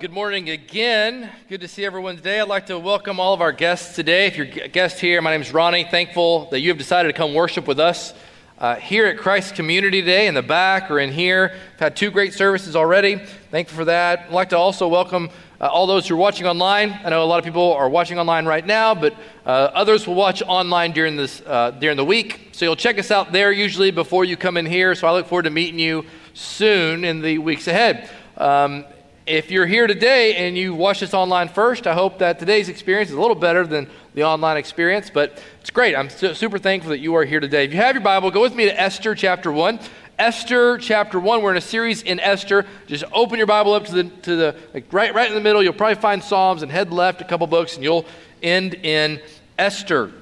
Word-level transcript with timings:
Good 0.00 0.12
morning 0.12 0.50
again. 0.50 1.30
Good 1.48 1.60
to 1.60 1.68
see 1.68 1.84
everyone 1.84 2.16
today. 2.16 2.40
I'd 2.40 2.48
like 2.48 2.66
to 2.66 2.78
welcome 2.80 3.20
all 3.20 3.32
of 3.32 3.40
our 3.40 3.52
guests 3.52 3.94
today. 3.94 4.26
If 4.26 4.36
you're 4.36 4.64
a 4.64 4.68
guest 4.68 4.98
here, 4.98 5.22
my 5.22 5.30
name 5.30 5.40
is 5.40 5.52
Ronnie. 5.52 5.84
Thankful 5.84 6.50
that 6.50 6.60
you 6.60 6.70
have 6.70 6.78
decided 6.78 7.10
to 7.10 7.12
come 7.12 7.32
worship 7.32 7.68
with 7.68 7.78
us 7.78 8.12
uh, 8.58 8.74
here 8.74 9.06
at 9.06 9.18
Christ 9.18 9.54
Community 9.54 10.00
today 10.00 10.26
in 10.26 10.34
the 10.34 10.42
back 10.42 10.90
or 10.90 10.98
in 10.98 11.12
here. 11.12 11.52
We've 11.52 11.80
had 11.80 11.94
two 11.94 12.10
great 12.10 12.34
services 12.34 12.74
already. 12.74 13.18
Thankful 13.52 13.76
for 13.76 13.84
that. 13.84 14.26
I'd 14.26 14.32
like 14.32 14.48
to 14.48 14.58
also 14.58 14.88
welcome 14.88 15.30
uh, 15.60 15.66
all 15.66 15.86
those 15.86 16.08
who 16.08 16.14
are 16.14 16.18
watching 16.18 16.46
online. 16.46 16.98
I 17.04 17.10
know 17.10 17.22
a 17.22 17.24
lot 17.24 17.38
of 17.38 17.44
people 17.44 17.72
are 17.74 17.88
watching 17.88 18.18
online 18.18 18.46
right 18.46 18.66
now, 18.66 18.96
but 18.96 19.14
uh, 19.46 19.70
others 19.74 20.08
will 20.08 20.16
watch 20.16 20.42
online 20.42 20.90
during 20.90 21.14
this 21.14 21.40
uh, 21.42 21.70
during 21.70 21.96
the 21.96 22.04
week. 22.04 22.48
So 22.50 22.64
you'll 22.64 22.74
check 22.74 22.98
us 22.98 23.12
out 23.12 23.30
there 23.30 23.52
usually 23.52 23.92
before 23.92 24.24
you 24.24 24.36
come 24.36 24.56
in 24.56 24.66
here. 24.66 24.96
So 24.96 25.06
I 25.06 25.12
look 25.12 25.28
forward 25.28 25.44
to 25.44 25.50
meeting 25.50 25.78
you 25.78 26.04
soon 26.32 27.04
in 27.04 27.20
the 27.22 27.38
weeks 27.38 27.68
ahead. 27.68 28.10
Um, 28.36 28.84
if 29.26 29.50
you're 29.50 29.66
here 29.66 29.86
today 29.86 30.34
and 30.36 30.56
you 30.56 30.74
watch 30.74 31.00
this 31.00 31.14
online 31.14 31.48
first, 31.48 31.86
I 31.86 31.94
hope 31.94 32.18
that 32.18 32.38
today's 32.38 32.68
experience 32.68 33.10
is 33.10 33.16
a 33.16 33.20
little 33.20 33.34
better 33.34 33.66
than 33.66 33.88
the 34.12 34.24
online 34.24 34.58
experience, 34.58 35.08
but 35.08 35.42
it's 35.60 35.70
great. 35.70 35.96
I'm 35.96 36.10
su- 36.10 36.34
super 36.34 36.58
thankful 36.58 36.90
that 36.90 36.98
you 36.98 37.14
are 37.14 37.24
here 37.24 37.40
today. 37.40 37.64
If 37.64 37.72
you 37.72 37.78
have 37.78 37.94
your 37.94 38.04
Bible, 38.04 38.30
go 38.30 38.42
with 38.42 38.54
me 38.54 38.66
to 38.66 38.80
Esther 38.80 39.14
chapter 39.14 39.50
1. 39.50 39.80
Esther 40.18 40.76
chapter 40.76 41.18
1. 41.18 41.42
We're 41.42 41.52
in 41.52 41.56
a 41.56 41.62
series 41.62 42.02
in 42.02 42.20
Esther. 42.20 42.66
Just 42.86 43.04
open 43.12 43.38
your 43.38 43.46
Bible 43.46 43.72
up 43.72 43.86
to 43.86 43.92
the, 43.92 44.04
to 44.04 44.36
the 44.36 44.56
like 44.74 44.92
right, 44.92 45.14
right 45.14 45.28
in 45.28 45.34
the 45.34 45.40
middle. 45.40 45.62
You'll 45.62 45.72
probably 45.72 46.00
find 46.00 46.22
Psalms 46.22 46.62
and 46.62 46.70
head 46.70 46.92
left 46.92 47.22
a 47.22 47.24
couple 47.24 47.46
books, 47.46 47.76
and 47.76 47.82
you'll 47.82 48.04
end 48.42 48.74
in 48.74 49.22
Esther. 49.58 50.12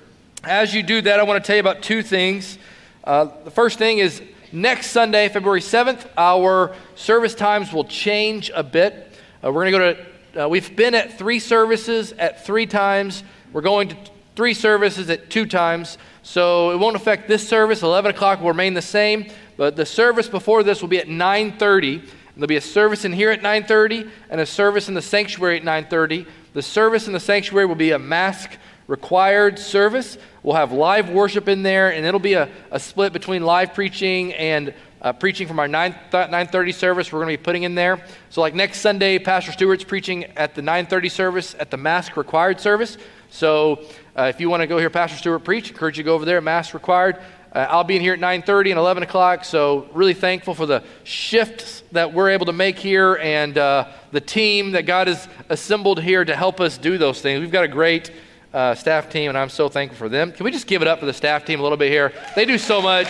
As 0.45 0.73
you 0.73 0.83
do 0.83 1.03
that, 1.03 1.19
I 1.19 1.25
want 1.25 1.43
to 1.43 1.47
tell 1.47 1.57
you 1.57 1.61
about 1.61 1.83
two 1.83 2.03
things. 2.03 2.57
Uh, 3.03 3.27
the 3.45 3.51
first 3.51 3.79
thing 3.79 3.99
is 3.99 4.23
next 4.53 4.89
Sunday, 4.89 5.29
February 5.29 5.61
7th, 5.61 6.07
our 6.17 6.75
service 6.95 7.35
times 7.35 7.73
will 7.73 7.85
change 7.85 8.51
a 8.55 8.63
bit. 8.63 9.13
Uh, 9.43 9.51
we're 9.51 9.71
going 9.71 9.73
to 9.73 9.79
go 9.79 9.95
to, 10.35 10.45
uh, 10.45 10.49
we've 10.49 10.77
been 10.77 10.95
at 10.95 11.19
three 11.19 11.39
services 11.39 12.13
at 12.13 12.45
three 12.45 12.67
times. 12.67 13.25
We're 13.53 13.63
going 13.63 13.89
to 13.89 13.97
three 14.37 14.55
services 14.55 15.11
at 15.11 15.31
two 15.31 15.47
times. 15.47 15.99
So 16.23 16.71
it 16.71 16.79
won't 16.79 16.97
affect 16.97 17.29
this 17.29 17.47
service. 17.47 17.83
11 17.83 18.13
o'clock 18.13 18.41
will 18.41 18.49
remain 18.49 18.75
the 18.75 18.83
same, 18.83 19.31
but 19.57 19.77
the 19.77 19.87
service 19.87 20.29
before 20.29 20.63
this 20.63 20.81
will 20.81 20.89
be 20.89 20.99
at 20.99 21.09
9.30. 21.09 22.09
There'll 22.35 22.47
be 22.47 22.57
a 22.57 22.61
service 22.61 23.05
in 23.05 23.13
here 23.13 23.31
at 23.31 23.41
9.30 23.41 24.11
and 24.31 24.41
a 24.41 24.47
service 24.47 24.89
in 24.89 24.95
the 24.95 25.03
sanctuary 25.03 25.59
at 25.59 25.65
9.30. 25.65 26.27
The 26.55 26.63
service 26.63 27.07
in 27.07 27.13
the 27.13 27.21
sanctuary 27.21 27.67
will 27.67 27.75
be 27.75 27.91
a 27.91 27.99
mask 27.99 28.53
required 28.87 29.59
service. 29.59 30.19
We'll 30.43 30.57
have 30.57 30.73
live 30.73 31.11
worship 31.11 31.49
in 31.49 31.63
there, 31.63 31.93
and 31.93 32.05
it'll 32.05 32.21
be 32.21 32.35
a, 32.35 32.49
a 32.71 32.81
split 32.81 33.13
between 33.13 33.43
live 33.43 33.75
preaching 33.75 34.33
and 34.35 34.75
uh, 35.03 35.13
preaching 35.13 35.49
from 35.49 35.59
our 35.59 35.69
9, 35.69 35.95
9.30 36.13 36.75
service 36.75 37.13
we're 37.13 37.19
going 37.19 37.35
to 37.35 37.39
be 37.39 37.43
putting 37.43 37.65
in 37.65 37.75
there. 37.75 38.05
So 38.31 38.41
like 38.41 38.55
next 38.55 38.81
Sunday, 38.81 39.19
Pastor 39.19 39.53
Stewart's 39.53 39.85
preaching 39.85 40.25
at 40.37 40.55
the 40.55 40.63
9.30 40.63 41.11
service 41.11 41.57
at 41.59 41.71
the 41.71 41.77
mask 41.77 42.17
required 42.17 42.61
service. 42.61 42.99
So 43.31 43.85
uh, 44.17 44.25
if 44.25 44.41
you 44.41 44.49
want 44.49 44.61
to 44.61 44.67
go 44.67 44.79
hear 44.79 44.91
Pastor 44.91 45.17
Stewart 45.17 45.43
preach, 45.43 45.71
encourage 45.71 45.99
you 45.99 46.05
to 46.05 46.07
go 46.07 46.15
over 46.15 46.25
there, 46.25 46.41
mask 46.41 46.75
required. 46.75 47.19
Uh, 47.53 47.67
I'll 47.69 47.85
be 47.85 47.97
in 47.97 48.01
here 48.01 48.15
at 48.15 48.21
9.30 48.21 48.71
and 48.71 48.79
11 48.79 49.03
o'clock, 49.03 49.45
so 49.45 49.89
really 49.93 50.15
thankful 50.15 50.55
for 50.55 50.65
the 50.65 50.83
shifts 51.05 51.83
that 51.93 52.15
we're 52.15 52.31
able 52.31 52.47
to 52.47 52.53
make 52.53 52.79
here 52.79 53.17
and 53.17 53.59
uh, 53.59 53.89
the 54.11 54.21
team 54.21 54.71
that 54.73 54.87
God 54.87 55.09
has 55.09 55.29
assembled 55.49 56.01
here 56.01 56.25
to 56.25 56.35
help 56.35 56.61
us 56.61 56.79
do 56.79 56.97
those 56.97 57.21
things. 57.21 57.41
We've 57.41 57.51
got 57.51 57.65
a 57.65 57.69
great 57.69 58.11
uh, 58.53 58.75
staff 58.75 59.09
team, 59.09 59.29
and 59.29 59.39
I'm 59.39 59.49
so 59.49 59.69
thankful 59.69 59.97
for 59.97 60.09
them. 60.09 60.33
Can 60.33 60.45
we 60.45 60.51
just 60.51 60.67
give 60.67 60.83
it 60.83 60.89
up 60.89 61.01
for 61.01 61.07
the 61.07 61.13
staff 61.13 61.45
team 61.45 61.61
a 61.61 61.63
little 61.63 61.79
bit 61.79 61.91
here? 61.91 62.13
They 62.37 62.45
do 62.45 62.59
so 62.59 62.83
much. 62.83 63.09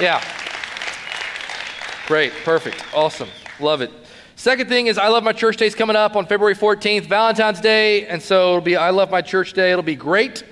Yeah. 0.00 0.22
Great. 2.06 2.32
Perfect. 2.44 2.84
Awesome. 2.94 3.28
Love 3.60 3.80
it. 3.80 3.90
Second 4.36 4.68
thing 4.68 4.88
is, 4.88 4.98
I 4.98 5.08
Love 5.08 5.24
My 5.24 5.32
Church 5.32 5.56
Day 5.56 5.66
is 5.66 5.74
coming 5.74 5.96
up 5.96 6.16
on 6.16 6.26
February 6.26 6.54
14th, 6.54 7.06
Valentine's 7.06 7.60
Day, 7.60 8.06
and 8.06 8.20
so 8.20 8.50
it'll 8.50 8.60
be 8.60 8.76
I 8.76 8.90
Love 8.90 9.10
My 9.10 9.22
Church 9.22 9.52
Day. 9.52 9.70
It'll 9.70 9.82
be 9.82 9.94
great. 9.94 10.42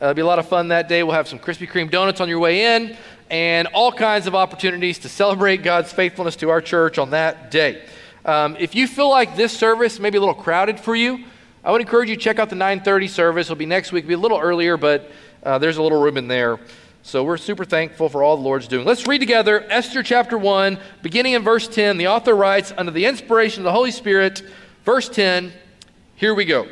Uh, 0.00 0.06
it'll 0.06 0.14
be 0.14 0.22
a 0.22 0.26
lot 0.26 0.38
of 0.38 0.48
fun 0.48 0.68
that 0.68 0.88
day. 0.88 1.02
We'll 1.02 1.14
have 1.14 1.28
some 1.28 1.38
Krispy 1.38 1.68
Kreme 1.68 1.90
donuts 1.90 2.20
on 2.20 2.28
your 2.28 2.38
way 2.38 2.76
in 2.76 2.96
and 3.30 3.66
all 3.68 3.90
kinds 3.90 4.26
of 4.26 4.34
opportunities 4.34 4.98
to 5.00 5.08
celebrate 5.08 5.62
God's 5.62 5.90
faithfulness 5.90 6.36
to 6.36 6.50
our 6.50 6.60
church 6.60 6.98
on 6.98 7.10
that 7.10 7.50
day. 7.50 7.82
Um, 8.24 8.56
if 8.60 8.74
you 8.74 8.86
feel 8.86 9.08
like 9.08 9.36
this 9.36 9.56
service 9.56 9.98
may 9.98 10.10
be 10.10 10.18
a 10.18 10.20
little 10.20 10.34
crowded 10.34 10.78
for 10.78 10.94
you, 10.94 11.24
I 11.64 11.70
would 11.70 11.80
encourage 11.80 12.08
you 12.08 12.16
to 12.16 12.20
check 12.20 12.38
out 12.38 12.50
the 12.50 12.56
9:30 12.56 13.08
service. 13.08 13.46
It'll 13.46 13.56
be 13.56 13.66
next 13.66 13.92
week. 13.92 14.04
It'll 14.04 14.08
be 14.08 14.14
a 14.14 14.18
little 14.18 14.40
earlier, 14.40 14.76
but 14.76 15.10
uh, 15.44 15.58
there's 15.58 15.76
a 15.76 15.82
little 15.82 16.02
room 16.02 16.16
in 16.16 16.26
there. 16.26 16.58
So 17.04 17.24
we're 17.24 17.36
super 17.36 17.64
thankful 17.64 18.08
for 18.08 18.22
all 18.22 18.36
the 18.36 18.42
Lord's 18.42 18.68
doing. 18.68 18.86
Let's 18.86 19.06
read 19.06 19.18
together 19.18 19.64
Esther 19.68 20.02
chapter 20.02 20.38
1, 20.38 20.78
beginning 21.02 21.34
in 21.34 21.42
verse 21.42 21.66
10. 21.66 21.98
The 21.98 22.06
author 22.06 22.34
writes, 22.34 22.72
under 22.76 22.92
the 22.92 23.06
inspiration 23.06 23.62
of 23.62 23.64
the 23.64 23.72
Holy 23.72 23.90
Spirit, 23.90 24.42
verse 24.84 25.08
10. 25.08 25.52
Here 26.14 26.32
we 26.32 26.44
go. 26.44 26.68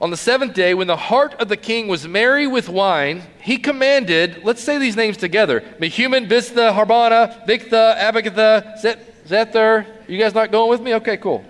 On 0.00 0.10
the 0.10 0.16
seventh 0.16 0.54
day, 0.54 0.74
when 0.74 0.88
the 0.88 0.96
heart 0.96 1.34
of 1.34 1.48
the 1.48 1.56
king 1.56 1.86
was 1.86 2.06
merry 2.08 2.48
with 2.48 2.68
wine, 2.68 3.22
he 3.40 3.58
commanded, 3.58 4.42
let's 4.42 4.62
say 4.62 4.78
these 4.78 4.96
names 4.96 5.16
together 5.16 5.60
Mehuman, 5.78 6.28
Biztha, 6.28 6.74
Harbona, 6.74 7.46
Bigtha, 7.46 7.96
Abagtha, 7.96 9.04
Zethar. 9.26 9.86
You 10.08 10.18
guys 10.18 10.34
not 10.34 10.50
going 10.50 10.68
with 10.68 10.80
me? 10.80 10.94
Okay, 10.94 11.16
cool 11.16 11.44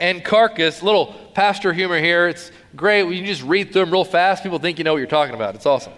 and 0.00 0.24
Carkas. 0.24 0.82
Little 0.82 1.14
pastor 1.34 1.72
humor 1.72 2.00
here. 2.00 2.26
It's 2.26 2.50
great. 2.74 3.06
You 3.14 3.24
just 3.24 3.42
read 3.42 3.72
through 3.72 3.84
them 3.84 3.92
real 3.92 4.04
fast. 4.04 4.42
People 4.42 4.58
think 4.58 4.78
you 4.78 4.84
know 4.84 4.92
what 4.92 4.98
you're 4.98 5.06
talking 5.06 5.34
about. 5.34 5.54
It's 5.54 5.66
awesome. 5.66 5.92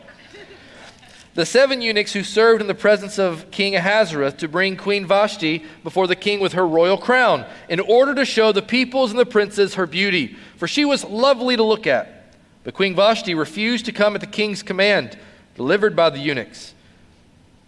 The 1.35 1.47
seven 1.47 1.81
eunuchs 1.81 2.13
who 2.13 2.25
served 2.25 2.61
in 2.61 2.67
the 2.67 2.75
presence 2.75 3.19
of 3.19 3.51
King 3.51 3.75
Ahasuerus 3.75 4.35
to 4.35 4.49
bring 4.49 4.77
Queen 4.77 5.07
Vashti 5.07 5.65
before 5.83 6.07
the 6.07 6.17
king 6.17 6.41
with 6.41 6.53
her 6.53 6.69
royal 6.69 6.99
crown, 6.99 7.47
in 7.71 7.81
order 7.81 8.15
to 8.17 8.27
show 8.27 8.53
the 8.53 8.61
peoples 8.61 9.13
and 9.13 9.19
the 9.19 9.25
princes 9.25 9.77
her 9.77 9.87
beauty, 9.87 10.37
for 10.59 10.69
she 10.69 10.85
was 10.85 11.05
lovely 11.05 11.57
to 11.57 11.63
look 11.63 11.87
at. 11.87 12.35
But 12.65 12.75
Queen 12.75 12.95
Vashti 12.95 13.35
refused 13.35 13.87
to 13.87 13.93
come 13.93 14.15
at 14.15 14.21
the 14.21 14.27
king's 14.27 14.63
command, 14.63 15.19
delivered 15.55 15.97
by 15.97 16.11
the 16.11 16.19
eunuchs. 16.19 16.75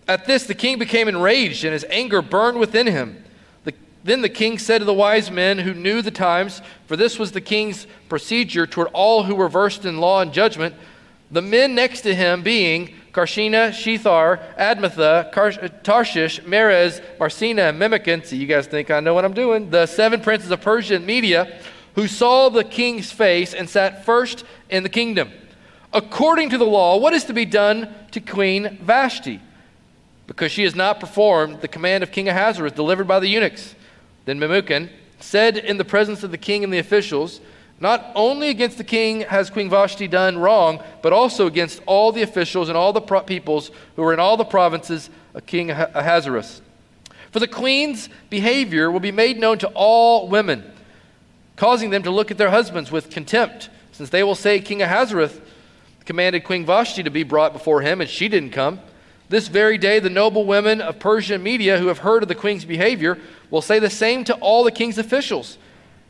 At 0.06 0.27
this, 0.27 0.45
the 0.45 0.55
king 0.55 0.78
became 0.78 1.09
enraged, 1.09 1.65
and 1.65 1.72
his 1.72 1.87
anger 1.89 2.21
burned 2.21 2.59
within 2.59 2.87
him. 2.87 3.23
Then 4.04 4.20
the 4.20 4.28
king 4.28 4.59
said 4.59 4.78
to 4.78 4.84
the 4.84 4.92
wise 4.92 5.31
men 5.31 5.59
who 5.59 5.72
knew 5.72 6.03
the 6.03 6.10
times, 6.10 6.60
for 6.87 6.94
this 6.94 7.19
was 7.19 7.32
the 7.32 7.41
king's 7.41 7.87
procedure 8.10 8.66
toward 8.66 8.88
all 8.92 9.25
who 9.25 9.34
were 9.34 9.48
versed 9.48 9.87
in 9.87 9.98
law 9.98 10.20
and 10.20 10.31
judgment, 10.31 10.75
the 11.31 11.41
men 11.41 11.75
next 11.75 12.03
to 12.03 12.15
him 12.15 12.42
being 12.42 12.94
Carshena, 13.12 13.70
Shethar, 13.70 14.56
Admatha, 14.56 15.34
uh, 15.34 15.69
Tarshish, 15.82 16.44
Meres, 16.44 17.00
Marsena, 17.19 17.72
and. 17.72 18.25
See, 18.26 18.37
you 18.37 18.47
guys 18.47 18.66
think 18.66 18.91
I 18.91 19.00
know 19.00 19.15
what 19.15 19.25
I'm 19.25 19.32
doing. 19.32 19.70
The 19.70 19.87
seven 19.87 20.21
princes 20.21 20.50
of 20.50 20.60
Persia 20.60 20.97
and 20.97 21.06
Media, 21.06 21.59
who 21.94 22.06
saw 22.06 22.50
the 22.50 22.65
king's 22.65 23.10
face 23.10 23.54
and 23.54 23.71
sat 23.71 24.04
first 24.04 24.44
in 24.69 24.82
the 24.82 24.88
kingdom. 24.88 25.31
According 25.92 26.50
to 26.50 26.59
the 26.59 26.66
law, 26.66 26.98
what 26.98 27.15
is 27.15 27.25
to 27.25 27.32
be 27.32 27.44
done 27.44 27.94
to 28.10 28.21
Queen 28.21 28.78
Vashti? 28.82 29.41
Because 30.26 30.50
she 30.50 30.65
has 30.65 30.75
not 30.75 30.98
performed 30.98 31.60
the 31.60 31.69
command 31.69 32.03
of 32.03 32.10
King 32.10 32.28
Ahasuerus 32.28 32.72
delivered 32.72 33.06
by 33.06 33.21
the 33.21 33.28
eunuchs. 33.28 33.76
Then 34.24 34.38
Memucan 34.38 34.90
said 35.20 35.56
in 35.56 35.76
the 35.76 35.84
presence 35.84 36.22
of 36.22 36.30
the 36.30 36.38
king 36.38 36.64
and 36.64 36.72
the 36.72 36.78
officials, 36.78 37.40
Not 37.80 38.10
only 38.14 38.48
against 38.48 38.78
the 38.78 38.84
king 38.84 39.22
has 39.22 39.50
Queen 39.50 39.70
Vashti 39.70 40.08
done 40.08 40.38
wrong, 40.38 40.82
but 41.02 41.12
also 41.12 41.46
against 41.46 41.82
all 41.86 42.12
the 42.12 42.22
officials 42.22 42.68
and 42.68 42.76
all 42.76 42.92
the 42.92 43.00
pro- 43.00 43.22
peoples 43.22 43.70
who 43.96 44.02
are 44.02 44.12
in 44.12 44.20
all 44.20 44.36
the 44.36 44.44
provinces 44.44 45.10
of 45.34 45.46
King 45.46 45.71
Ahasuerus. 45.71 46.62
For 47.30 47.41
the 47.41 47.48
queen's 47.48 48.09
behavior 48.30 48.91
will 48.91 49.00
be 49.00 49.10
made 49.10 49.38
known 49.38 49.59
to 49.59 49.68
all 49.74 50.28
women, 50.28 50.70
causing 51.56 51.91
them 51.91 52.04
to 52.04 52.10
look 52.10 52.30
at 52.30 52.38
their 52.38 52.50
husbands 52.50 52.92
with 52.92 53.10
contempt, 53.10 53.70
since 53.92 54.10
they 54.10 54.22
will 54.22 54.36
say, 54.36 54.60
King 54.60 54.82
Ahasuerus 54.82 55.41
commanded 56.04 56.44
Queen 56.44 56.65
Vashti 56.65 57.03
to 57.03 57.10
be 57.10 57.22
brought 57.22 57.53
before 57.53 57.80
him, 57.80 58.00
and 58.00 58.09
she 58.09 58.28
didn't 58.28 58.50
come. 58.50 58.78
This 59.28 59.48
very 59.48 59.78
day, 59.78 60.00
the 60.00 60.10
noble 60.10 60.44
women 60.44 60.80
of 60.80 60.98
Persia 60.98 61.34
and 61.34 61.44
Media 61.44 61.78
who 61.78 61.88
have 61.88 61.98
heard 61.98 62.22
of 62.22 62.28
the 62.28 62.34
queen's 62.34 62.65
behavior 62.65 63.18
will 63.54 63.62
say 63.62 63.78
the 63.78 63.89
same 63.89 64.24
to 64.24 64.34
all 64.39 64.65
the 64.65 64.72
king's 64.72 64.98
officials, 64.98 65.59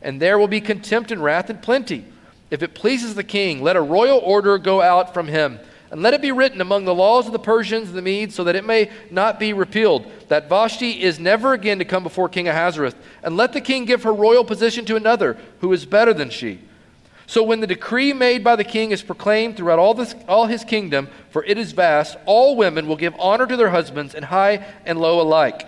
and 0.01 0.19
there 0.19 0.39
will 0.39 0.47
be 0.47 0.59
contempt 0.59 1.11
and 1.11 1.23
wrath 1.23 1.47
and 1.47 1.61
plenty. 1.61 2.03
If 2.49 2.63
it 2.63 2.73
pleases 2.73 3.13
the 3.13 3.23
king, 3.23 3.61
let 3.61 3.75
a 3.75 3.81
royal 3.81 4.17
order 4.17 4.57
go 4.57 4.81
out 4.81 5.13
from 5.13 5.27
him, 5.27 5.59
and 5.91 6.01
let 6.01 6.15
it 6.15 6.23
be 6.23 6.31
written 6.31 6.59
among 6.59 6.85
the 6.85 6.95
laws 6.95 7.27
of 7.27 7.33
the 7.33 7.37
Persians 7.37 7.89
and 7.89 7.95
the 7.95 8.01
Medes, 8.01 8.33
so 8.33 8.43
that 8.45 8.55
it 8.55 8.65
may 8.65 8.89
not 9.11 9.39
be 9.39 9.53
repealed, 9.53 10.07
that 10.27 10.49
Vashti 10.49 11.03
is 11.03 11.19
never 11.19 11.53
again 11.53 11.77
to 11.77 11.85
come 11.85 12.01
before 12.01 12.27
King 12.29 12.47
Ahasuerus, 12.47 12.95
and 13.21 13.37
let 13.37 13.53
the 13.53 13.61
king 13.61 13.85
give 13.85 14.01
her 14.01 14.11
royal 14.11 14.43
position 14.43 14.83
to 14.85 14.95
another 14.95 15.37
who 15.59 15.71
is 15.71 15.85
better 15.85 16.15
than 16.15 16.31
she. 16.31 16.59
So 17.27 17.43
when 17.43 17.59
the 17.59 17.67
decree 17.67 18.11
made 18.11 18.43
by 18.43 18.55
the 18.55 18.63
king 18.63 18.89
is 18.89 19.03
proclaimed 19.03 19.55
throughout 19.55 19.77
all, 19.77 19.93
this, 19.93 20.15
all 20.27 20.47
his 20.47 20.63
kingdom, 20.63 21.09
for 21.29 21.43
it 21.43 21.59
is 21.59 21.73
vast, 21.73 22.17
all 22.25 22.55
women 22.55 22.87
will 22.87 22.97
give 22.97 23.13
honor 23.19 23.45
to 23.45 23.55
their 23.55 23.69
husbands, 23.69 24.15
and 24.15 24.25
high 24.25 24.65
and 24.83 24.99
low 24.99 25.21
alike. 25.21 25.67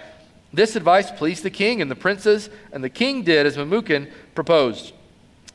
This 0.58 0.76
advice 0.76 1.12
pleased 1.12 1.44
the 1.44 1.52
king 1.52 1.84
and 1.84 1.92
the 1.92 1.96
princes, 1.96 2.50
and 2.72 2.84
the 2.84 2.90
king 2.90 3.22
did 3.22 3.46
as 3.46 3.58
Memucan 3.58 4.10
proposed. 4.34 4.92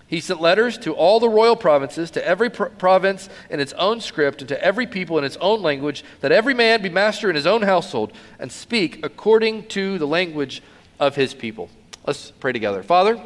He 0.07 0.21
sent 0.21 0.41
letters 0.41 0.79
to 0.79 0.95
all 0.95 1.19
the 1.19 1.29
royal 1.29 1.57
provinces, 1.57 2.13
to 2.13 2.25
every 2.25 2.49
pro- 2.49 2.69
province 2.69 3.29
in 3.51 3.59
its 3.59 3.73
own 3.73 4.01
script, 4.01 4.43
and 4.43 4.49
to 4.49 4.65
every 4.65 4.87
people 4.87 5.19
in 5.19 5.25
its 5.25 5.37
own 5.39 5.61
language, 5.61 6.05
that 6.21 6.31
every 6.31 6.55
man 6.55 6.83
be 6.83 6.89
master 6.89 7.29
in 7.29 7.35
his 7.35 7.49
own 7.49 7.63
household, 7.63 8.13
and 8.39 8.53
speak 8.53 9.05
according 9.05 9.67
to 9.71 9.99
the 9.99 10.07
language 10.07 10.63
of 11.01 11.17
his 11.17 11.35
people. 11.35 11.69
Let's 12.07 12.31
pray 12.31 12.53
together. 12.53 12.85
Father, 12.85 13.21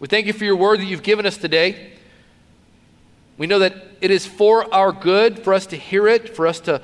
we 0.00 0.08
thank 0.08 0.26
you 0.26 0.32
for 0.32 0.44
your 0.44 0.56
word 0.56 0.80
that 0.80 0.86
you've 0.86 1.04
given 1.04 1.24
us 1.24 1.36
today. 1.36 1.92
We 3.38 3.46
know 3.46 3.60
that 3.60 3.76
it 4.00 4.10
is 4.10 4.26
for 4.26 4.74
our 4.74 4.90
good, 4.90 5.38
for 5.44 5.54
us 5.54 5.66
to 5.66 5.76
hear 5.76 6.08
it, 6.08 6.34
for 6.34 6.48
us 6.48 6.58
to 6.62 6.82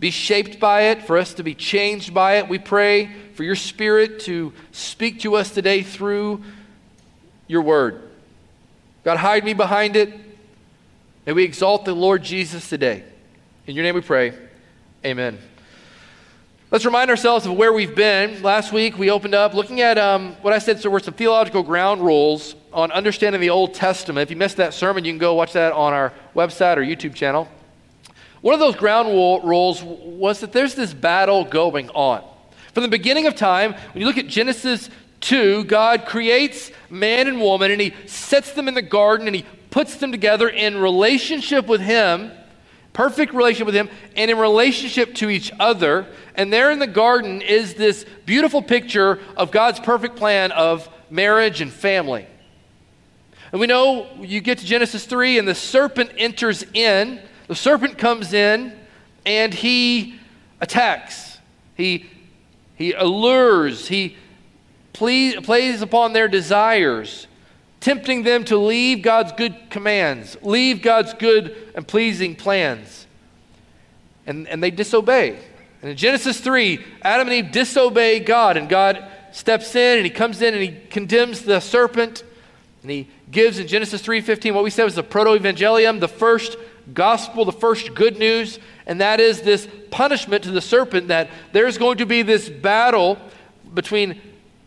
be 0.00 0.10
shaped 0.10 0.60
by 0.60 0.82
it, 0.82 1.02
for 1.02 1.18
us 1.18 1.34
to 1.34 1.42
be 1.42 1.54
changed 1.54 2.14
by 2.14 2.34
it. 2.34 2.48
We 2.48 2.58
pray 2.58 3.10
for 3.34 3.42
your 3.42 3.56
spirit 3.56 4.20
to 4.20 4.52
speak 4.72 5.20
to 5.20 5.34
us 5.34 5.50
today 5.50 5.82
through 5.82 6.42
your 7.46 7.62
word. 7.62 8.02
God, 9.04 9.16
hide 9.16 9.44
me 9.44 9.54
behind 9.54 9.96
it. 9.96 10.12
May 11.26 11.32
we 11.32 11.44
exalt 11.44 11.84
the 11.84 11.94
Lord 11.94 12.22
Jesus 12.22 12.68
today. 12.68 13.04
In 13.66 13.74
your 13.74 13.84
name 13.84 13.94
we 13.94 14.00
pray. 14.00 14.32
Amen. 15.04 15.38
Let's 16.70 16.84
remind 16.84 17.08
ourselves 17.08 17.46
of 17.46 17.56
where 17.56 17.72
we've 17.72 17.94
been. 17.94 18.42
Last 18.42 18.72
week 18.72 18.98
we 18.98 19.10
opened 19.10 19.34
up 19.34 19.54
looking 19.54 19.80
at 19.80 19.96
um, 19.96 20.34
what 20.42 20.52
I 20.52 20.58
said 20.58 20.80
so 20.80 20.90
were 20.90 21.00
some 21.00 21.14
theological 21.14 21.62
ground 21.62 22.02
rules 22.02 22.54
on 22.72 22.92
understanding 22.92 23.40
the 23.40 23.50
Old 23.50 23.72
Testament. 23.72 24.22
If 24.22 24.30
you 24.30 24.36
missed 24.36 24.58
that 24.58 24.74
sermon, 24.74 25.04
you 25.04 25.12
can 25.12 25.18
go 25.18 25.34
watch 25.34 25.54
that 25.54 25.72
on 25.72 25.92
our 25.92 26.12
website 26.34 26.76
or 26.76 26.82
YouTube 26.82 27.14
channel. 27.14 27.48
One 28.40 28.54
of 28.54 28.60
those 28.60 28.76
ground 28.76 29.08
rules 29.08 29.82
was 29.82 30.40
that 30.40 30.52
there's 30.52 30.74
this 30.74 30.94
battle 30.94 31.44
going 31.44 31.90
on. 31.90 32.22
From 32.72 32.82
the 32.82 32.88
beginning 32.88 33.26
of 33.26 33.34
time, 33.34 33.72
when 33.72 34.00
you 34.00 34.06
look 34.06 34.18
at 34.18 34.28
Genesis 34.28 34.88
2, 35.20 35.64
God 35.64 36.06
creates 36.06 36.70
man 36.88 37.26
and 37.26 37.40
woman 37.40 37.70
and 37.70 37.80
he 37.80 37.94
sets 38.06 38.52
them 38.52 38.68
in 38.68 38.74
the 38.74 38.82
garden 38.82 39.26
and 39.26 39.34
he 39.34 39.44
puts 39.70 39.96
them 39.96 40.12
together 40.12 40.48
in 40.48 40.78
relationship 40.78 41.66
with 41.66 41.80
him, 41.80 42.30
perfect 42.92 43.34
relationship 43.34 43.66
with 43.66 43.74
him, 43.74 43.90
and 44.16 44.30
in 44.30 44.38
relationship 44.38 45.14
to 45.16 45.28
each 45.28 45.50
other. 45.58 46.06
And 46.36 46.52
there 46.52 46.70
in 46.70 46.78
the 46.78 46.86
garden 46.86 47.42
is 47.42 47.74
this 47.74 48.06
beautiful 48.24 48.62
picture 48.62 49.18
of 49.36 49.50
God's 49.50 49.80
perfect 49.80 50.16
plan 50.16 50.52
of 50.52 50.88
marriage 51.10 51.60
and 51.60 51.72
family. 51.72 52.26
And 53.50 53.60
we 53.60 53.66
know 53.66 54.08
you 54.20 54.40
get 54.40 54.58
to 54.58 54.64
Genesis 54.64 55.04
3 55.06 55.38
and 55.38 55.48
the 55.48 55.54
serpent 55.54 56.12
enters 56.18 56.64
in 56.74 57.20
the 57.48 57.54
serpent 57.54 57.98
comes 57.98 58.32
in 58.32 58.72
and 59.26 59.52
he 59.52 60.18
attacks. 60.60 61.38
He, 61.76 62.06
he 62.76 62.92
allures. 62.92 63.88
He 63.88 64.16
plays 64.92 65.82
upon 65.82 66.12
their 66.12 66.28
desires, 66.28 67.26
tempting 67.80 68.22
them 68.22 68.44
to 68.44 68.56
leave 68.56 69.02
God's 69.02 69.32
good 69.32 69.56
commands, 69.70 70.36
leave 70.42 70.82
God's 70.82 71.14
good 71.14 71.56
and 71.74 71.86
pleasing 71.86 72.34
plans. 72.36 73.06
And, 74.26 74.46
and 74.48 74.62
they 74.62 74.70
disobey. 74.70 75.38
And 75.80 75.90
in 75.90 75.96
Genesis 75.96 76.40
3, 76.40 76.84
Adam 77.02 77.28
and 77.28 77.34
Eve 77.34 77.52
disobey 77.52 78.20
God, 78.20 78.56
and 78.56 78.68
God 78.68 79.08
steps 79.32 79.74
in 79.74 79.98
and 79.98 80.04
he 80.04 80.10
comes 80.10 80.42
in 80.42 80.54
and 80.54 80.62
he 80.62 80.76
condemns 80.90 81.42
the 81.42 81.60
serpent. 81.60 82.24
And 82.82 82.90
he 82.90 83.08
gives 83.30 83.58
in 83.58 83.66
Genesis 83.66 84.02
3:15 84.02 84.54
what 84.54 84.64
we 84.64 84.70
said 84.70 84.84
was 84.84 84.94
the 84.94 85.02
proto-evangelium, 85.02 86.00
the 86.00 86.08
first 86.08 86.56
gospel, 86.94 87.44
the 87.44 87.52
first 87.52 87.94
good 87.94 88.18
news, 88.18 88.58
and 88.86 89.00
that 89.00 89.20
is 89.20 89.42
this 89.42 89.68
punishment 89.90 90.44
to 90.44 90.50
the 90.50 90.60
serpent 90.60 91.08
that 91.08 91.30
there's 91.52 91.78
going 91.78 91.98
to 91.98 92.06
be 92.06 92.22
this 92.22 92.48
battle 92.48 93.18
between 93.74 94.20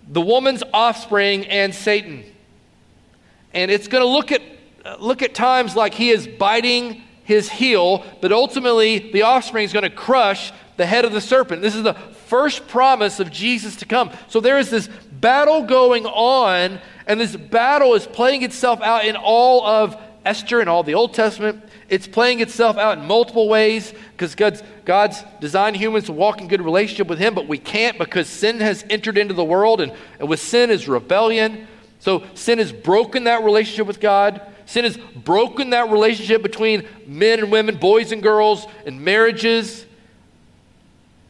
the 0.07 0.21
woman's 0.21 0.63
offspring 0.73 1.45
and 1.47 1.73
Satan. 1.73 2.23
And 3.53 3.71
it's 3.71 3.87
going 3.87 4.03
to 4.03 4.07
look 4.07 4.31
at, 4.31 4.41
look 4.99 5.21
at 5.21 5.33
times 5.33 5.75
like 5.75 5.93
he 5.93 6.09
is 6.09 6.27
biting 6.27 7.01
his 7.23 7.49
heel, 7.49 8.05
but 8.21 8.31
ultimately 8.31 9.11
the 9.11 9.23
offspring 9.23 9.63
is 9.63 9.73
going 9.73 9.83
to 9.83 9.89
crush 9.89 10.51
the 10.77 10.85
head 10.85 11.05
of 11.05 11.13
the 11.13 11.21
serpent. 11.21 11.61
This 11.61 11.75
is 11.75 11.83
the 11.83 11.93
first 11.93 12.67
promise 12.67 13.19
of 13.19 13.31
Jesus 13.31 13.75
to 13.77 13.85
come. 13.85 14.11
So 14.27 14.39
there 14.39 14.57
is 14.57 14.69
this 14.69 14.89
battle 15.11 15.63
going 15.63 16.05
on, 16.05 16.79
and 17.05 17.19
this 17.19 17.35
battle 17.35 17.93
is 17.93 18.07
playing 18.07 18.43
itself 18.43 18.81
out 18.81 19.05
in 19.05 19.15
all 19.15 19.65
of 19.65 19.97
Esther 20.25 20.59
and 20.59 20.69
all 20.69 20.83
the 20.83 20.95
Old 20.95 21.13
Testament. 21.13 21.63
It's 21.91 22.07
playing 22.07 22.39
itself 22.39 22.77
out 22.77 22.99
in 22.99 23.05
multiple 23.05 23.49
ways 23.49 23.93
because 24.13 24.33
God's, 24.33 24.63
God's 24.85 25.25
designed 25.41 25.75
humans 25.75 26.05
to 26.05 26.13
walk 26.13 26.39
in 26.39 26.47
good 26.47 26.61
relationship 26.61 27.07
with 27.07 27.19
Him, 27.19 27.35
but 27.35 27.49
we 27.49 27.57
can't 27.57 27.99
because 27.99 28.29
sin 28.29 28.61
has 28.61 28.85
entered 28.89 29.17
into 29.17 29.33
the 29.33 29.43
world, 29.43 29.81
and, 29.81 29.91
and 30.17 30.29
with 30.29 30.39
sin 30.39 30.69
is 30.69 30.87
rebellion. 30.87 31.67
So 31.99 32.23
sin 32.33 32.59
has 32.59 32.71
broken 32.71 33.25
that 33.25 33.43
relationship 33.43 33.87
with 33.87 33.99
God. 33.99 34.41
Sin 34.65 34.85
has 34.85 34.95
broken 34.95 35.71
that 35.71 35.91
relationship 35.91 36.41
between 36.41 36.87
men 37.05 37.39
and 37.39 37.51
women, 37.51 37.75
boys 37.75 38.13
and 38.13 38.23
girls, 38.23 38.67
and 38.85 39.01
marriages. 39.01 39.85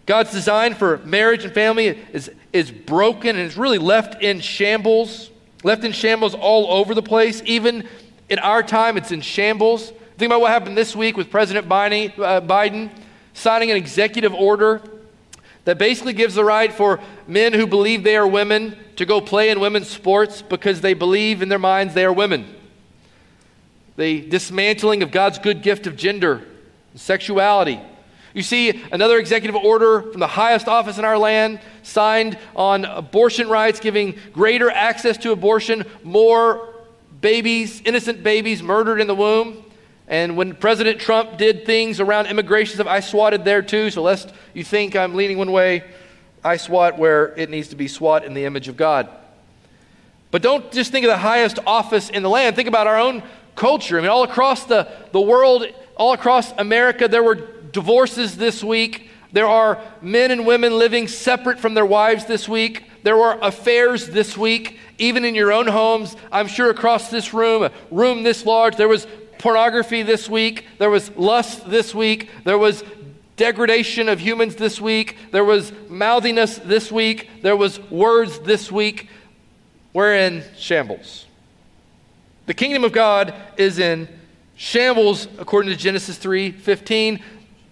God's 0.06 0.32
design 0.32 0.76
for 0.76 1.00
marriage 1.00 1.44
and 1.44 1.52
family 1.52 1.88
is, 2.14 2.30
is 2.54 2.70
broken 2.70 3.36
and 3.36 3.48
is 3.48 3.58
really 3.58 3.80
left 3.80 4.22
in 4.22 4.42
shambles, 4.42 5.32
left 5.64 5.84
in 5.84 5.92
shambles 5.92 6.36
all 6.36 6.72
over 6.72 6.94
the 6.94 7.02
place. 7.02 7.42
Even 7.46 7.88
in 8.30 8.38
our 8.38 8.62
time, 8.62 8.96
it's 8.96 9.12
in 9.12 9.22
shambles. 9.22 9.92
Think 10.22 10.30
about 10.30 10.42
what 10.42 10.52
happened 10.52 10.78
this 10.78 10.96
week 10.96 11.18
with 11.18 11.32
President 11.32 11.66
uh, 11.66 12.42
Biden 12.42 12.92
signing 13.34 13.72
an 13.72 13.78
executive 13.78 14.36
order 14.36 14.80
that 15.66 15.80
basically 15.80 16.14
gives 16.14 16.36
the 16.36 16.44
right 16.46 16.72
for 16.72 17.00
men 17.26 17.54
who 17.54 17.66
believe 17.66 18.04
they 18.04 18.16
are 18.16 18.28
women 18.28 18.78
to 18.98 19.06
go 19.08 19.20
play 19.20 19.50
in 19.50 19.60
women's 19.60 19.88
sports 19.88 20.44
because 20.44 20.82
they 20.82 20.94
believe 20.94 21.42
in 21.42 21.50
their 21.50 21.58
minds 21.58 21.96
they 21.96 22.06
are 22.06 22.14
women. 22.14 22.56
The 23.98 24.22
dismantling 24.30 25.02
of 25.02 25.10
God's 25.10 25.40
good 25.40 25.64
gift 25.64 25.88
of 25.88 25.96
gender 25.96 26.46
and 26.92 27.02
sexuality. 27.02 27.82
You 28.36 28.44
see 28.44 28.80
another 28.92 29.18
executive 29.18 29.56
order 29.56 30.04
from 30.04 30.20
the 30.20 30.28
highest 30.28 30.68
office 30.68 31.00
in 31.00 31.04
our 31.04 31.18
land 31.18 31.62
signed 31.82 32.38
on 32.56 32.86
abortion 32.86 33.50
rights, 33.50 33.80
giving 33.80 34.20
greater 34.34 34.70
access 34.70 35.18
to 35.18 35.32
abortion, 35.32 35.84
more 36.04 36.76
babies, 37.22 37.82
innocent 37.86 38.22
babies 38.22 38.62
murdered 38.62 39.02
in 39.02 39.08
the 39.08 39.16
womb. 39.16 39.66
And 40.12 40.36
when 40.36 40.56
President 40.56 41.00
Trump 41.00 41.38
did 41.38 41.66
things 41.66 42.02
around 42.02 42.28
immigration 42.28 42.86
I 42.86 43.00
swatted 43.00 43.46
there 43.46 43.62
too. 43.62 43.90
So 43.90 44.02
lest 44.02 44.32
you 44.54 44.62
think 44.62 44.94
I'm 44.94 45.16
leaning 45.16 45.38
one 45.38 45.54
way, 45.54 45.86
I 46.44 46.58
swat 46.58 47.00
where 47.00 47.34
it 47.38 47.50
needs 47.50 47.70
to 47.70 47.78
be 47.78 47.88
swat 47.88 48.26
in 48.26 48.34
the 48.34 48.44
image 48.44 48.68
of 48.68 48.76
God. 48.76 49.10
But 50.30 50.42
don't 50.42 50.70
just 50.74 50.92
think 50.92 51.06
of 51.06 51.10
the 51.10 51.18
highest 51.18 51.60
office 51.66 52.10
in 52.10 52.24
the 52.24 52.30
land. 52.30 52.58
Think 52.58 52.68
about 52.68 52.88
our 52.88 53.00
own 53.00 53.24
culture. 53.56 53.98
I 53.98 54.02
mean, 54.02 54.10
all 54.10 54.24
across 54.24 54.66
the, 54.66 54.92
the 55.14 55.22
world, 55.22 55.66
all 55.96 56.12
across 56.12 56.52
America, 56.58 57.08
there 57.08 57.24
were 57.24 57.36
divorces 57.72 58.36
this 58.36 58.62
week. 58.62 59.08
There 59.32 59.48
are 59.48 59.82
men 60.02 60.32
and 60.32 60.46
women 60.46 60.78
living 60.78 61.08
separate 61.08 61.58
from 61.58 61.74
their 61.74 61.86
wives 61.86 62.26
this 62.26 62.50
week. 62.50 62.84
There 63.04 63.16
were 63.16 63.40
affairs 63.42 64.08
this 64.08 64.38
week, 64.38 64.78
even 64.98 65.24
in 65.24 65.36
your 65.36 65.54
own 65.54 65.68
homes. 65.68 66.18
I'm 66.34 66.48
sure 66.48 66.70
across 66.70 67.10
this 67.10 67.34
room, 67.34 67.64
a 67.64 67.72
room 67.90 68.24
this 68.24 68.46
large, 68.46 68.76
there 68.76 68.90
was 68.90 69.08
pornography 69.42 70.04
this 70.04 70.30
week, 70.30 70.66
there 70.78 70.90
was 70.90 71.16
lust 71.18 71.70
this 71.70 71.94
week, 71.94 72.30
there 72.44 72.58
was 72.58 72.84
degradation 73.36 74.08
of 74.08 74.20
humans 74.20 74.56
this 74.56 74.80
week, 74.80 75.18
there 75.32 75.44
was 75.44 75.74
mouthiness 75.90 76.58
this 76.60 76.92
week, 76.92 77.30
there 77.42 77.56
was 77.56 77.80
words 77.90 78.40
this 78.40 78.72
week. 78.72 79.10
We're 79.94 80.16
in 80.16 80.44
shambles. 80.58 81.26
The 82.46 82.54
kingdom 82.54 82.84
of 82.84 82.92
God 82.92 83.34
is 83.58 83.80
in 83.80 84.08
shambles 84.56 85.28
according 85.40 85.72
to 85.72 85.78
Genesis 85.78 86.18
3:15. 86.18 87.20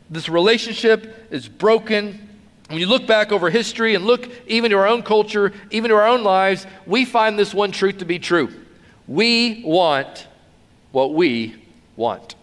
This 0.09 0.27
relationship 0.27 1.27
is 1.29 1.47
broken. 1.47 2.27
When 2.67 2.79
you 2.79 2.87
look 2.87 3.05
back 3.05 3.31
over 3.31 3.49
history 3.49 3.93
and 3.95 4.05
look 4.05 4.27
even 4.47 4.71
to 4.71 4.77
our 4.77 4.87
own 4.87 5.03
culture, 5.03 5.53
even 5.69 5.89
to 5.89 5.95
our 5.95 6.07
own 6.07 6.23
lives, 6.23 6.65
we 6.85 7.05
find 7.05 7.37
this 7.37 7.53
one 7.53 7.71
truth 7.71 7.99
to 7.99 8.05
be 8.05 8.19
true. 8.19 8.49
We 9.07 9.61
want 9.65 10.27
what 10.91 11.13
we 11.13 11.55
want. 11.99 12.35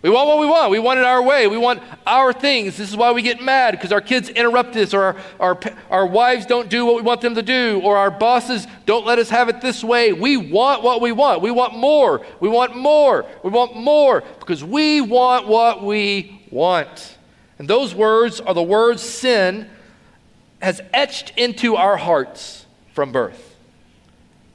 We 0.00 0.10
want 0.10 0.28
what 0.28 0.38
we 0.38 0.46
want. 0.46 0.70
We 0.70 0.78
want 0.78 0.98
it 0.98 1.04
our 1.06 1.22
way. 1.22 1.46
We 1.46 1.56
want 1.56 1.82
our 2.06 2.32
things. 2.32 2.76
This 2.76 2.90
is 2.90 2.96
why 2.96 3.12
we 3.12 3.22
get 3.22 3.42
mad 3.42 3.72
because 3.72 3.90
our 3.90 4.02
kids 4.02 4.28
interrupt 4.28 4.76
us, 4.76 4.92
or 4.92 5.02
our, 5.02 5.16
our, 5.40 5.60
our 5.90 6.06
wives 6.06 6.44
don't 6.44 6.68
do 6.68 6.84
what 6.84 6.96
we 6.96 7.02
want 7.02 7.22
them 7.22 7.34
to 7.34 7.42
do, 7.42 7.80
or 7.82 7.96
our 7.96 8.10
bosses 8.10 8.66
don't 8.84 9.06
let 9.06 9.18
us 9.18 9.30
have 9.30 9.48
it 9.48 9.62
this 9.62 9.82
way. 9.82 10.12
We 10.12 10.36
want 10.36 10.82
what 10.82 11.00
we 11.00 11.10
want. 11.10 11.40
We 11.40 11.50
want 11.50 11.74
more. 11.74 12.24
We 12.38 12.50
want 12.50 12.76
more. 12.76 13.24
We 13.42 13.50
want 13.50 13.76
more 13.76 14.22
because 14.38 14.62
we 14.62 15.00
want 15.00 15.48
what 15.48 15.82
we 15.82 16.42
want. 16.50 17.16
And 17.58 17.66
those 17.66 17.94
words 17.94 18.40
are 18.40 18.52
the 18.52 18.62
words 18.62 19.02
sin 19.02 19.70
has 20.60 20.82
etched 20.92 21.32
into 21.38 21.76
our 21.76 21.96
hearts 21.96 22.66
from 22.92 23.10
birth. 23.10 23.53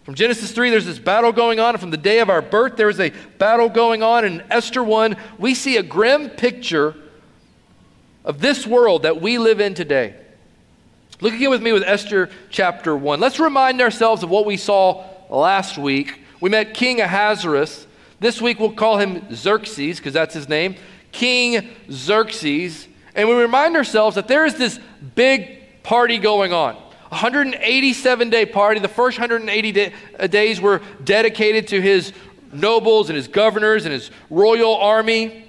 From 0.09 0.15
Genesis 0.15 0.51
3, 0.51 0.71
there's 0.71 0.87
this 0.87 0.97
battle 0.97 1.31
going 1.31 1.59
on. 1.59 1.77
From 1.77 1.91
the 1.91 1.95
day 1.95 2.17
of 2.17 2.31
our 2.31 2.41
birth, 2.41 2.77
there 2.77 2.89
is 2.89 2.99
a 2.99 3.11
battle 3.37 3.69
going 3.69 4.01
on. 4.01 4.25
In 4.25 4.41
Esther 4.49 4.83
1, 4.83 5.15
we 5.37 5.53
see 5.53 5.77
a 5.77 5.83
grim 5.83 6.31
picture 6.31 6.95
of 8.25 8.41
this 8.41 8.65
world 8.65 9.03
that 9.03 9.21
we 9.21 9.37
live 9.37 9.59
in 9.59 9.75
today. 9.75 10.15
Look 11.21 11.35
again 11.35 11.51
with 11.51 11.61
me 11.61 11.73
with 11.73 11.83
Esther 11.83 12.31
chapter 12.49 12.97
1. 12.97 13.19
Let's 13.19 13.39
remind 13.39 13.81
ourselves 13.81 14.23
of 14.23 14.31
what 14.31 14.47
we 14.47 14.57
saw 14.57 15.05
last 15.29 15.77
week. 15.77 16.19
We 16.41 16.49
met 16.49 16.73
King 16.73 17.01
Ahasuerus. 17.01 17.85
This 18.19 18.41
week 18.41 18.59
we'll 18.59 18.71
call 18.71 18.97
him 18.97 19.31
Xerxes 19.31 19.97
because 19.97 20.13
that's 20.13 20.33
his 20.33 20.49
name. 20.49 20.75
King 21.11 21.69
Xerxes. 21.91 22.87
And 23.13 23.29
we 23.29 23.35
remind 23.35 23.75
ourselves 23.75 24.15
that 24.15 24.27
there 24.27 24.47
is 24.47 24.55
this 24.55 24.79
big 25.13 25.83
party 25.83 26.17
going 26.17 26.51
on. 26.51 26.81
187 27.09 28.29
day 28.29 28.45
party. 28.45 28.79
The 28.79 28.87
first 28.87 29.17
180 29.17 29.71
day, 29.71 29.93
uh, 30.19 30.27
days 30.27 30.61
were 30.61 30.81
dedicated 31.03 31.67
to 31.69 31.81
his 31.81 32.13
nobles 32.51 33.09
and 33.09 33.17
his 33.17 33.27
governors 33.27 33.85
and 33.85 33.93
his 33.93 34.11
royal 34.29 34.75
army. 34.75 35.45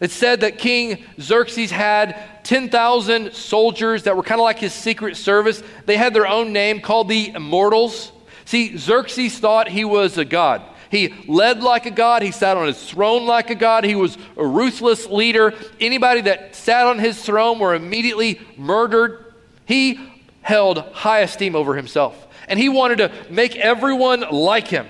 It 0.00 0.10
said 0.10 0.40
that 0.40 0.58
King 0.58 1.04
Xerxes 1.20 1.70
had 1.70 2.18
10,000 2.44 3.32
soldiers 3.32 4.02
that 4.02 4.16
were 4.16 4.22
kind 4.22 4.40
of 4.40 4.44
like 4.44 4.58
his 4.58 4.74
secret 4.74 5.16
service. 5.16 5.62
They 5.86 5.96
had 5.96 6.12
their 6.12 6.26
own 6.26 6.52
name 6.52 6.80
called 6.80 7.08
the 7.08 7.30
Immortals. 7.30 8.12
See, 8.44 8.76
Xerxes 8.76 9.38
thought 9.38 9.68
he 9.68 9.84
was 9.84 10.18
a 10.18 10.24
god. 10.24 10.62
He 10.90 11.14
led 11.26 11.62
like 11.62 11.86
a 11.86 11.90
god. 11.90 12.22
He 12.22 12.30
sat 12.30 12.56
on 12.56 12.66
his 12.66 12.82
throne 12.88 13.26
like 13.26 13.50
a 13.50 13.54
god. 13.54 13.84
He 13.84 13.94
was 13.94 14.16
a 14.36 14.46
ruthless 14.46 15.06
leader. 15.06 15.54
Anybody 15.80 16.20
that 16.22 16.54
sat 16.54 16.86
on 16.86 16.98
his 16.98 17.20
throne 17.20 17.58
were 17.58 17.74
immediately 17.74 18.40
murdered. 18.56 19.32
He 19.64 19.98
held 20.44 20.78
high 20.92 21.20
esteem 21.20 21.56
over 21.56 21.74
himself. 21.74 22.28
And 22.46 22.60
he 22.60 22.68
wanted 22.68 22.98
to 22.98 23.10
make 23.30 23.56
everyone 23.56 24.20
like 24.30 24.68
him. 24.68 24.86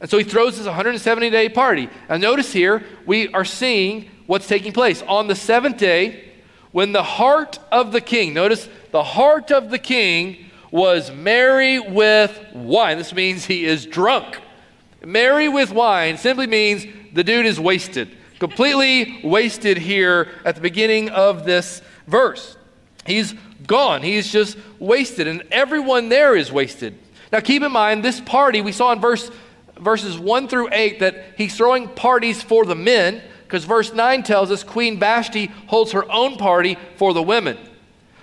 And 0.00 0.10
so 0.10 0.18
he 0.18 0.24
throws 0.24 0.56
this 0.56 0.66
170 0.66 1.30
day 1.30 1.48
party. 1.48 1.88
And 2.08 2.20
notice 2.20 2.52
here, 2.52 2.82
we 3.04 3.28
are 3.28 3.44
seeing 3.44 4.10
what's 4.26 4.48
taking 4.48 4.72
place. 4.72 5.02
On 5.02 5.28
the 5.28 5.34
seventh 5.34 5.76
day, 5.76 6.32
when 6.72 6.92
the 6.92 7.02
heart 7.02 7.58
of 7.70 7.92
the 7.92 8.00
king, 8.00 8.34
notice 8.34 8.68
the 8.90 9.04
heart 9.04 9.52
of 9.52 9.70
the 9.70 9.78
king 9.78 10.46
was 10.70 11.10
merry 11.10 11.78
with 11.78 12.38
wine. 12.52 12.98
This 12.98 13.14
means 13.14 13.44
he 13.44 13.64
is 13.64 13.86
drunk. 13.86 14.40
Merry 15.04 15.48
with 15.48 15.70
wine 15.70 16.18
simply 16.18 16.46
means 16.46 16.84
the 17.12 17.22
dude 17.22 17.46
is 17.46 17.60
wasted, 17.60 18.10
completely 18.38 19.20
wasted 19.22 19.78
here 19.78 20.28
at 20.44 20.54
the 20.54 20.60
beginning 20.60 21.10
of 21.10 21.44
this 21.44 21.80
verse. 22.06 22.56
He's 23.06 23.34
gone, 23.66 24.02
he's 24.02 24.30
just 24.30 24.56
wasted, 24.78 25.26
and 25.26 25.42
everyone 25.50 26.08
there 26.08 26.36
is 26.36 26.52
wasted. 26.52 26.98
Now, 27.32 27.40
keep 27.40 27.62
in 27.62 27.72
mind, 27.72 28.04
this 28.04 28.20
party 28.20 28.60
we 28.60 28.72
saw 28.72 28.92
in 28.92 29.00
verse, 29.00 29.30
verses 29.78 30.18
1 30.18 30.48
through 30.48 30.68
8 30.72 31.00
that 31.00 31.24
he's 31.36 31.56
throwing 31.56 31.88
parties 31.88 32.42
for 32.42 32.64
the 32.64 32.74
men, 32.74 33.22
because 33.44 33.64
verse 33.64 33.92
9 33.92 34.22
tells 34.22 34.50
us 34.50 34.62
Queen 34.62 34.98
Vashti 34.98 35.46
holds 35.66 35.92
her 35.92 36.10
own 36.10 36.36
party 36.36 36.76
for 36.96 37.14
the 37.14 37.22
women. 37.22 37.58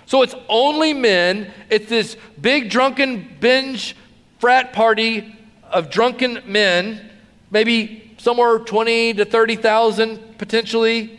So 0.06 0.22
it's 0.22 0.34
only 0.48 0.92
men, 0.92 1.52
it's 1.70 1.88
this 1.88 2.16
big 2.40 2.70
drunken 2.70 3.36
binge 3.40 3.96
frat 4.38 4.72
party 4.72 5.34
of 5.70 5.90
drunken 5.90 6.42
men, 6.46 7.10
maybe 7.50 8.14
somewhere 8.18 8.58
20 8.58 9.14
to 9.14 9.24
30,000 9.24 10.38
potentially. 10.38 11.18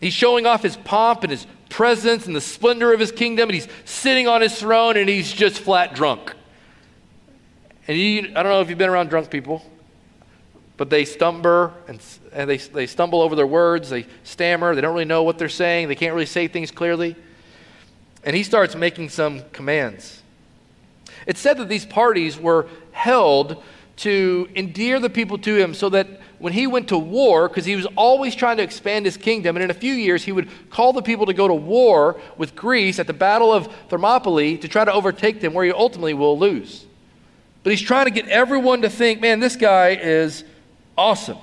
He's 0.00 0.14
showing 0.14 0.46
off 0.46 0.62
his 0.62 0.76
pomp 0.78 1.24
and 1.24 1.30
his 1.30 1.46
presence 1.70 2.26
and 2.26 2.36
the 2.36 2.40
splendor 2.40 2.92
of 2.92 3.00
his 3.00 3.10
kingdom, 3.10 3.48
and 3.48 3.54
he's 3.54 3.68
sitting 3.86 4.28
on 4.28 4.42
his 4.42 4.58
throne 4.58 4.98
and 4.98 5.08
he's 5.08 5.32
just 5.32 5.60
flat 5.60 5.94
drunk. 5.94 6.34
And 7.88 7.96
you, 7.96 8.32
I 8.36 8.42
don't 8.42 8.52
know 8.52 8.60
if 8.60 8.68
you've 8.68 8.78
been 8.78 8.90
around 8.90 9.08
drunk 9.08 9.30
people, 9.30 9.64
but 10.76 10.90
they 10.90 11.04
stumble 11.04 11.72
and, 11.88 12.00
and 12.32 12.50
they, 12.50 12.58
they 12.58 12.86
stumble 12.86 13.22
over 13.22 13.34
their 13.34 13.46
words, 13.46 13.88
they 13.88 14.06
stammer, 14.22 14.74
they 14.74 14.80
don't 14.80 14.92
really 14.92 15.04
know 15.06 15.22
what 15.22 15.38
they're 15.38 15.48
saying, 15.48 15.88
they 15.88 15.94
can't 15.94 16.12
really 16.12 16.26
say 16.26 16.46
things 16.46 16.70
clearly. 16.70 17.16
And 18.22 18.36
he 18.36 18.42
starts 18.42 18.76
making 18.76 19.08
some 19.08 19.42
commands. 19.52 20.22
It's 21.26 21.40
said 21.40 21.56
that 21.58 21.68
these 21.68 21.86
parties 21.86 22.38
were 22.38 22.68
held 22.92 23.62
to 23.96 24.48
endear 24.54 25.00
the 25.00 25.10
people 25.10 25.38
to 25.38 25.56
him 25.56 25.74
so 25.74 25.88
that 25.90 26.19
when 26.40 26.52
he 26.52 26.66
went 26.66 26.88
to 26.88 26.98
war, 26.98 27.48
because 27.48 27.64
he 27.64 27.76
was 27.76 27.86
always 27.96 28.34
trying 28.34 28.56
to 28.56 28.62
expand 28.62 29.04
his 29.04 29.16
kingdom, 29.16 29.56
and 29.56 29.62
in 29.62 29.70
a 29.70 29.74
few 29.74 29.92
years 29.94 30.24
he 30.24 30.32
would 30.32 30.48
call 30.70 30.92
the 30.92 31.02
people 31.02 31.26
to 31.26 31.34
go 31.34 31.46
to 31.46 31.54
war 31.54 32.18
with 32.36 32.56
Greece 32.56 32.98
at 32.98 33.06
the 33.06 33.12
Battle 33.12 33.52
of 33.52 33.68
Thermopylae 33.88 34.56
to 34.56 34.66
try 34.66 34.84
to 34.84 34.92
overtake 34.92 35.40
them, 35.40 35.52
where 35.52 35.64
he 35.64 35.70
ultimately 35.70 36.14
will 36.14 36.38
lose. 36.38 36.86
But 37.62 37.70
he's 37.70 37.82
trying 37.82 38.06
to 38.06 38.10
get 38.10 38.26
everyone 38.26 38.82
to 38.82 38.90
think, 38.90 39.20
man, 39.20 39.38
this 39.38 39.54
guy 39.54 39.90
is 39.90 40.44
awesome. 40.96 41.38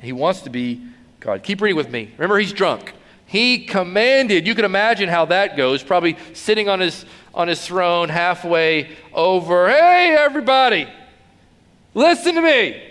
He 0.00 0.12
wants 0.12 0.42
to 0.42 0.50
be 0.50 0.80
God. 1.18 1.42
Keep 1.42 1.60
reading 1.60 1.76
with 1.76 1.90
me. 1.90 2.12
Remember, 2.16 2.38
he's 2.38 2.52
drunk. 2.52 2.94
He 3.26 3.66
commanded, 3.66 4.46
you 4.46 4.54
can 4.54 4.64
imagine 4.64 5.08
how 5.08 5.26
that 5.26 5.56
goes, 5.56 5.82
probably 5.82 6.16
sitting 6.32 6.68
on 6.68 6.80
his 6.80 7.04
on 7.34 7.46
his 7.46 7.64
throne 7.64 8.08
halfway 8.08 8.90
over. 9.12 9.68
Hey, 9.68 10.16
everybody, 10.18 10.88
listen 11.94 12.34
to 12.36 12.40
me. 12.40 12.82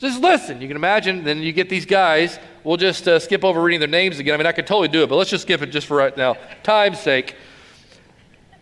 Just 0.00 0.22
listen. 0.22 0.62
You 0.62 0.66
can 0.66 0.78
imagine, 0.78 1.24
then 1.24 1.42
you 1.42 1.52
get 1.52 1.68
these 1.68 1.84
guys. 1.84 2.38
We'll 2.64 2.78
just 2.78 3.06
uh, 3.06 3.18
skip 3.18 3.44
over 3.44 3.60
reading 3.60 3.80
their 3.80 3.88
names 3.88 4.18
again. 4.18 4.32
I 4.34 4.38
mean, 4.38 4.46
I 4.46 4.52
could 4.52 4.66
totally 4.66 4.88
do 4.88 5.02
it, 5.02 5.08
but 5.08 5.16
let's 5.16 5.28
just 5.28 5.42
skip 5.42 5.60
it 5.60 5.66
just 5.66 5.86
for 5.86 5.96
right 5.96 6.16
now, 6.16 6.36
time's 6.62 6.98
sake. 6.98 7.36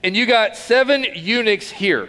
And 0.02 0.16
you 0.16 0.26
got 0.26 0.57
seven 0.57 1.07
eunuchs 1.14 1.71
here. 1.71 2.09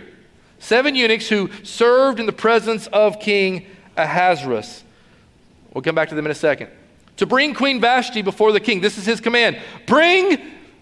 Seven 0.57 0.95
eunuchs 0.95 1.29
who 1.29 1.50
served 1.63 2.19
in 2.19 2.25
the 2.25 2.33
presence 2.33 2.88
of 2.88 3.19
King 3.19 3.67
Ahasuerus. 3.95 4.83
We'll 5.74 5.83
come 5.83 5.95
back 5.95 6.09
to 6.09 6.15
them 6.15 6.25
in 6.25 6.31
a 6.31 6.36
second. 6.36 6.69
To 7.17 7.27
bring 7.27 7.53
Queen 7.53 7.79
Vashti 7.79 8.24
before 8.24 8.51
the 8.51 8.59
king. 8.59 8.81
This 8.81 8.98
is 8.98 9.05
his 9.05 9.21
command. 9.21 9.59
Bring 9.86 10.39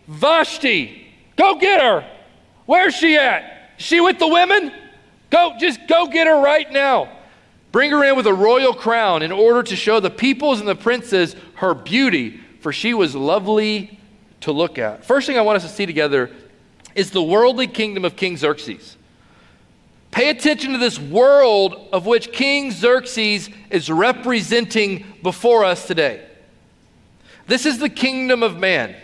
Vashti. 0.08 1.06
Go 1.36 1.58
get 1.60 1.82
her. 1.82 2.10
Where's 2.66 2.96
she 2.96 3.18
at? 3.18 3.72
She 3.78 4.00
with 4.00 4.20
the 4.20 4.28
women? 4.28 4.72
Go, 5.30 5.54
just 5.60 5.80
go 5.88 6.08
get 6.08 6.28
her 6.28 6.42
right 6.42 6.72
now. 6.72 7.17
Bring 7.72 7.92
her 7.92 8.04
in 8.04 8.16
with 8.16 8.28
a 8.28 8.34
royal 8.34 8.74
crown 8.74 9.22
in 9.22 9.32
order 9.32 9.62
to 9.64 9.76
show 9.76 10.00
the 10.00 10.10
peoples 10.10 10.60
and 10.60 10.68
the 10.68 10.76
princes 10.76 11.36
her 11.56 11.74
beauty, 11.74 12.40
for 12.62 12.72
she 12.72 12.94
was 12.94 13.16
lovely 13.16 14.00
to 14.42 14.52
look 14.52 14.78
at. 14.78 15.04
First 15.04 15.28
thing 15.28 15.38
I 15.38 15.42
want 15.42 15.58
us 15.58 15.64
to 15.64 15.70
see 15.70 15.86
together 15.86 16.32
is 16.96 17.12
the 17.12 17.22
worldly 17.22 17.68
kingdom 17.68 18.06
of 18.06 18.16
King 18.16 18.38
Xerxes. 18.38 18.98
Pay 20.12 20.30
attention 20.30 20.72
to 20.72 20.78
this 20.78 20.98
world 20.98 21.90
of 21.92 22.06
which 22.06 22.32
King 22.32 22.72
Xerxes 22.72 23.50
is 23.70 23.92
representing 23.92 25.06
before 25.22 25.64
us 25.64 25.86
today. 25.86 26.26
This 27.46 27.66
is 27.66 27.78
the 27.80 27.90
kingdom 27.90 28.42
of 28.42 28.58
man. 28.58 28.96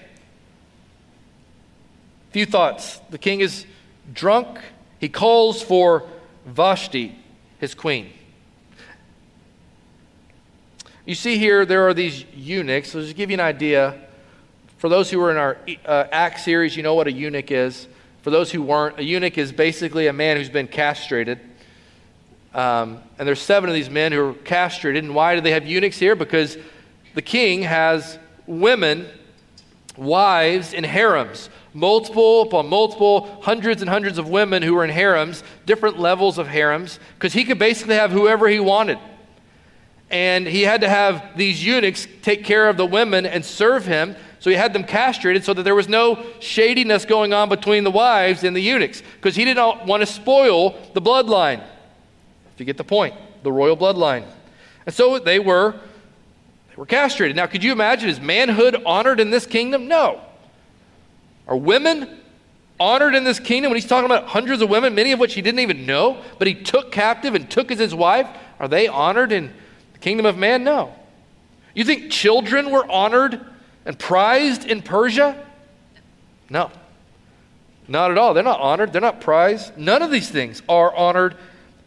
Few 2.31 2.45
thoughts. 2.45 2.99
The 3.11 3.19
king 3.19 3.41
is 3.41 3.65
drunk. 4.11 4.59
He 4.99 5.07
calls 5.07 5.61
for 5.61 6.07
Vashti, 6.45 7.15
his 7.59 7.75
queen. 7.75 8.11
You 11.05 11.15
see 11.15 11.37
here, 11.37 11.65
there 11.65 11.85
are 11.87 11.93
these 11.93 12.23
eunuchs. 12.33 12.91
So 12.91 13.01
just 13.01 13.15
give 13.15 13.29
you 13.29 13.35
an 13.35 13.41
idea. 13.41 13.99
For 14.77 14.89
those 14.89 15.09
who 15.11 15.19
were 15.19 15.31
in 15.31 15.37
our 15.37 15.57
uh, 15.85 16.05
Act 16.11 16.39
series, 16.39 16.77
you 16.77 16.83
know 16.83 16.95
what 16.95 17.07
a 17.07 17.11
eunuch 17.11 17.51
is. 17.51 17.87
For 18.21 18.29
those 18.29 18.51
who 18.51 18.61
weren't, 18.61 18.99
a 18.99 19.03
eunuch 19.03 19.37
is 19.37 19.51
basically 19.51 20.07
a 20.07 20.13
man 20.13 20.37
who's 20.37 20.49
been 20.49 20.67
castrated. 20.67 21.39
Um, 22.53 23.01
and 23.19 23.27
there's 23.27 23.41
seven 23.41 23.69
of 23.69 23.75
these 23.75 23.89
men 23.89 24.13
who 24.13 24.29
are 24.29 24.33
castrated. 24.33 25.03
And 25.03 25.13
why 25.13 25.35
do 25.35 25.41
they 25.41 25.51
have 25.51 25.67
eunuchs 25.67 25.97
here? 25.97 26.15
Because 26.15 26.57
the 27.15 27.21
king 27.21 27.63
has 27.63 28.17
women, 28.47 29.07
wives, 29.97 30.71
in 30.73 30.83
harems 30.83 31.49
multiple 31.73 32.43
upon 32.43 32.69
multiple, 32.69 33.41
hundreds 33.41 33.81
and 33.81 33.89
hundreds 33.89 34.17
of 34.17 34.29
women 34.29 34.61
who 34.61 34.75
were 34.75 34.83
in 34.83 34.89
harems, 34.89 35.43
different 35.65 35.99
levels 35.99 36.37
of 36.37 36.47
harems, 36.47 36.99
because 37.15 37.33
he 37.33 37.43
could 37.43 37.59
basically 37.59 37.95
have 37.95 38.11
whoever 38.11 38.47
he 38.47 38.59
wanted. 38.59 38.99
And 40.13 40.45
he 40.45 40.61
had 40.61 40.81
to 40.81 40.89
have 40.89 41.35
these 41.35 41.65
eunuchs 41.65 42.07
take 42.21 42.43
care 42.43 42.69
of 42.69 42.77
the 42.77 42.85
women 42.85 43.25
and 43.25 43.43
serve 43.43 43.87
him. 43.87 44.15
So 44.39 44.51
he 44.51 44.55
had 44.55 44.71
them 44.71 44.83
castrated 44.83 45.43
so 45.43 45.55
that 45.55 45.63
there 45.63 45.73
was 45.73 45.89
no 45.89 46.23
shadiness 46.39 47.03
going 47.03 47.33
on 47.33 47.49
between 47.49 47.83
the 47.83 47.89
wives 47.89 48.43
and 48.43 48.55
the 48.55 48.61
eunuchs, 48.61 49.01
because 49.15 49.35
he 49.35 49.43
didn't 49.43 49.87
want 49.87 50.01
to 50.01 50.05
spoil 50.05 50.79
the 50.93 51.01
bloodline. 51.01 51.63
If 52.53 52.59
you 52.59 52.65
get 52.65 52.77
the 52.77 52.83
point, 52.83 53.15
the 53.41 53.51
royal 53.51 53.75
bloodline. 53.75 54.25
And 54.85 54.93
so 54.93 55.17
they 55.17 55.39
were, 55.39 55.71
they 55.71 56.75
were 56.75 56.85
castrated. 56.85 57.35
Now, 57.35 57.47
could 57.47 57.63
you 57.63 57.71
imagine, 57.71 58.07
is 58.07 58.21
manhood 58.21 58.83
honored 58.85 59.19
in 59.19 59.31
this 59.31 59.47
kingdom? 59.47 59.87
No. 59.87 60.21
Are 61.47 61.57
women 61.57 62.19
honored 62.79 63.15
in 63.15 63.23
this 63.23 63.39
kingdom 63.39 63.71
when 63.71 63.81
he's 63.81 63.89
talking 63.89 64.05
about 64.05 64.27
hundreds 64.27 64.61
of 64.61 64.69
women, 64.69 64.93
many 64.93 65.11
of 65.11 65.19
which 65.19 65.33
he 65.33 65.41
didn't 65.41 65.61
even 65.61 65.87
know, 65.87 66.21
but 66.37 66.47
he 66.47 66.53
took 66.53 66.91
captive 66.91 67.33
and 67.33 67.49
took 67.49 67.71
as 67.71 67.79
his 67.79 67.95
wife? 67.95 68.27
Are 68.59 68.67
they 68.67 68.87
honored 68.87 69.31
in 69.31 69.51
kingdom 70.03 70.25
of 70.25 70.37
man? 70.37 70.65
No. 70.65 70.93
You 71.73 71.85
think 71.85 72.11
children 72.11 72.69
were 72.69 72.85
honored 72.91 73.39
and 73.85 73.97
prized 73.97 74.65
in 74.65 74.81
Persia? 74.81 75.41
No. 76.49 76.69
Not 77.87 78.11
at 78.11 78.17
all. 78.17 78.33
They're 78.33 78.43
not 78.43 78.59
honored. 78.59 78.91
They're 78.91 79.01
not 79.01 79.21
prized. 79.21 79.77
None 79.77 80.01
of 80.01 80.11
these 80.11 80.29
things 80.29 80.61
are 80.67 80.93
honored 80.93 81.35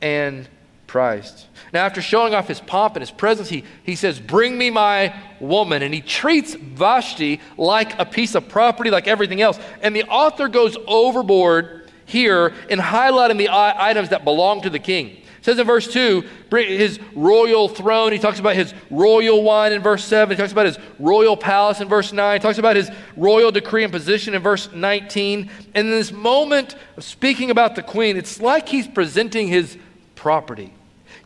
and 0.01 0.49
prized. 0.87 1.45
Now, 1.75 1.85
after 1.85 2.01
showing 2.01 2.35
off 2.35 2.49
his 2.49 2.61
pomp 2.61 2.97
and 2.97 3.03
his 3.03 3.11
presence, 3.11 3.51
he, 3.51 3.65
he 3.83 3.97
says, 3.97 4.19
Bring 4.19 4.57
me 4.57 4.71
my 4.71 5.15
woman. 5.39 5.83
And 5.83 5.93
he 5.93 6.01
treats 6.01 6.55
Vashti 6.55 7.41
like 7.59 7.99
a 7.99 8.07
piece 8.07 8.35
of 8.35 8.49
property, 8.49 8.91
like 8.91 9.07
everything 9.07 9.43
else. 9.43 9.59
And 9.83 9.95
the 9.95 10.05
author 10.05 10.49
goes 10.49 10.77
overboard 10.87 11.91
here 12.07 12.55
in 12.71 12.79
highlighting 12.79 13.37
the 13.37 13.51
items 13.51 14.09
that 14.09 14.25
belong 14.25 14.63
to 14.63 14.71
the 14.71 14.79
king. 14.79 15.23
Says 15.47 15.61
in 15.61 15.67
verse 15.69 15.87
2, 15.87 16.25
his 16.51 16.99
royal 17.15 17.69
throne. 17.69 18.11
He 18.11 18.19
talks 18.19 18.41
about 18.41 18.57
his 18.57 18.75
royal 18.91 19.45
wine 19.45 19.73
in 19.73 19.81
verse 19.81 20.05
7. 20.05 20.37
He 20.37 20.37
talks 20.37 20.51
about 20.51 20.67
his 20.67 20.77
royal 20.99 21.37
palace 21.37 21.81
in 21.81 21.87
verse 21.87 22.13
9. 22.13 22.41
He 22.41 22.43
talks 22.43 22.59
about 22.59 22.75
his 22.75 22.91
royal 23.17 23.53
decree 23.53 23.85
and 23.85 23.93
position 23.93 24.35
in 24.35 24.43
verse 24.43 24.69
19. 24.73 25.49
And 25.73 25.87
in 25.87 25.93
this 25.93 26.11
moment 26.11 26.75
of 26.97 27.05
speaking 27.05 27.53
about 27.53 27.77
the 27.77 27.85
queen, 27.85 28.17
it's 28.17 28.41
like 28.41 28.69
he's 28.69 28.89
presenting 28.89 29.47
his 29.47 29.79
property. 30.17 30.73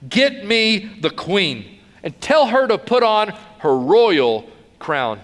Get 0.06 0.44
me 0.44 0.98
the 1.00 1.08
queen 1.08 1.78
and 2.02 2.20
tell 2.20 2.46
her 2.48 2.68
to 2.68 2.76
put 2.76 3.02
on 3.02 3.28
her 3.60 3.74
royal 3.74 4.50
crown. 4.78 5.18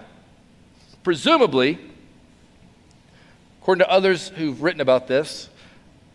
Presumably, 1.03 1.77
according 3.61 3.85
to 3.85 3.91
others 3.91 4.29
who've 4.29 4.59
written 4.63 4.81
about 4.81 5.07
this, 5.07 5.49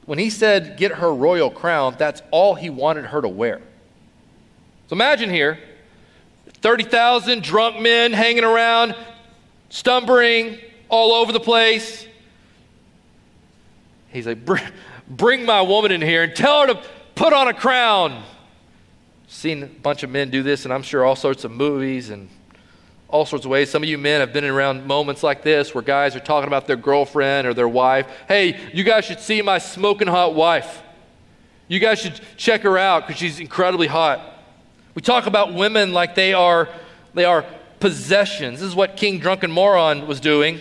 when 0.05 0.19
he 0.19 0.31
said, 0.31 0.77
get 0.77 0.93
her 0.93 1.13
royal 1.15 1.51
crown, 1.51 1.95
that's 1.99 2.23
all 2.31 2.55
he 2.55 2.71
wanted 2.71 3.07
her 3.07 3.21
to 3.21 3.29
wear. 3.29 3.61
So 4.89 4.95
imagine 4.95 5.31
here 5.31 5.59
30,000 6.47 7.43
drunk 7.43 7.81
men 7.81 8.13
hanging 8.13 8.45
around, 8.45 8.95
stumbling 9.71 10.59
all 10.89 11.13
over 11.13 11.33
the 11.33 11.41
place. 11.41 12.07
He's 14.09 14.27
like, 14.27 14.39
bring 15.09 15.45
my 15.45 15.63
woman 15.63 15.93
in 15.93 16.03
here 16.03 16.23
and 16.23 16.37
tell 16.37 16.63
her 16.63 16.75
to 16.75 16.83
put 17.15 17.33
on 17.33 17.49
a 17.49 17.55
crown. 17.55 18.23
Seen 19.27 19.63
a 19.63 19.67
bunch 19.67 20.03
of 20.03 20.11
men 20.11 20.29
do 20.29 20.43
this, 20.43 20.65
and 20.65 20.75
I'm 20.75 20.83
sure 20.83 21.05
all 21.05 21.17
sorts 21.17 21.45
of 21.45 21.51
movies 21.51 22.11
and 22.11 22.29
all 23.13 23.27
sorts 23.27 23.45
of 23.45 23.51
ways. 23.51 23.71
Some 23.71 23.83
of 23.83 23.89
you 23.89 23.99
men 23.99 24.21
have 24.21 24.33
been 24.33 24.45
around 24.45 24.87
moments 24.87 25.23
like 25.23 25.43
this 25.43 25.75
where 25.75 25.83
guys 25.83 26.17
are 26.17 26.21
talking 26.21 26.49
about 26.49 26.67
their 26.67 26.77
girlfriend 26.77 27.47
or 27.47 27.53
their 27.55 27.69
wife. 27.69 28.09
Hey, 28.27 28.59
you 28.73 28.83
guys 28.83 29.05
should 29.05 29.21
see 29.21 29.43
my 29.43 29.59
smoking 29.59 30.09
hot 30.09 30.35
wife. 30.35 30.83
You 31.69 31.79
guys 31.79 32.01
should 32.01 32.19
check 32.39 32.63
her 32.63 32.79
out 32.79 33.07
because 33.07 33.21
she's 33.21 33.39
incredibly 33.39 33.87
hot. 33.87 34.21
We 34.95 35.03
talk 35.03 35.27
about 35.27 35.55
women 35.55 35.93
like 35.93 36.15
they 36.15 36.33
are, 36.33 36.71
they 37.13 37.27
are 37.27 37.45
possessions. 37.81 38.61
This 38.61 38.69
is 38.69 38.75
what 38.75 38.97
King 38.97 39.19
Drunken 39.19 39.51
Moron 39.51 40.07
was 40.07 40.19
doing, 40.19 40.61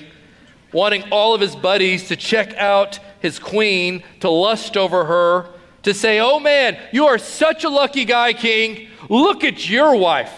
wanting 0.73 1.03
all 1.09 1.33
of 1.33 1.39
his 1.39 1.55
buddies 1.55 2.09
to 2.09 2.17
check 2.17 2.53
out 2.55 2.99
his 3.21 3.39
queen, 3.39 4.03
to 4.19 4.29
lust 4.29 4.75
over 4.75 5.05
her, 5.05 5.49
to 5.83 5.93
say, 5.93 6.19
Oh 6.19 6.39
man, 6.39 6.77
you 6.91 7.07
are 7.07 7.17
such 7.17 7.63
a 7.63 7.69
lucky 7.69 8.03
guy, 8.03 8.33
King. 8.33 8.89
Look 9.09 9.45
at 9.45 9.69
your 9.69 9.95
wife. 9.95 10.33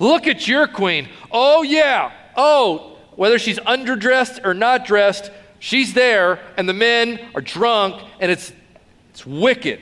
Look 0.00 0.26
at 0.26 0.48
your 0.48 0.66
queen. 0.66 1.08
Oh, 1.30 1.62
yeah. 1.62 2.10
Oh, 2.36 2.96
whether 3.14 3.38
she's 3.38 3.58
underdressed 3.60 4.44
or 4.44 4.54
not 4.54 4.86
dressed, 4.86 5.30
she's 5.60 5.92
there, 5.92 6.40
and 6.56 6.68
the 6.68 6.72
men 6.72 7.20
are 7.34 7.42
drunk, 7.42 8.02
and 8.18 8.32
it's, 8.32 8.52
it's 9.10 9.24
wicked. 9.24 9.78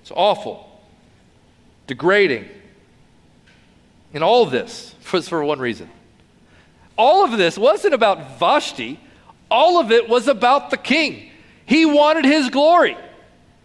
It's 0.00 0.10
awful, 0.10 0.68
degrading. 1.86 2.48
And 4.14 4.24
all 4.24 4.42
of 4.42 4.50
this 4.50 4.94
was 5.12 5.28
for 5.28 5.44
one 5.44 5.60
reason. 5.60 5.90
All 6.96 7.24
of 7.24 7.38
this 7.38 7.56
wasn't 7.56 7.94
about 7.94 8.38
Vashti, 8.38 8.98
all 9.50 9.78
of 9.78 9.92
it 9.92 10.08
was 10.08 10.26
about 10.26 10.70
the 10.70 10.76
king. 10.76 11.30
He 11.66 11.84
wanted 11.84 12.24
his 12.24 12.48
glory. 12.48 12.96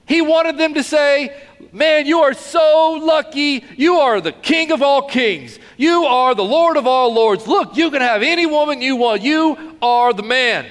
He 0.06 0.22
wanted 0.22 0.58
them 0.58 0.74
to 0.74 0.84
say, 0.84 1.36
Man, 1.72 2.06
you 2.06 2.20
are 2.20 2.34
so 2.34 3.00
lucky. 3.02 3.64
You 3.78 3.96
are 3.96 4.22
the 4.22 4.32
king 4.32 4.72
of 4.72 4.84
all 4.84 5.08
kings. 5.08 5.58
You 5.76 6.06
are 6.06 6.36
the 6.36 6.44
Lord 6.44 6.78
of 6.78 6.86
all 6.86 7.12
lords. 7.14 7.48
Look, 7.48 7.76
you 7.76 7.90
can 7.90 8.02
have 8.02 8.22
any 8.22 8.46
woman 8.46 8.82
you 8.82 8.96
want. 8.96 9.24
You 9.24 9.76
are 9.82 10.14
the 10.14 10.22
man. 10.22 10.68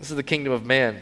This 0.00 0.10
is 0.10 0.16
the 0.16 0.24
kingdom 0.24 0.52
of 0.52 0.66
man. 0.66 0.98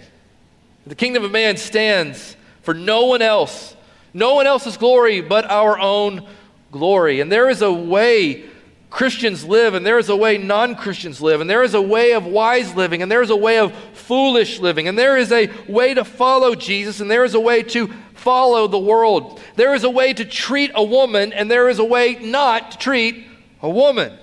The 0.87 0.95
kingdom 0.95 1.25
of 1.25 1.31
man 1.31 1.57
stands 1.57 2.37
for 2.61 2.75
no 2.75 3.07
one 3.07 3.23
else, 3.23 3.75
no 4.13 4.35
one 4.35 4.47
else's 4.47 4.77
glory 4.77 5.23
but 5.23 5.51
our 5.51 5.79
own 5.79 6.27
glory. 6.71 7.21
And 7.21 7.33
there 7.33 7.49
is 7.49 7.63
a 7.63 7.73
way 7.73 8.45
Christians 8.91 9.45
live, 9.45 9.75
and 9.75 9.87
there 9.87 9.99
is 9.99 10.09
a 10.09 10.17
way 10.17 10.37
non 10.37 10.75
Christians 10.75 11.21
live, 11.21 11.41
and 11.41 11.49
there 11.49 11.63
is 11.63 11.75
a 11.75 11.81
way 11.81 12.13
of 12.13 12.27
wise 12.27 12.75
living, 12.75 13.03
and 13.03 13.11
there 13.11 13.23
is 13.23 13.31
a 13.31 13.37
way 13.37 13.59
of 13.59 13.73
foolish 13.95 14.59
living, 14.59 14.89
and 14.89 14.99
there 14.99 15.17
is 15.17 15.31
a 15.31 15.49
way 15.69 15.95
to 15.95 16.05
follow 16.05 16.57
Jesus, 16.57 17.01
and 17.01 17.09
there 17.09 17.25
is 17.25 17.35
a 17.35 17.41
way 17.41 17.63
to 17.63 17.89
follow 18.15 18.67
the 18.67 18.79
world. 18.79 19.41
There 19.55 19.75
is 19.75 19.85
a 19.85 19.91
way 19.91 20.13
to 20.13 20.25
treat 20.25 20.73
a 20.75 20.83
woman, 20.83 21.33
and 21.33 21.49
there 21.49 21.69
is 21.69 21.79
a 21.79 21.85
way 21.85 22.17
not 22.17 22.73
to 22.73 22.79
treat 22.79 23.27
a 23.63 23.71
woman. 23.71 24.19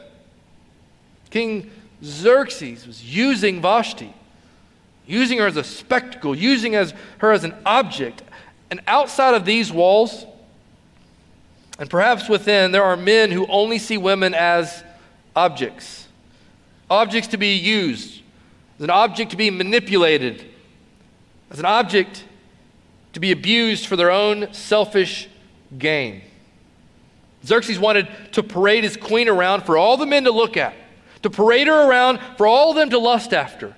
King 1.30 1.72
Xerxes 2.04 2.86
was 2.86 3.04
using 3.04 3.62
Vashti, 3.62 4.14
using 5.06 5.38
her 5.40 5.48
as 5.48 5.56
a 5.56 5.64
spectacle, 5.64 6.36
using 6.36 6.76
as, 6.76 6.94
her 7.20 7.32
as 7.32 7.46
an 7.46 7.56
object. 7.66 8.22
And 8.70 8.82
outside 8.86 9.34
of 9.34 9.46
these 9.46 9.72
walls, 9.72 10.26
and 11.80 11.90
perhaps 11.90 12.28
within, 12.28 12.72
there 12.72 12.84
are 12.84 12.98
men 12.98 13.32
who 13.32 13.46
only 13.48 13.78
see 13.78 13.98
women 13.98 14.34
as 14.34 14.84
objects, 15.36 16.08
objects 16.90 17.30
to 17.30 17.38
be 17.38 17.56
used, 17.56 18.22
as 18.78 18.84
an 18.84 18.90
object 18.90 19.32
to 19.32 19.38
be 19.38 19.50
manipulated, 19.50 20.46
as 21.52 21.60
an 21.60 21.66
object 21.66 22.24
to 23.14 23.20
be 23.20 23.32
abused 23.32 23.86
for 23.86 23.96
their 23.96 24.12
own 24.12 24.54
selfish 24.54 25.30
gain. 25.78 26.22
Xerxes 27.46 27.80
wanted 27.80 28.08
to 28.34 28.44
parade 28.44 28.84
his 28.84 28.98
queen 28.98 29.30
around 29.30 29.64
for 29.64 29.78
all 29.78 29.98
the 29.98 30.06
men 30.06 30.24
to 30.24 30.32
look 30.32 30.58
at, 30.58 30.74
to 31.22 31.30
parade 31.30 31.68
her 31.68 31.90
around 31.90 32.20
for 32.38 32.48
all 32.48 32.72
of 32.72 32.76
them 32.76 32.90
to 32.90 32.98
lust 33.00 33.34
after, 33.34 33.76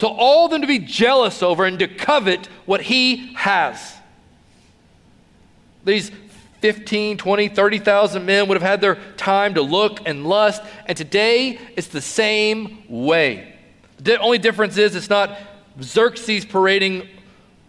to 0.00 0.06
all 0.06 0.46
of 0.46 0.50
them 0.50 0.60
to 0.60 0.66
be 0.66 0.78
jealous 0.78 1.42
over 1.42 1.64
and 1.64 1.78
to 1.78 1.88
covet 1.88 2.46
what 2.66 2.82
he 2.82 3.32
has. 3.34 3.94
These 5.84 6.10
15, 6.66 7.16
20, 7.16 7.48
30,000 7.48 8.26
men 8.26 8.48
would 8.48 8.56
have 8.56 8.68
had 8.68 8.80
their 8.80 8.96
time 9.16 9.54
to 9.54 9.62
look 9.62 10.00
and 10.04 10.26
lust. 10.26 10.60
And 10.86 10.98
today, 10.98 11.60
it's 11.76 11.86
the 11.86 12.00
same 12.00 12.82
way. 12.88 13.54
The 13.98 14.18
only 14.18 14.38
difference 14.38 14.76
is 14.76 14.96
it's 14.96 15.08
not 15.08 15.38
Xerxes 15.80 16.44
parading 16.44 17.08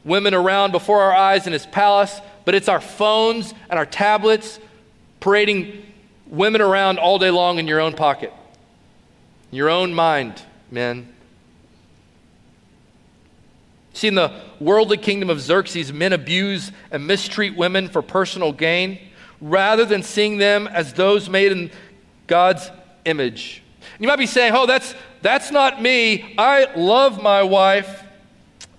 women 0.03 0.33
around 0.33 0.71
before 0.71 1.03
our 1.03 1.13
eyes 1.13 1.45
in 1.45 1.53
his 1.53 1.67
palace, 1.67 2.19
but 2.43 2.55
it's 2.55 2.67
our 2.67 2.81
phones 2.81 3.53
and 3.69 3.77
our 3.77 3.85
tablets 3.85 4.59
parading 5.19 5.85
women 6.25 6.59
around 6.59 6.97
all 6.97 7.19
day 7.19 7.29
long 7.29 7.59
in 7.59 7.67
your 7.67 7.79
own 7.79 7.93
pocket, 7.93 8.33
your 9.51 9.69
own 9.69 9.93
mind, 9.93 10.41
men. 10.71 11.07
See, 13.97 14.09
in 14.09 14.13
the 14.13 14.31
worldly 14.59 14.97
kingdom 14.97 15.31
of 15.31 15.41
Xerxes, 15.41 15.91
men 15.91 16.13
abuse 16.13 16.71
and 16.91 17.07
mistreat 17.07 17.57
women 17.57 17.89
for 17.89 18.03
personal 18.03 18.51
gain 18.51 18.99
rather 19.41 19.85
than 19.85 20.03
seeing 20.03 20.37
them 20.37 20.67
as 20.67 20.93
those 20.93 21.27
made 21.27 21.51
in 21.51 21.71
God's 22.27 22.69
image. 23.05 23.63
You 23.97 24.07
might 24.07 24.19
be 24.19 24.27
saying, 24.27 24.53
oh, 24.55 24.67
that's, 24.67 24.93
that's 25.23 25.49
not 25.49 25.81
me. 25.81 26.35
I 26.37 26.71
love 26.75 27.23
my 27.23 27.41
wife. 27.41 28.03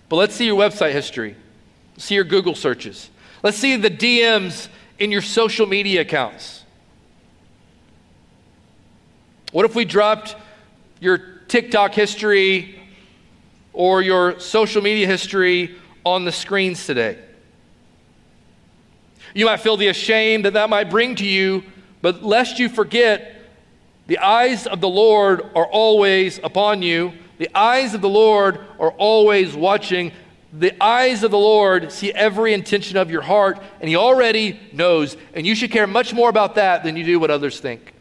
But 0.08 0.16
let's 0.16 0.36
see 0.36 0.46
your 0.46 0.56
website 0.56 0.92
history, 0.92 1.34
see 1.96 2.14
your 2.14 2.22
Google 2.22 2.54
searches. 2.54 3.10
Let's 3.42 3.56
see 3.56 3.74
the 3.74 3.90
DMs 3.90 4.68
in 5.00 5.10
your 5.10 5.22
social 5.22 5.66
media 5.66 6.02
accounts. 6.02 6.62
What 9.50 9.64
if 9.64 9.74
we 9.74 9.84
dropped 9.84 10.36
your 11.00 11.18
TikTok 11.48 11.92
history 11.92 12.77
or 13.78 14.02
your 14.02 14.40
social 14.40 14.82
media 14.82 15.06
history 15.06 15.76
on 16.04 16.24
the 16.24 16.32
screens 16.32 16.84
today. 16.84 17.16
You 19.34 19.46
might 19.46 19.60
feel 19.60 19.76
the 19.76 19.92
shame 19.92 20.42
that 20.42 20.54
that 20.54 20.68
might 20.68 20.90
bring 20.90 21.14
to 21.14 21.24
you, 21.24 21.62
but 22.02 22.24
lest 22.24 22.58
you 22.58 22.68
forget, 22.68 23.36
the 24.08 24.18
eyes 24.18 24.66
of 24.66 24.80
the 24.80 24.88
Lord 24.88 25.42
are 25.54 25.66
always 25.66 26.40
upon 26.42 26.82
you. 26.82 27.12
The 27.38 27.48
eyes 27.56 27.94
of 27.94 28.00
the 28.00 28.08
Lord 28.08 28.58
are 28.80 28.90
always 28.90 29.54
watching. 29.54 30.10
The 30.52 30.74
eyes 30.82 31.22
of 31.22 31.30
the 31.30 31.38
Lord 31.38 31.92
see 31.92 32.12
every 32.12 32.54
intention 32.54 32.96
of 32.96 33.12
your 33.12 33.22
heart, 33.22 33.62
and 33.80 33.88
He 33.88 33.94
already 33.94 34.58
knows. 34.72 35.16
And 35.34 35.46
you 35.46 35.54
should 35.54 35.70
care 35.70 35.86
much 35.86 36.12
more 36.12 36.30
about 36.30 36.56
that 36.56 36.82
than 36.82 36.96
you 36.96 37.04
do 37.04 37.20
what 37.20 37.30
others 37.30 37.60
think. 37.60 37.94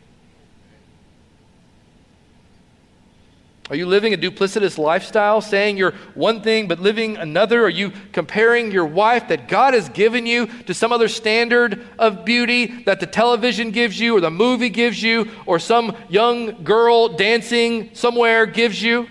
Are 3.69 3.75
you 3.75 3.85
living 3.85 4.13
a 4.13 4.17
duplicitous 4.17 4.77
lifestyle, 4.77 5.41
saying 5.41 5.75
you're 5.75 5.91
one 6.13 6.41
thing 6.41 6.69
but 6.69 6.79
living 6.79 7.17
another? 7.17 7.65
Are 7.65 7.69
you 7.69 7.91
comparing 8.13 8.71
your 8.71 8.85
wife 8.85 9.27
that 9.27 9.49
God 9.49 9.73
has 9.73 9.89
given 9.89 10.25
you 10.25 10.47
to 10.63 10.73
some 10.73 10.93
other 10.93 11.09
standard 11.09 11.85
of 11.99 12.23
beauty 12.23 12.83
that 12.83 13.01
the 13.01 13.05
television 13.05 13.71
gives 13.71 13.99
you, 13.99 14.15
or 14.15 14.21
the 14.21 14.31
movie 14.31 14.69
gives 14.69 15.03
you, 15.03 15.29
or 15.45 15.59
some 15.59 15.97
young 16.07 16.63
girl 16.63 17.09
dancing 17.09 17.89
somewhere 17.93 18.45
gives 18.45 18.81
you? 18.81 19.09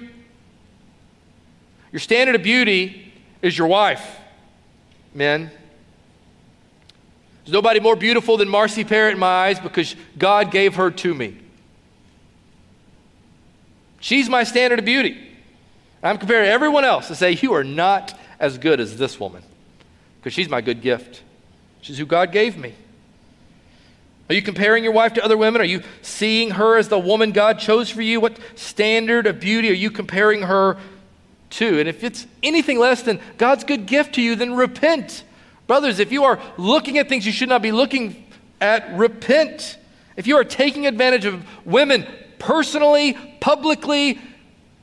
Your 1.93 2.01
standard 2.01 2.35
of 2.35 2.43
beauty 2.43 3.13
is 3.43 3.59
your 3.59 3.67
wife, 3.67 4.19
men. 5.13 5.51
There's 7.45 7.53
nobody 7.53 7.79
more 7.79 7.95
beautiful 7.95 8.39
than 8.39 8.49
Marcy 8.49 8.85
Parrott 8.85 9.13
in 9.13 9.19
my 9.19 9.27
eyes 9.27 9.61
because 9.61 9.95
God 10.17 10.51
gave 10.51 10.77
her 10.77 10.91
to 10.91 11.15
me. 11.15 11.37
She's 14.07 14.29
my 14.29 14.45
standard 14.45 14.79
of 14.79 14.85
beauty. 14.85 15.21
I'm 16.01 16.17
comparing 16.19 16.49
everyone 16.49 16.85
else 16.85 17.09
to 17.09 17.17
say, 17.17 17.33
You 17.33 17.55
are 17.55 17.65
not 17.65 18.17
as 18.39 18.57
good 18.57 18.79
as 18.79 18.97
this 18.97 19.19
woman 19.19 19.43
because 20.21 20.33
she's 20.33 20.49
my 20.49 20.61
good 20.61 20.81
gift. 20.81 21.25
She's 21.81 21.99
who 21.99 22.07
God 22.07 22.31
gave 22.31 22.57
me. 22.57 22.73
Are 24.31 24.35
you 24.37 24.43
comparing 24.43 24.85
your 24.85 24.93
wife 24.93 25.15
to 25.15 25.25
other 25.25 25.37
women? 25.37 25.61
Are 25.61 25.65
you 25.65 25.83
seeing 26.03 26.53
her 26.53 26.79
as 26.79 26.89
the 26.89 27.01
woman 27.01 27.33
God 27.33 27.59
chose 27.59 27.91
for 27.91 28.01
you? 28.01 28.21
What 28.21 28.39
standard 28.55 29.27
of 29.27 29.41
beauty 29.41 29.71
are 29.71 29.75
you 29.75 29.91
comparing 29.91 30.43
her 30.43 30.79
to? 31.51 31.81
And 31.81 31.89
if 31.89 32.05
it's 32.05 32.29
anything 32.45 32.79
less 32.79 33.03
than 33.03 33.19
God's 33.39 33.65
good 33.65 33.87
gift 33.87 34.15
to 34.15 34.23
you, 34.23 34.37
then 34.37 34.55
repent. 34.55 35.25
Brothers, 35.67 35.99
if 35.99 36.13
you 36.13 36.23
are 36.23 36.41
looking 36.57 36.97
at 36.99 37.09
things 37.09 37.27
you 37.27 37.33
should 37.33 37.49
not 37.49 37.61
be 37.61 37.73
looking 37.73 38.25
at, 38.61 38.97
repent. 38.97 39.79
If 40.15 40.29
you 40.29 40.37
are 40.37 40.45
taking 40.45 40.87
advantage 40.87 41.25
of 41.25 41.45
women 41.67 42.07
personally, 42.39 43.15
publicly, 43.41 44.19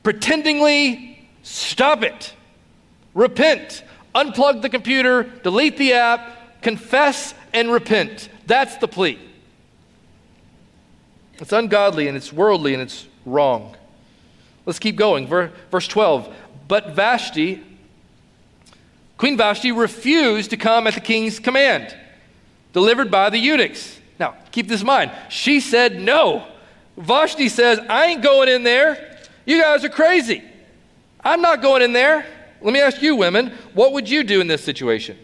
pretendingly, 0.03 1.17
stop 1.43 2.03
it. 2.03 2.33
Repent. 3.13 3.83
Unplug 4.15 4.61
the 4.61 4.69
computer, 4.69 5.23
delete 5.23 5.77
the 5.77 5.93
app, 5.93 6.61
confess 6.61 7.33
and 7.53 7.71
repent. 7.71 8.29
That's 8.45 8.77
the 8.77 8.87
plea. 8.87 9.19
It's 11.39 11.51
ungodly 11.51 12.07
and 12.07 12.15
it's 12.15 12.31
worldly 12.31 12.73
and 12.73 12.81
it's 12.81 13.07
wrong. 13.25 13.75
Let's 14.65 14.79
keep 14.79 14.95
going. 14.95 15.27
Verse 15.27 15.87
12. 15.87 16.33
But 16.67 16.91
Vashti, 16.91 17.61
Queen 19.17 19.35
Vashti, 19.35 19.71
refused 19.71 20.51
to 20.51 20.57
come 20.57 20.87
at 20.87 20.93
the 20.93 21.01
king's 21.01 21.39
command, 21.39 21.95
delivered 22.71 23.11
by 23.11 23.29
the 23.29 23.37
eunuchs. 23.37 23.99
Now, 24.19 24.35
keep 24.51 24.67
this 24.67 24.81
in 24.81 24.87
mind. 24.87 25.11
She 25.29 25.59
said 25.59 25.99
no. 25.99 26.47
Vashti 26.97 27.49
says, 27.49 27.79
I 27.89 28.07
ain't 28.07 28.21
going 28.21 28.49
in 28.49 28.63
there. 28.63 29.17
You 29.45 29.61
guys 29.61 29.83
are 29.83 29.89
crazy. 29.89 30.43
I'm 31.23 31.41
not 31.41 31.61
going 31.61 31.81
in 31.81 31.93
there. 31.93 32.25
Let 32.61 32.73
me 32.73 32.79
ask 32.79 33.01
you, 33.01 33.15
women, 33.15 33.53
what 33.73 33.93
would 33.93 34.09
you 34.09 34.23
do 34.23 34.41
in 34.41 34.47
this 34.47 34.63
situation? 34.63 35.17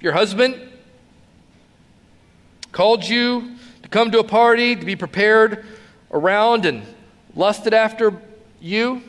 Your 0.00 0.12
husband 0.12 0.60
called 2.72 3.06
you 3.06 3.56
to 3.82 3.88
come 3.88 4.10
to 4.10 4.18
a 4.18 4.24
party, 4.24 4.76
to 4.76 4.84
be 4.84 4.96
prepared 4.96 5.64
around 6.10 6.66
and 6.66 6.82
lusted 7.34 7.74
after 7.74 8.20
you. 8.60 9.02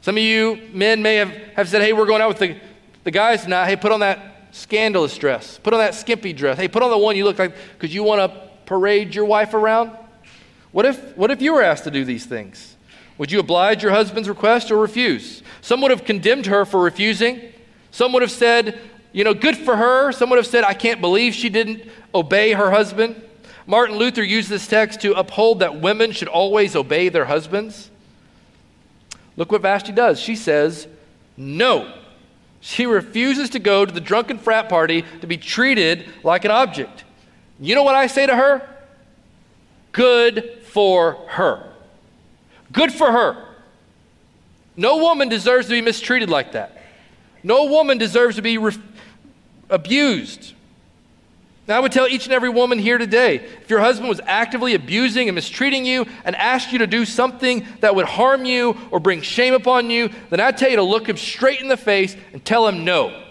Some 0.00 0.16
of 0.16 0.22
you 0.22 0.68
men 0.72 1.00
may 1.00 1.16
have, 1.16 1.30
have 1.54 1.68
said, 1.68 1.80
hey, 1.80 1.92
we're 1.92 2.06
going 2.06 2.22
out 2.22 2.28
with 2.28 2.38
the, 2.38 2.56
the 3.04 3.10
guys 3.10 3.44
tonight. 3.44 3.66
Hey, 3.66 3.76
put 3.76 3.92
on 3.92 4.00
that 4.00 4.48
scandalous 4.50 5.16
dress. 5.16 5.58
Put 5.62 5.74
on 5.74 5.78
that 5.78 5.94
skimpy 5.94 6.32
dress. 6.32 6.58
Hey, 6.58 6.68
put 6.68 6.82
on 6.82 6.90
the 6.90 6.98
one 6.98 7.16
you 7.16 7.24
look 7.24 7.38
like 7.38 7.54
because 7.78 7.94
you 7.94 8.02
want 8.02 8.32
to 8.32 8.51
parade 8.72 9.14
your 9.14 9.26
wife 9.26 9.52
around. 9.52 9.90
What 10.70 10.86
if, 10.86 11.14
what 11.14 11.30
if 11.30 11.42
you 11.42 11.52
were 11.52 11.60
asked 11.60 11.84
to 11.84 11.90
do 11.90 12.06
these 12.06 12.24
things? 12.24 12.74
Would 13.18 13.30
you 13.30 13.38
oblige 13.38 13.82
your 13.82 13.92
husband's 13.92 14.30
request 14.30 14.70
or 14.70 14.78
refuse? 14.78 15.42
Some 15.60 15.82
would 15.82 15.90
have 15.90 16.06
condemned 16.06 16.46
her 16.46 16.64
for 16.64 16.80
refusing. 16.80 17.52
Some 17.90 18.14
would 18.14 18.22
have 18.22 18.30
said, 18.30 18.80
you 19.12 19.24
know, 19.24 19.34
good 19.34 19.58
for 19.58 19.76
her. 19.76 20.10
Some 20.10 20.30
would 20.30 20.38
have 20.38 20.46
said, 20.46 20.64
I 20.64 20.72
can't 20.72 21.02
believe 21.02 21.34
she 21.34 21.50
didn't 21.50 21.82
obey 22.14 22.52
her 22.52 22.70
husband. 22.70 23.22
Martin 23.66 23.96
Luther 23.96 24.22
used 24.22 24.48
this 24.48 24.66
text 24.66 25.02
to 25.02 25.12
uphold 25.12 25.58
that 25.58 25.82
women 25.82 26.12
should 26.12 26.28
always 26.28 26.74
obey 26.74 27.10
their 27.10 27.26
husbands. 27.26 27.90
Look 29.36 29.52
what 29.52 29.60
Vashti 29.60 29.92
does. 29.92 30.18
She 30.18 30.34
says, 30.34 30.88
No. 31.36 31.92
She 32.62 32.86
refuses 32.86 33.50
to 33.50 33.58
go 33.58 33.84
to 33.84 33.92
the 33.92 34.00
drunken 34.00 34.38
frat 34.38 34.70
party 34.70 35.04
to 35.20 35.26
be 35.26 35.36
treated 35.36 36.08
like 36.24 36.46
an 36.46 36.50
object. 36.50 37.04
You 37.62 37.76
know 37.76 37.84
what 37.84 37.94
I 37.94 38.08
say 38.08 38.26
to 38.26 38.34
her? 38.34 38.68
Good 39.92 40.62
for 40.64 41.12
her. 41.28 41.72
Good 42.72 42.92
for 42.92 43.12
her. 43.12 43.44
No 44.76 44.96
woman 44.96 45.28
deserves 45.28 45.68
to 45.68 45.72
be 45.72 45.80
mistreated 45.80 46.28
like 46.28 46.52
that. 46.52 46.82
No 47.44 47.66
woman 47.66 47.98
deserves 47.98 48.36
to 48.36 48.42
be 48.42 48.58
re- 48.58 48.74
abused. 49.70 50.54
Now, 51.68 51.76
I 51.76 51.80
would 51.80 51.92
tell 51.92 52.08
each 52.08 52.24
and 52.24 52.32
every 52.32 52.48
woman 52.48 52.80
here 52.80 52.98
today 52.98 53.36
if 53.36 53.70
your 53.70 53.78
husband 53.78 54.08
was 54.08 54.20
actively 54.26 54.74
abusing 54.74 55.28
and 55.28 55.36
mistreating 55.36 55.86
you 55.86 56.06
and 56.24 56.34
asked 56.34 56.72
you 56.72 56.78
to 56.78 56.88
do 56.88 57.04
something 57.04 57.64
that 57.78 57.94
would 57.94 58.06
harm 58.06 58.44
you 58.44 58.76
or 58.90 58.98
bring 58.98 59.22
shame 59.22 59.54
upon 59.54 59.88
you, 59.88 60.10
then 60.30 60.40
I'd 60.40 60.58
tell 60.58 60.70
you 60.70 60.76
to 60.76 60.82
look 60.82 61.08
him 61.08 61.16
straight 61.16 61.60
in 61.60 61.68
the 61.68 61.76
face 61.76 62.16
and 62.32 62.44
tell 62.44 62.66
him 62.66 62.84
no. 62.84 63.22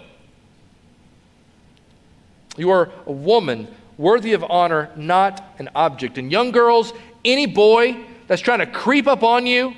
You 2.55 2.69
are 2.69 2.89
a 3.05 3.11
woman 3.11 3.67
worthy 4.01 4.33
of 4.33 4.43
honor, 4.49 4.89
not 4.95 5.55
an 5.59 5.69
object. 5.75 6.17
And 6.17 6.31
young 6.31 6.51
girls, 6.51 6.91
any 7.23 7.45
boy 7.45 8.03
that's 8.27 8.41
trying 8.41 8.59
to 8.59 8.65
creep 8.65 9.07
up 9.07 9.23
on 9.23 9.45
you 9.45 9.75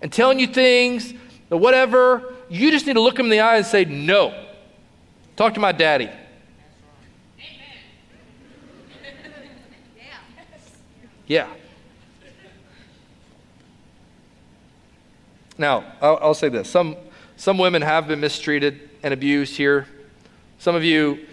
and 0.00 0.12
telling 0.12 0.38
you 0.38 0.46
things 0.46 1.12
or 1.50 1.58
whatever, 1.58 2.34
you 2.48 2.70
just 2.70 2.86
need 2.86 2.92
to 2.92 3.00
look 3.00 3.18
him 3.18 3.26
in 3.26 3.30
the 3.30 3.40
eye 3.40 3.56
and 3.56 3.66
say, 3.66 3.84
no. 3.84 4.46
Talk 5.36 5.54
to 5.54 5.60
my 5.60 5.72
daddy. 5.72 6.08
Yeah. 11.26 11.48
Now, 15.56 15.84
I'll, 16.02 16.18
I'll, 16.20 16.34
say 16.34 16.50
this. 16.50 16.68
Some, 16.68 16.96
some 17.38 17.56
women 17.56 17.80
have 17.80 18.06
been 18.06 18.20
mistreated 18.20 18.90
and 19.02 19.14
abused 19.14 19.56
here. 19.56 19.86
Some 20.58 20.74
of 20.74 20.84
you 20.84 21.26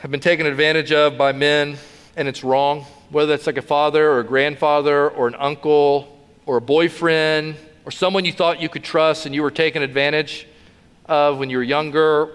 have 0.00 0.10
been 0.10 0.18
taken 0.18 0.46
advantage 0.46 0.92
of 0.92 1.18
by 1.18 1.30
men, 1.30 1.76
and 2.16 2.26
it's 2.26 2.42
wrong, 2.42 2.86
whether 3.10 3.34
it's 3.34 3.46
like 3.46 3.58
a 3.58 3.62
father 3.62 4.10
or 4.10 4.20
a 4.20 4.24
grandfather 4.24 5.10
or 5.10 5.28
an 5.28 5.34
uncle 5.34 6.18
or 6.46 6.56
a 6.56 6.60
boyfriend 6.60 7.54
or 7.84 7.90
someone 7.90 8.24
you 8.24 8.32
thought 8.32 8.62
you 8.62 8.68
could 8.70 8.82
trust 8.82 9.26
and 9.26 9.34
you 9.34 9.42
were 9.42 9.50
taken 9.50 9.82
advantage 9.82 10.46
of 11.04 11.38
when 11.38 11.50
you 11.50 11.58
were 11.58 11.62
younger, 11.62 12.30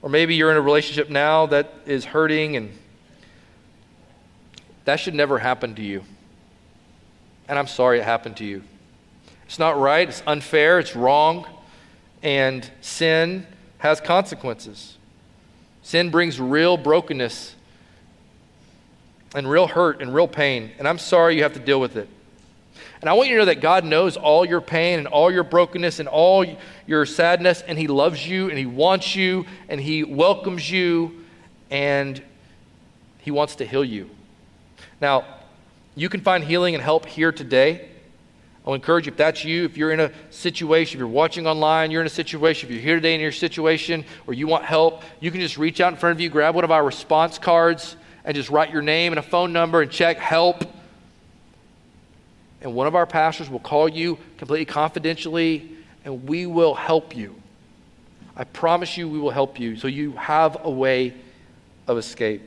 or 0.00 0.08
maybe 0.08 0.34
you're 0.34 0.50
in 0.50 0.56
a 0.56 0.60
relationship 0.62 1.10
now 1.10 1.44
that 1.44 1.74
is 1.84 2.06
hurting 2.06 2.56
and 2.56 2.72
that 4.86 4.96
should 4.96 5.14
never 5.14 5.38
happen 5.38 5.74
to 5.74 5.82
you. 5.82 6.02
And 7.46 7.58
I'm 7.58 7.66
sorry 7.66 7.98
it 7.98 8.04
happened 8.04 8.38
to 8.38 8.44
you. 8.46 8.62
It's 9.44 9.58
not 9.58 9.78
right, 9.78 10.08
it's 10.08 10.22
unfair, 10.26 10.78
it's 10.78 10.96
wrong, 10.96 11.46
and 12.22 12.68
sin 12.80 13.46
has 13.76 14.00
consequences. 14.00 14.91
Sin 15.82 16.10
brings 16.10 16.40
real 16.40 16.76
brokenness 16.76 17.54
and 19.34 19.48
real 19.48 19.66
hurt 19.66 20.00
and 20.00 20.14
real 20.14 20.28
pain, 20.28 20.72
and 20.78 20.86
I'm 20.86 20.98
sorry 20.98 21.36
you 21.36 21.42
have 21.42 21.54
to 21.54 21.60
deal 21.60 21.80
with 21.80 21.96
it. 21.96 22.08
And 23.00 23.10
I 23.10 23.14
want 23.14 23.28
you 23.28 23.34
to 23.34 23.40
know 23.40 23.46
that 23.46 23.60
God 23.60 23.84
knows 23.84 24.16
all 24.16 24.44
your 24.44 24.60
pain 24.60 25.00
and 25.00 25.08
all 25.08 25.30
your 25.30 25.42
brokenness 25.42 25.98
and 25.98 26.08
all 26.08 26.46
your 26.86 27.04
sadness, 27.04 27.62
and 27.66 27.76
He 27.76 27.88
loves 27.88 28.26
you 28.26 28.48
and 28.48 28.56
He 28.56 28.66
wants 28.66 29.16
you 29.16 29.44
and 29.68 29.80
He 29.80 30.04
welcomes 30.04 30.70
you 30.70 31.24
and 31.68 32.22
He 33.18 33.32
wants 33.32 33.56
to 33.56 33.66
heal 33.66 33.84
you. 33.84 34.08
Now, 35.00 35.24
you 35.96 36.08
can 36.08 36.20
find 36.20 36.44
healing 36.44 36.74
and 36.74 36.82
help 36.82 37.06
here 37.06 37.32
today. 37.32 37.88
I'll 38.66 38.74
encourage 38.74 39.06
you, 39.06 39.12
if 39.12 39.16
that's 39.16 39.44
you, 39.44 39.64
if 39.64 39.76
you're 39.76 39.90
in 39.90 39.98
a 39.98 40.12
situation, 40.30 40.96
if 40.96 40.98
you're 41.00 41.08
watching 41.08 41.48
online, 41.48 41.90
you're 41.90 42.00
in 42.00 42.06
a 42.06 42.10
situation, 42.10 42.68
if 42.68 42.74
you're 42.74 42.82
here 42.82 42.94
today 42.94 43.14
in 43.14 43.20
your 43.20 43.32
situation 43.32 44.04
or 44.26 44.34
you 44.34 44.46
want 44.46 44.64
help, 44.64 45.02
you 45.18 45.32
can 45.32 45.40
just 45.40 45.58
reach 45.58 45.80
out 45.80 45.92
in 45.92 45.98
front 45.98 46.14
of 46.16 46.20
you, 46.20 46.28
grab 46.30 46.54
one 46.54 46.62
of 46.62 46.70
our 46.70 46.84
response 46.84 47.38
cards, 47.38 47.96
and 48.24 48.36
just 48.36 48.50
write 48.50 48.72
your 48.72 48.82
name 48.82 49.12
and 49.12 49.18
a 49.18 49.22
phone 49.22 49.52
number 49.52 49.82
and 49.82 49.90
check 49.90 50.18
help. 50.18 50.62
And 52.60 52.72
one 52.72 52.86
of 52.86 52.94
our 52.94 53.06
pastors 53.06 53.50
will 53.50 53.58
call 53.58 53.88
you 53.88 54.16
completely 54.38 54.66
confidentially, 54.66 55.68
and 56.04 56.28
we 56.28 56.46
will 56.46 56.74
help 56.74 57.16
you. 57.16 57.34
I 58.36 58.44
promise 58.44 58.96
you, 58.96 59.08
we 59.08 59.18
will 59.18 59.32
help 59.32 59.58
you 59.58 59.76
so 59.76 59.88
you 59.88 60.12
have 60.12 60.64
a 60.64 60.70
way 60.70 61.14
of 61.88 61.98
escape. 61.98 62.42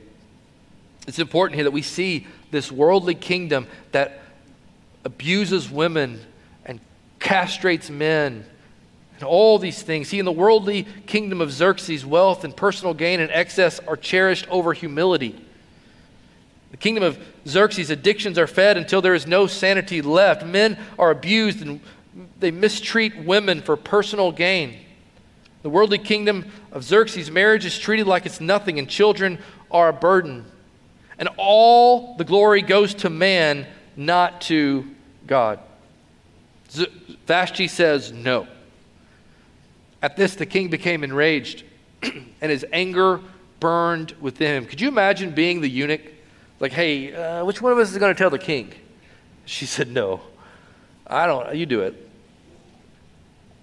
It's 1.06 1.18
important 1.18 1.56
here 1.56 1.64
that 1.64 1.72
we 1.72 1.82
see 1.82 2.26
this 2.50 2.72
worldly 2.72 3.14
kingdom 3.14 3.66
that 3.92 4.22
abuses 5.06 5.70
women 5.70 6.20
and 6.64 6.80
castrates 7.20 7.88
men 7.88 8.44
and 9.14 9.22
all 9.22 9.58
these 9.58 9.80
things. 9.80 10.08
See, 10.08 10.18
in 10.18 10.24
the 10.24 10.32
worldly 10.32 10.82
kingdom 11.06 11.40
of 11.40 11.52
Xerxes, 11.52 12.04
wealth 12.04 12.44
and 12.44 12.54
personal 12.54 12.92
gain 12.92 13.20
and 13.20 13.30
excess 13.30 13.78
are 13.86 13.96
cherished 13.96 14.48
over 14.50 14.72
humility. 14.72 15.40
The 16.72 16.76
kingdom 16.76 17.04
of 17.04 17.18
Xerxes, 17.46 17.88
addictions 17.88 18.36
are 18.36 18.48
fed 18.48 18.76
until 18.76 19.00
there 19.00 19.14
is 19.14 19.26
no 19.26 19.46
sanity 19.46 20.02
left. 20.02 20.44
Men 20.44 20.76
are 20.98 21.12
abused 21.12 21.62
and 21.62 21.80
they 22.40 22.50
mistreat 22.50 23.16
women 23.24 23.62
for 23.62 23.76
personal 23.76 24.32
gain. 24.32 24.76
The 25.62 25.70
worldly 25.70 25.98
kingdom 25.98 26.50
of 26.72 26.82
Xerxes, 26.82 27.30
marriage 27.30 27.64
is 27.64 27.78
treated 27.78 28.06
like 28.06 28.26
it's 28.26 28.40
nothing, 28.40 28.78
and 28.78 28.88
children 28.88 29.38
are 29.70 29.88
a 29.88 29.92
burden. 29.92 30.44
And 31.18 31.28
all 31.36 32.16
the 32.16 32.24
glory 32.24 32.62
goes 32.62 32.92
to 32.94 33.10
man, 33.10 33.66
not 33.96 34.40
to 34.42 34.86
God. 35.26 35.60
Vashti 37.26 37.68
says 37.68 38.12
no. 38.12 38.46
At 40.02 40.16
this, 40.16 40.34
the 40.34 40.46
king 40.46 40.68
became 40.68 41.04
enraged, 41.04 41.64
and 42.02 42.50
his 42.50 42.64
anger 42.72 43.20
burned 43.60 44.12
within 44.20 44.56
him. 44.56 44.66
Could 44.66 44.80
you 44.80 44.88
imagine 44.88 45.30
being 45.30 45.60
the 45.60 45.68
eunuch? 45.68 46.02
Like, 46.60 46.72
hey, 46.72 47.14
uh, 47.14 47.44
which 47.44 47.60
one 47.60 47.72
of 47.72 47.78
us 47.78 47.90
is 47.90 47.98
going 47.98 48.14
to 48.14 48.18
tell 48.18 48.30
the 48.30 48.38
king? 48.38 48.72
She 49.44 49.66
said, 49.66 49.88
no. 49.88 50.20
I 51.06 51.26
don't, 51.26 51.54
you 51.54 51.66
do 51.66 51.80
it. 51.82 52.10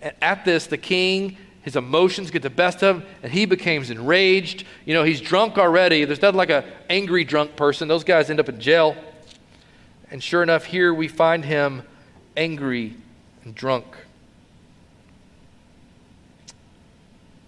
And 0.02 0.14
at 0.22 0.46
this, 0.46 0.68
the 0.68 0.78
king 0.78 1.38
his 1.64 1.78
emotions 1.78 2.30
get 2.30 2.42
the 2.42 2.50
best 2.50 2.84
of 2.84 2.98
him, 2.98 3.08
and 3.24 3.32
he 3.32 3.46
becomes 3.46 3.90
enraged. 3.90 4.66
You 4.86 4.94
know, 4.94 5.04
he's 5.04 5.22
drunk 5.22 5.58
already. 5.58 6.04
There's 6.04 6.22
nothing 6.22 6.38
like 6.38 6.50
an 6.50 6.66
angry 6.90 7.24
drunk 7.24 7.56
person. 7.56 7.88
Those 7.88 8.04
guys 8.04 8.30
end 8.30 8.42
up 8.42 8.50
in 8.50 8.60
jail. 8.60 8.98
And 10.14 10.22
sure 10.22 10.44
enough, 10.44 10.66
here 10.66 10.94
we 10.94 11.08
find 11.08 11.44
him 11.44 11.82
angry 12.38 12.96
and 13.44 13.56
drunk. 13.56 13.88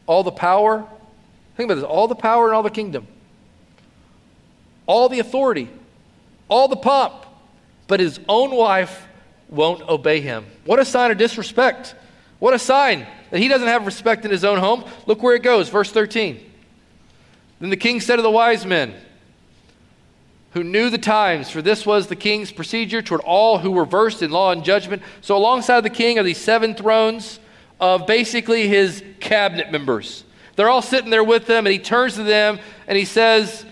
All 0.08 0.24
the 0.24 0.32
power, 0.32 0.84
think 1.56 1.70
about 1.70 1.76
this 1.76 1.84
all 1.84 2.08
the 2.08 2.16
power 2.16 2.48
and 2.48 2.56
all 2.56 2.64
the 2.64 2.72
kingdom, 2.72 3.06
all 4.88 5.10
the 5.10 5.20
authority, 5.20 5.70
all 6.48 6.68
the 6.68 6.76
pomp, 6.76 7.28
but 7.86 8.00
his 8.00 8.20
own 8.28 8.56
wife 8.56 9.06
won't 9.48 9.84
obey 9.84 10.20
him. 10.20 10.48
What 10.66 10.80
a 10.80 10.86
sign 10.86 11.12
of 11.12 11.20
disrespect. 11.20 11.94
What 12.40 12.56
a 12.56 12.60
sign 12.60 13.06
that 13.30 13.40
he 13.40 13.48
doesn't 13.48 13.68
have 13.68 13.86
respect 13.86 14.26
in 14.26 14.32
his 14.32 14.44
own 14.44 14.58
home. 14.58 14.86
Look 15.06 15.22
where 15.22 15.36
it 15.36 15.44
goes, 15.44 15.70
verse 15.70 15.92
13. 15.92 16.40
Then 17.60 17.70
the 17.70 17.78
king 17.78 18.00
said 18.00 18.16
to 18.16 18.24
the 18.24 18.32
wise 18.32 18.66
men, 18.66 18.96
who 20.56 20.64
knew 20.64 20.90
the 20.90 20.98
times, 20.98 21.50
for 21.50 21.62
this 21.62 21.86
was 21.86 22.08
the 22.08 22.16
king's 22.16 22.50
procedure 22.50 23.02
toward 23.02 23.20
all 23.22 23.58
who 23.58 23.72
were 23.72 23.84
versed 23.84 24.22
in 24.22 24.32
law 24.32 24.54
and 24.54 24.64
judgment. 24.64 25.02
So, 25.20 25.36
alongside 25.36 25.82
the 25.82 25.90
king 25.90 26.18
are 26.18 26.24
these 26.24 26.38
seven 26.38 26.76
thrones 26.76 27.40
of 27.78 28.08
basically 28.08 28.70
his 28.70 29.04
cabinet 29.20 29.70
members. 29.70 30.24
They're 30.56 30.70
all 30.70 30.82
sitting 30.82 31.10
there 31.10 31.26
with 31.26 31.46
them, 31.46 31.68
and 31.68 31.74
he 31.74 31.80
turns 31.80 32.16
to 32.16 32.24
them 32.24 32.60
and 32.88 32.98
he 32.98 33.04
says, 33.04 33.66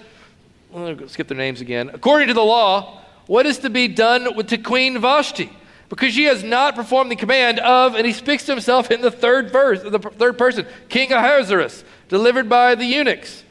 well, 0.72 1.08
skip 1.08 1.30
their 1.30 1.38
names 1.38 1.62
again. 1.62 1.90
According 1.94 2.28
to 2.28 2.34
the 2.34 2.44
law, 2.44 3.00
what 3.28 3.46
is 3.46 3.60
to 3.60 3.70
be 3.70 3.88
done 3.88 4.36
with, 4.36 4.48
to 4.48 4.58
Queen 4.58 5.00
Vashti? 5.00 5.50
Because 5.88 6.14
she 6.14 6.26
has 6.26 6.44
not 6.44 6.76
performed 6.76 7.10
the 7.10 7.16
command 7.16 7.60
of, 7.60 7.96
and 7.96 8.06
he 8.06 8.12
speaks 8.12 8.46
to 8.48 8.52
himself 8.52 8.92
in 8.92 9.00
the 9.00 9.12
third 9.12 9.52
verse, 9.52 9.82
the 9.84 10.00
third 10.00 10.38
person, 10.38 10.66
King 10.90 11.14
Ahasuerus, 11.14 11.86
delivered 12.10 12.50
by 12.50 12.76
the 12.76 12.86
eunuchs. 12.86 13.43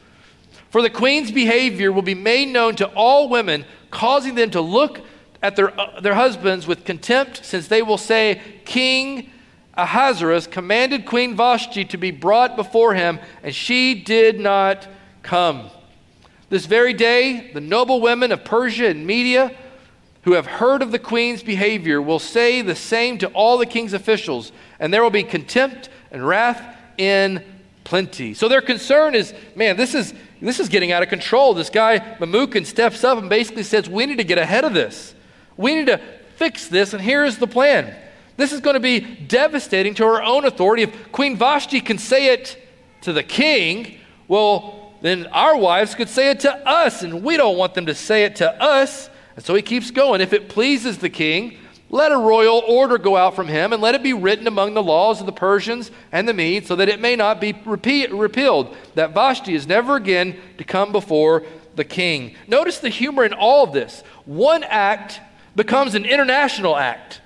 For 0.73 0.81
the 0.81 0.89
queen's 0.89 1.31
behavior 1.31 1.91
will 1.91 2.01
be 2.01 2.15
made 2.15 2.47
known 2.47 2.75
to 2.77 2.87
all 2.95 3.29
women, 3.29 3.65
causing 3.91 4.33
them 4.33 4.49
to 4.49 4.59
look 4.59 5.01
at 5.43 5.55
their, 5.55 5.79
uh, 5.79 5.99
their 5.99 6.15
husbands 6.15 6.65
with 6.65 6.83
contempt, 6.83 7.45
since 7.45 7.67
they 7.67 7.83
will 7.83 7.99
say, 7.99 8.41
King 8.65 9.29
Ahasuerus 9.75 10.47
commanded 10.47 11.05
Queen 11.05 11.35
Vashti 11.35 11.85
to 11.85 11.97
be 11.97 12.09
brought 12.09 12.55
before 12.55 12.95
him, 12.95 13.19
and 13.43 13.53
she 13.53 13.93
did 13.93 14.39
not 14.39 14.87
come. 15.21 15.69
This 16.49 16.65
very 16.65 16.95
day, 16.95 17.51
the 17.53 17.61
noble 17.61 18.01
women 18.01 18.31
of 18.31 18.43
Persia 18.43 18.87
and 18.87 19.05
Media 19.05 19.55
who 20.23 20.33
have 20.33 20.47
heard 20.47 20.81
of 20.81 20.91
the 20.91 20.97
queen's 20.97 21.43
behavior 21.43 22.01
will 22.01 22.17
say 22.17 22.63
the 22.63 22.73
same 22.73 23.19
to 23.19 23.27
all 23.33 23.59
the 23.59 23.67
king's 23.67 23.93
officials, 23.93 24.51
and 24.79 24.91
there 24.91 25.03
will 25.03 25.11
be 25.11 25.21
contempt 25.21 25.89
and 26.09 26.27
wrath 26.27 26.75
in 26.97 27.43
plenty. 27.83 28.33
So 28.33 28.47
their 28.47 28.61
concern 28.61 29.13
is, 29.13 29.35
man, 29.55 29.77
this 29.77 29.93
is 29.93 30.15
this 30.47 30.59
is 30.59 30.69
getting 30.69 30.91
out 30.91 31.03
of 31.03 31.09
control. 31.09 31.53
This 31.53 31.69
guy, 31.69 31.99
Memucan, 32.19 32.65
steps 32.65 33.03
up 33.03 33.17
and 33.17 33.29
basically 33.29 33.63
says, 33.63 33.89
We 33.89 34.05
need 34.05 34.17
to 34.17 34.23
get 34.23 34.37
ahead 34.37 34.65
of 34.65 34.73
this. 34.73 35.15
We 35.55 35.75
need 35.75 35.87
to 35.87 36.01
fix 36.35 36.67
this, 36.67 36.93
and 36.93 37.01
here's 37.01 37.37
the 37.37 37.47
plan. 37.47 37.95
This 38.35 38.51
is 38.51 38.59
going 38.59 38.73
to 38.73 38.79
be 38.79 38.99
devastating 38.99 39.93
to 39.95 40.05
our 40.05 40.23
own 40.23 40.45
authority. 40.45 40.83
If 40.83 41.11
Queen 41.11 41.37
Vashti 41.37 41.79
can 41.79 41.97
say 41.97 42.33
it 42.33 42.57
to 43.01 43.13
the 43.13 43.23
king, 43.23 43.99
well, 44.27 44.93
then 45.01 45.27
our 45.27 45.55
wives 45.55 45.95
could 45.95 46.09
say 46.09 46.31
it 46.31 46.39
to 46.41 46.67
us, 46.67 47.03
and 47.03 47.23
we 47.23 47.37
don't 47.37 47.57
want 47.57 47.73
them 47.73 47.85
to 47.85 47.95
say 47.95 48.23
it 48.23 48.37
to 48.37 48.61
us. 48.61 49.09
And 49.35 49.45
so 49.45 49.53
he 49.53 49.61
keeps 49.61 49.91
going. 49.91 50.21
If 50.21 50.33
it 50.33 50.49
pleases 50.49 50.97
the 50.97 51.09
king, 51.09 51.57
let 51.93 52.11
a 52.11 52.17
royal 52.17 52.63
order 52.67 52.97
go 52.97 53.15
out 53.15 53.35
from 53.35 53.47
him, 53.47 53.71
and 53.71 53.79
let 53.79 53.93
it 53.93 54.01
be 54.01 54.13
written 54.13 54.47
among 54.47 54.73
the 54.73 54.81
laws 54.81 55.19
of 55.19 55.27
the 55.27 55.31
Persians 55.31 55.91
and 56.11 56.27
the 56.27 56.33
Medes, 56.33 56.67
so 56.67 56.75
that 56.75 56.89
it 56.89 56.99
may 56.99 57.15
not 57.15 57.39
be 57.39 57.53
repeat, 57.65 58.11
repealed, 58.11 58.75
that 58.95 59.13
Vashti 59.13 59.53
is 59.53 59.67
never 59.67 59.95
again 59.95 60.35
to 60.57 60.63
come 60.63 60.91
before 60.91 61.43
the 61.75 61.83
king. 61.83 62.33
Notice 62.47 62.79
the 62.79 62.89
humor 62.89 63.23
in 63.23 63.31
all 63.31 63.63
of 63.63 63.73
this. 63.73 64.01
One 64.25 64.63
act 64.63 65.21
becomes 65.55 65.93
an 65.93 66.03
international 66.03 66.75
act. 66.75 67.21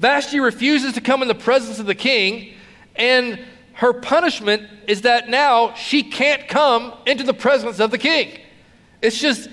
Vashti 0.00 0.38
refuses 0.38 0.92
to 0.92 1.00
come 1.00 1.22
in 1.22 1.28
the 1.28 1.34
presence 1.34 1.78
of 1.78 1.86
the 1.86 1.94
king, 1.94 2.52
and 2.94 3.42
her 3.72 3.94
punishment 3.94 4.68
is 4.86 5.00
that 5.02 5.30
now 5.30 5.72
she 5.72 6.02
can't 6.02 6.46
come 6.46 6.92
into 7.06 7.24
the 7.24 7.32
presence 7.32 7.80
of 7.80 7.90
the 7.90 7.96
king. 7.96 8.38
It's 9.00 9.18
just 9.18 9.48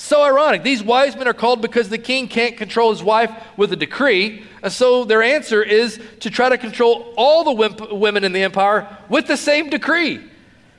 so 0.00 0.22
ironic. 0.22 0.62
These 0.62 0.82
wise 0.82 1.14
men 1.14 1.28
are 1.28 1.34
called 1.34 1.60
because 1.60 1.90
the 1.90 1.98
king 1.98 2.26
can't 2.26 2.56
control 2.56 2.90
his 2.90 3.02
wife 3.02 3.30
with 3.58 3.70
a 3.72 3.76
decree. 3.76 4.44
And 4.62 4.72
so 4.72 5.04
their 5.04 5.22
answer 5.22 5.62
is 5.62 6.00
to 6.20 6.30
try 6.30 6.48
to 6.48 6.56
control 6.56 7.12
all 7.16 7.44
the 7.44 7.94
women 7.94 8.24
in 8.24 8.32
the 8.32 8.42
empire 8.42 8.88
with 9.10 9.26
the 9.26 9.36
same 9.36 9.68
decree. 9.68 10.20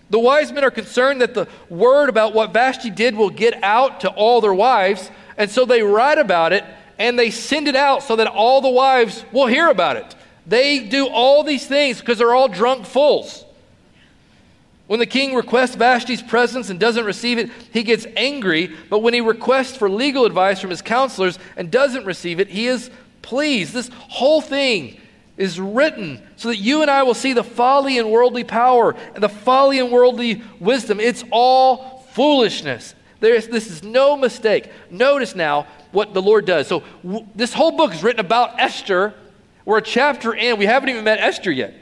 The 0.09 0.17
wise 0.17 0.51
men 0.51 0.63
are 0.63 0.71
concerned 0.71 1.21
that 1.21 1.35
the 1.35 1.47
word 1.69 2.09
about 2.09 2.33
what 2.33 2.51
Vashti 2.51 2.89
did 2.89 3.15
will 3.15 3.29
get 3.29 3.63
out 3.63 4.01
to 4.01 4.09
all 4.09 4.41
their 4.41 4.53
wives. 4.53 5.11
And 5.37 5.51
so 5.51 5.65
they 5.65 5.83
write 5.83 6.17
about 6.17 6.51
it 6.51 6.65
and 6.97 7.17
they 7.17 7.29
send 7.29 7.67
it 7.67 7.75
out 7.75 8.03
so 8.03 8.15
that 8.15 8.27
all 8.27 8.59
the 8.59 8.69
wives 8.69 9.23
will 9.31 9.47
hear 9.47 9.69
about 9.69 9.97
it. 9.97 10.15
They 10.47 10.79
do 10.79 11.07
all 11.07 11.43
these 11.43 11.67
things 11.67 11.99
because 11.99 12.17
they're 12.17 12.33
all 12.33 12.47
drunk 12.47 12.87
fools. 12.87 13.45
When 14.91 14.99
the 14.99 15.05
king 15.05 15.35
requests 15.35 15.77
Vashti's 15.77 16.21
presence 16.21 16.69
and 16.69 16.77
doesn't 16.77 17.05
receive 17.05 17.37
it, 17.37 17.49
he 17.71 17.81
gets 17.81 18.05
angry. 18.17 18.75
But 18.89 18.99
when 18.99 19.13
he 19.13 19.21
requests 19.21 19.77
for 19.77 19.89
legal 19.89 20.25
advice 20.25 20.59
from 20.59 20.69
his 20.69 20.81
counselors 20.81 21.39
and 21.55 21.71
doesn't 21.71 22.03
receive 22.03 22.41
it, 22.41 22.49
he 22.49 22.67
is 22.67 22.91
pleased. 23.21 23.71
This 23.71 23.89
whole 23.93 24.41
thing 24.41 24.99
is 25.37 25.61
written 25.61 26.21
so 26.35 26.49
that 26.49 26.57
you 26.57 26.81
and 26.81 26.91
I 26.91 27.03
will 27.03 27.13
see 27.13 27.31
the 27.31 27.41
folly 27.41 27.99
and 27.99 28.11
worldly 28.11 28.43
power 28.43 28.93
and 29.15 29.23
the 29.23 29.29
folly 29.29 29.79
and 29.79 29.93
worldly 29.93 30.43
wisdom. 30.59 30.99
It's 30.99 31.23
all 31.31 32.05
foolishness. 32.11 32.93
There's, 33.21 33.47
this 33.47 33.71
is 33.71 33.83
no 33.83 34.17
mistake. 34.17 34.69
Notice 34.89 35.35
now 35.35 35.67
what 35.93 36.13
the 36.13 36.21
Lord 36.21 36.43
does. 36.45 36.67
So, 36.67 36.83
w- 37.01 37.25
this 37.33 37.53
whole 37.53 37.77
book 37.77 37.93
is 37.93 38.03
written 38.03 38.19
about 38.19 38.59
Esther. 38.59 39.13
We're 39.63 39.77
a 39.77 39.81
chapter 39.81 40.33
in. 40.33 40.59
We 40.59 40.65
haven't 40.65 40.89
even 40.89 41.05
met 41.05 41.21
Esther 41.21 41.49
yet. 41.49 41.80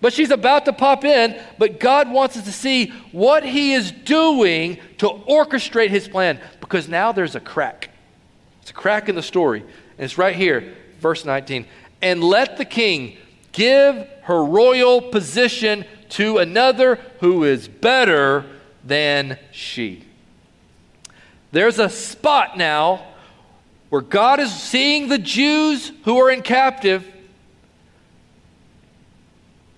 But 0.00 0.12
she's 0.14 0.30
about 0.30 0.64
to 0.64 0.72
pop 0.72 1.04
in, 1.04 1.38
but 1.58 1.78
God 1.78 2.10
wants 2.10 2.36
us 2.36 2.44
to 2.44 2.52
see 2.52 2.88
what 3.12 3.44
He 3.44 3.74
is 3.74 3.92
doing 3.92 4.78
to 4.98 5.08
orchestrate 5.08 5.90
His 5.90 6.08
plan 6.08 6.40
because 6.60 6.88
now 6.88 7.12
there's 7.12 7.34
a 7.34 7.40
crack. 7.40 7.90
It's 8.62 8.70
a 8.70 8.74
crack 8.74 9.08
in 9.08 9.14
the 9.14 9.22
story. 9.22 9.60
And 9.60 10.04
it's 10.04 10.16
right 10.16 10.34
here, 10.34 10.74
verse 11.00 11.24
19. 11.24 11.66
And 12.00 12.24
let 12.24 12.56
the 12.56 12.64
king 12.64 13.18
give 13.52 14.08
her 14.22 14.42
royal 14.44 15.02
position 15.02 15.84
to 16.10 16.38
another 16.38 16.96
who 17.20 17.44
is 17.44 17.68
better 17.68 18.46
than 18.84 19.38
she. 19.52 20.04
There's 21.52 21.78
a 21.78 21.88
spot 21.88 22.56
now 22.56 23.06
where 23.90 24.00
God 24.00 24.40
is 24.40 24.52
seeing 24.52 25.08
the 25.08 25.18
Jews 25.18 25.92
who 26.04 26.16
are 26.18 26.30
in 26.30 26.42
captive 26.42 27.06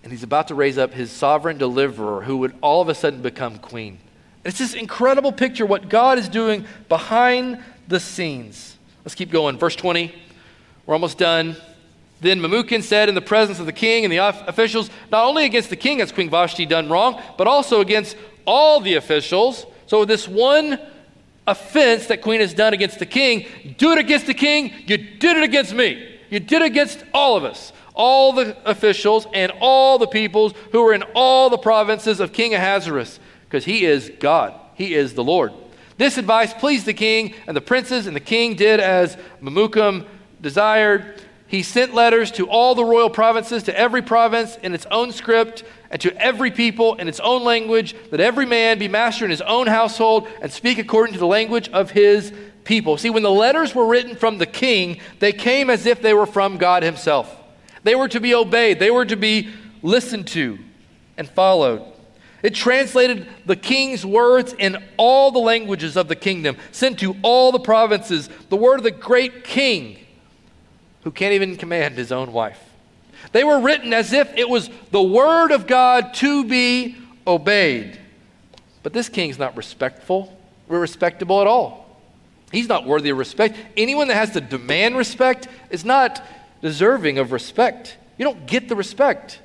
and 0.02 0.12
he's 0.12 0.22
about 0.22 0.48
to 0.48 0.54
raise 0.54 0.78
up 0.78 0.92
his 0.92 1.10
sovereign 1.10 1.58
deliverer 1.58 2.22
who 2.22 2.38
would 2.38 2.54
all 2.60 2.82
of 2.82 2.88
a 2.88 2.94
sudden 2.94 3.22
become 3.22 3.58
queen. 3.58 3.98
It's 4.44 4.58
this 4.58 4.74
incredible 4.74 5.32
picture 5.32 5.64
what 5.64 5.88
God 5.88 6.18
is 6.18 6.28
doing 6.28 6.66
behind 6.88 7.62
the 7.86 8.00
scenes. 8.00 8.76
Let's 9.04 9.14
keep 9.14 9.30
going. 9.30 9.58
Verse 9.58 9.76
20. 9.76 10.12
We're 10.86 10.94
almost 10.94 11.18
done. 11.18 11.56
Then 12.20 12.40
Memucan 12.40 12.82
said 12.82 13.08
in 13.08 13.14
the 13.14 13.20
presence 13.20 13.60
of 13.60 13.66
the 13.66 13.72
king 13.72 14.04
and 14.04 14.12
the 14.12 14.18
officials, 14.18 14.90
not 15.10 15.24
only 15.24 15.44
against 15.44 15.70
the 15.70 15.76
king 15.76 15.98
has 16.00 16.10
Queen 16.10 16.30
Vashti 16.30 16.66
done 16.66 16.88
wrong, 16.88 17.20
but 17.38 17.46
also 17.46 17.80
against 17.80 18.16
all 18.44 18.80
the 18.80 18.94
officials. 18.94 19.66
So 19.86 20.04
this 20.04 20.26
one 20.26 20.78
offense 21.46 22.06
that 22.06 22.22
queen 22.22 22.40
has 22.40 22.54
done 22.54 22.72
against 22.74 22.98
the 22.98 23.06
king, 23.06 23.46
do 23.78 23.92
it 23.92 23.98
against 23.98 24.26
the 24.26 24.34
king, 24.34 24.72
you 24.86 24.96
did 24.96 25.36
it 25.36 25.42
against 25.42 25.74
me. 25.74 26.08
You 26.30 26.40
did 26.40 26.62
it 26.62 26.66
against 26.66 27.04
all 27.12 27.36
of 27.36 27.44
us 27.44 27.72
all 27.94 28.33
the 28.33 28.57
officials 28.68 29.26
and 29.33 29.52
all 29.61 29.98
the 29.98 30.07
peoples 30.07 30.55
who 30.72 30.83
were 30.83 30.94
in 30.94 31.02
all 31.14 31.50
the 31.50 31.59
provinces 31.59 32.20
of 32.20 32.33
King 32.33 32.55
Ahasuerus, 32.55 33.18
because 33.44 33.64
he 33.64 33.85
is 33.85 34.11
God, 34.20 34.55
he 34.74 34.94
is 34.94 35.14
the 35.14 35.24
Lord. 35.24 35.52
This 35.98 36.18
advice 36.18 36.55
pleased 36.55 36.87
the 36.87 36.94
king 36.94 37.35
and 37.46 37.57
the 37.57 37.61
princes, 37.61 38.07
and 38.07 38.16
the 38.16 38.20
king 38.20 38.55
did 38.55 38.81
as 38.81 39.16
Memucan 39.40 40.07
desired. 40.40 41.20
He 41.46 41.62
sent 41.62 41.94
letters 41.94 42.31
to 42.33 42.48
all 42.48 42.74
the 42.74 42.85
royal 42.85 43.11
provinces, 43.11 43.64
to 43.64 43.78
every 43.78 44.00
province 44.00 44.57
in 44.62 44.74
its 44.74 44.87
own 44.90 45.12
script, 45.12 45.64
and 45.90 46.00
to 46.00 46.16
every 46.16 46.50
people 46.50 46.94
in 46.94 47.09
its 47.09 47.20
own 47.20 47.44
language, 47.44 47.94
that 48.11 48.20
every 48.20 48.46
man 48.46 48.78
be 48.78 48.88
master 48.88 49.26
in 49.26 49.31
his 49.31 49.42
own 49.42 49.66
household 49.66 50.26
and 50.40 50.50
speak 50.50 50.78
according 50.78 51.12
to 51.12 51.18
the 51.18 51.26
language 51.26 51.68
of 51.68 51.90
his 51.90 52.33
people. 52.64 52.96
See, 52.96 53.11
when 53.11 53.22
the 53.22 53.31
letters 53.31 53.74
were 53.74 53.85
written 53.85 54.16
from 54.16 54.38
the 54.38 54.46
king, 54.46 54.98
they 55.18 55.33
came 55.33 55.68
as 55.68 55.85
if 55.85 56.00
they 56.00 56.14
were 56.14 56.24
from 56.24 56.57
God 56.57 56.83
himself. 56.83 57.37
They 57.85 57.95
were 57.95 58.09
to 58.09 58.21
be 58.21 58.35
obeyed, 58.35 58.79
they 58.79 58.90
were 58.90 59.07
to 59.07 59.16
be 59.16 59.49
listened 59.83 60.29
to 60.29 60.59
and 61.16 61.29
followed. 61.29 61.85
It 62.42 62.55
translated 62.55 63.29
the 63.47 63.57
king's 63.57 64.05
words 64.05 64.53
in 64.59 64.83
all 64.97 65.31
the 65.31 65.38
languages 65.38 65.97
of 65.97 66.09
the 66.09 66.16
kingdom, 66.16 66.57
sent 66.73 66.99
to 66.99 67.16
all 67.23 67.53
the 67.53 67.61
provinces, 67.61 68.29
the 68.49 68.57
word 68.57 68.79
of 68.79 68.83
the 68.83 68.90
great 68.90 69.45
king 69.45 69.99
who 71.05 71.11
can't 71.11 71.35
even 71.35 71.57
command 71.57 71.97
his 71.97 72.11
own 72.11 72.33
wife. 72.33 72.59
They 73.31 73.45
were 73.45 73.61
written 73.61 73.92
as 73.92 74.12
if 74.12 74.33
it 74.37 74.49
was 74.49 74.71
the 74.90 75.03
word 75.03 75.53
of 75.53 75.66
God 75.66 76.14
to 76.14 76.45
be 76.45 76.97
obeyed. 77.27 77.99
But 78.83 78.92
this 78.92 79.09
king's 79.09 79.38
not 79.38 79.57
respectful, 79.57 80.37
or 80.68 80.81
respectable 80.81 81.40
at 81.40 81.47
all. 81.47 82.01
He's 82.51 82.68
not 82.68 82.87
worthy 82.87 83.11
of 83.11 83.18
respect. 83.18 83.57
Anyone 83.77 84.09
that 84.09 84.14
has 84.14 84.33
to 84.33 84.40
demand 84.40 84.97
respect 84.97 85.49
is 85.71 85.85
not 85.85 86.23
deserving 86.62 87.18
of 87.18 87.33
respect. 87.33 87.98
You 88.16 88.25
don't 88.25 88.46
get 88.46 88.68
the 88.68 88.77
respect. 88.77 89.40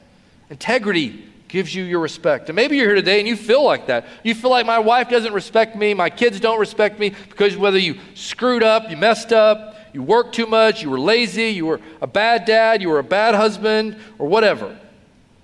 Integrity 0.49 1.25
gives 1.47 1.73
you 1.73 1.83
your 1.83 1.99
respect. 1.99 2.49
And 2.49 2.55
maybe 2.55 2.77
you're 2.77 2.87
here 2.87 2.95
today 2.95 3.19
and 3.19 3.27
you 3.27 3.35
feel 3.35 3.63
like 3.63 3.87
that. 3.87 4.05
You 4.23 4.35
feel 4.35 4.49
like 4.49 4.65
my 4.65 4.79
wife 4.79 5.09
doesn't 5.09 5.33
respect 5.33 5.75
me, 5.75 5.93
my 5.93 6.09
kids 6.09 6.39
don't 6.39 6.59
respect 6.59 6.99
me 6.99 7.13
because 7.29 7.57
whether 7.57 7.77
you 7.77 7.97
screwed 8.15 8.63
up, 8.63 8.89
you 8.89 8.97
messed 8.97 9.33
up, 9.33 9.75
you 9.93 10.03
worked 10.03 10.35
too 10.35 10.45
much, 10.45 10.81
you 10.83 10.89
were 10.89 10.99
lazy, 10.99 11.49
you 11.49 11.65
were 11.65 11.79
a 12.01 12.07
bad 12.07 12.45
dad, 12.45 12.81
you 12.81 12.89
were 12.89 12.99
a 12.99 13.03
bad 13.03 13.33
husband, 13.33 13.97
or 14.19 14.27
whatever. 14.27 14.77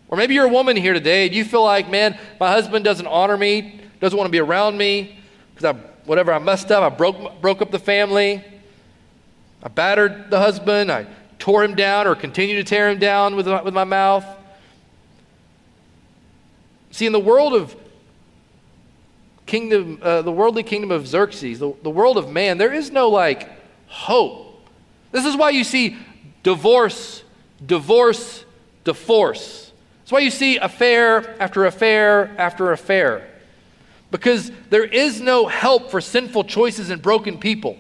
Or 0.10 0.18
maybe 0.18 0.36
you're 0.36 0.46
a 0.46 0.50
woman 0.50 0.76
here 0.76 0.94
today 0.94 1.26
and 1.26 1.34
you 1.36 1.44
feel 1.44 1.64
like, 1.64 1.90
man, 1.90 2.20
my 2.40 2.52
husband 2.52 2.86
doesn't 2.86 3.08
honor 3.08 3.38
me, 3.38 3.80
doesn't 4.00 4.18
want 4.18 4.28
to 4.28 4.32
be 4.32 4.40
around 4.40 4.78
me 4.78 5.18
because 5.56 5.74
I, 5.74 5.80
whatever, 6.06 6.34
I 6.34 6.40
messed 6.40 6.72
up, 6.72 6.84
I 6.84 6.96
broke, 6.96 7.42
broke 7.42 7.62
up 7.62 7.72
the 7.72 7.80
family, 7.80 8.44
I 9.64 9.70
battered 9.70 10.30
the 10.30 10.38
husband, 10.38 10.92
I 10.92 11.08
tore 11.44 11.62
him 11.62 11.76
down 11.76 12.08
or 12.08 12.16
continue 12.16 12.56
to 12.56 12.64
tear 12.64 12.90
him 12.90 12.98
down 12.98 13.36
with, 13.36 13.50
with 13.66 13.74
my 13.74 13.84
mouth. 13.84 14.24
See, 16.92 17.06
in 17.06 17.12
the 17.12 17.20
world 17.20 17.54
of 17.54 17.76
kingdom, 19.46 20.00
uh, 20.02 20.22
the 20.22 20.32
worldly 20.32 20.64
kingdom 20.64 20.90
of 20.90 21.06
Xerxes, 21.06 21.60
the, 21.60 21.74
the 21.84 21.90
world 21.90 22.18
of 22.18 22.32
man, 22.32 22.58
there 22.58 22.72
is 22.72 22.92
no 22.92 23.10
like 23.10 23.50
hope. 23.88 24.66
This 25.12 25.26
is 25.26 25.36
why 25.36 25.50
you 25.50 25.66
see 25.66 25.98
divorce, 26.44 27.24
divorce, 27.66 28.46
divorce. 28.86 29.74
That's 30.00 30.14
why 30.14 30.20
you 30.20 30.32
see 30.32 30.56
affair 30.60 31.36
after 31.42 31.66
affair 31.66 32.34
after 32.38 32.72
affair. 32.72 33.30
Because 34.12 34.50
there 34.70 34.86
is 34.86 35.20
no 35.20 35.48
help 35.48 35.92
for 35.92 36.00
sinful 36.00 36.46
choices 36.46 36.90
and 36.90 37.02
broken 37.02 37.38
people. 37.38 37.76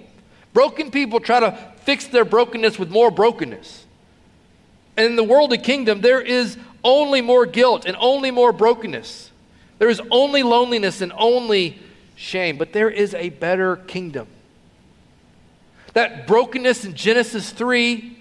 Broken 0.54 0.92
people 0.92 1.20
try 1.20 1.40
to 1.40 1.58
fix 1.82 2.08
their 2.08 2.26
brokenness 2.26 2.78
with 2.80 2.90
more 2.90 3.12
brokenness. 3.12 3.86
And 4.96 5.08
in 5.08 5.16
the 5.16 5.24
worldly 5.24 5.58
kingdom, 5.58 6.02
there 6.02 6.22
is 6.22 6.58
only 6.84 7.22
more 7.22 7.46
guilt 7.46 7.86
and 7.86 7.98
only 8.00 8.32
more 8.32 8.54
brokenness. 8.54 9.32
There 9.80 9.90
is 9.90 10.02
only 10.12 10.44
loneliness 10.44 11.02
and 11.02 11.12
only 11.18 11.80
shame. 12.16 12.58
But 12.58 12.74
there 12.74 12.90
is 12.90 13.14
a 13.16 13.30
better 13.30 13.78
kingdom. 13.78 14.28
That 15.94 16.28
brokenness 16.28 16.86
in 16.86 16.94
Genesis 16.94 17.52
3, 17.52 18.18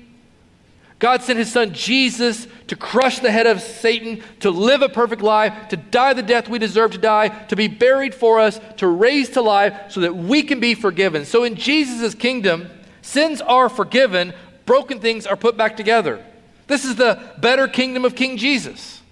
God 1.03 1.21
sent 1.21 1.37
his 1.37 1.51
son 1.51 1.75
Jesus 1.75 2.47
to 2.69 2.77
crush 2.77 3.19
the 3.19 3.33
head 3.33 3.49
of 3.49 3.61
Satan, 3.61 4.23
to 4.39 4.53
live 4.53 4.83
a 4.83 4.89
perfect 4.89 5.21
life, 5.21 5.71
to 5.71 5.77
die 5.77 6.13
the 6.13 6.23
death 6.23 6.49
we 6.49 6.61
deserve 6.61 6.93
to 6.93 6.99
die, 6.99 7.27
to 7.47 7.57
be 7.57 7.67
buried 7.67 8.15
for 8.15 8.39
us, 8.39 8.61
to 8.77 8.87
raise 8.87 9.31
to 9.31 9.43
life 9.43 9.91
so 9.91 10.03
that 10.03 10.15
we 10.15 10.45
can 10.45 10.61
be 10.61 10.77
forgiven. 10.77 11.25
So 11.25 11.43
in 11.43 11.57
Jesus' 11.57 12.15
kingdom, 12.15 12.71
sins 13.03 13.41
are 13.41 13.69
forgiven, 13.69 14.33
broken 14.65 15.01
things 15.01 15.27
are 15.27 15.35
put 15.35 15.57
back 15.57 15.77
together. 15.77 16.25
This 16.69 16.85
is 16.85 16.95
the 16.95 17.21
better 17.37 17.67
kingdom 17.67 18.05
of 18.05 18.15
King 18.15 18.37
Jesus. 18.37 19.03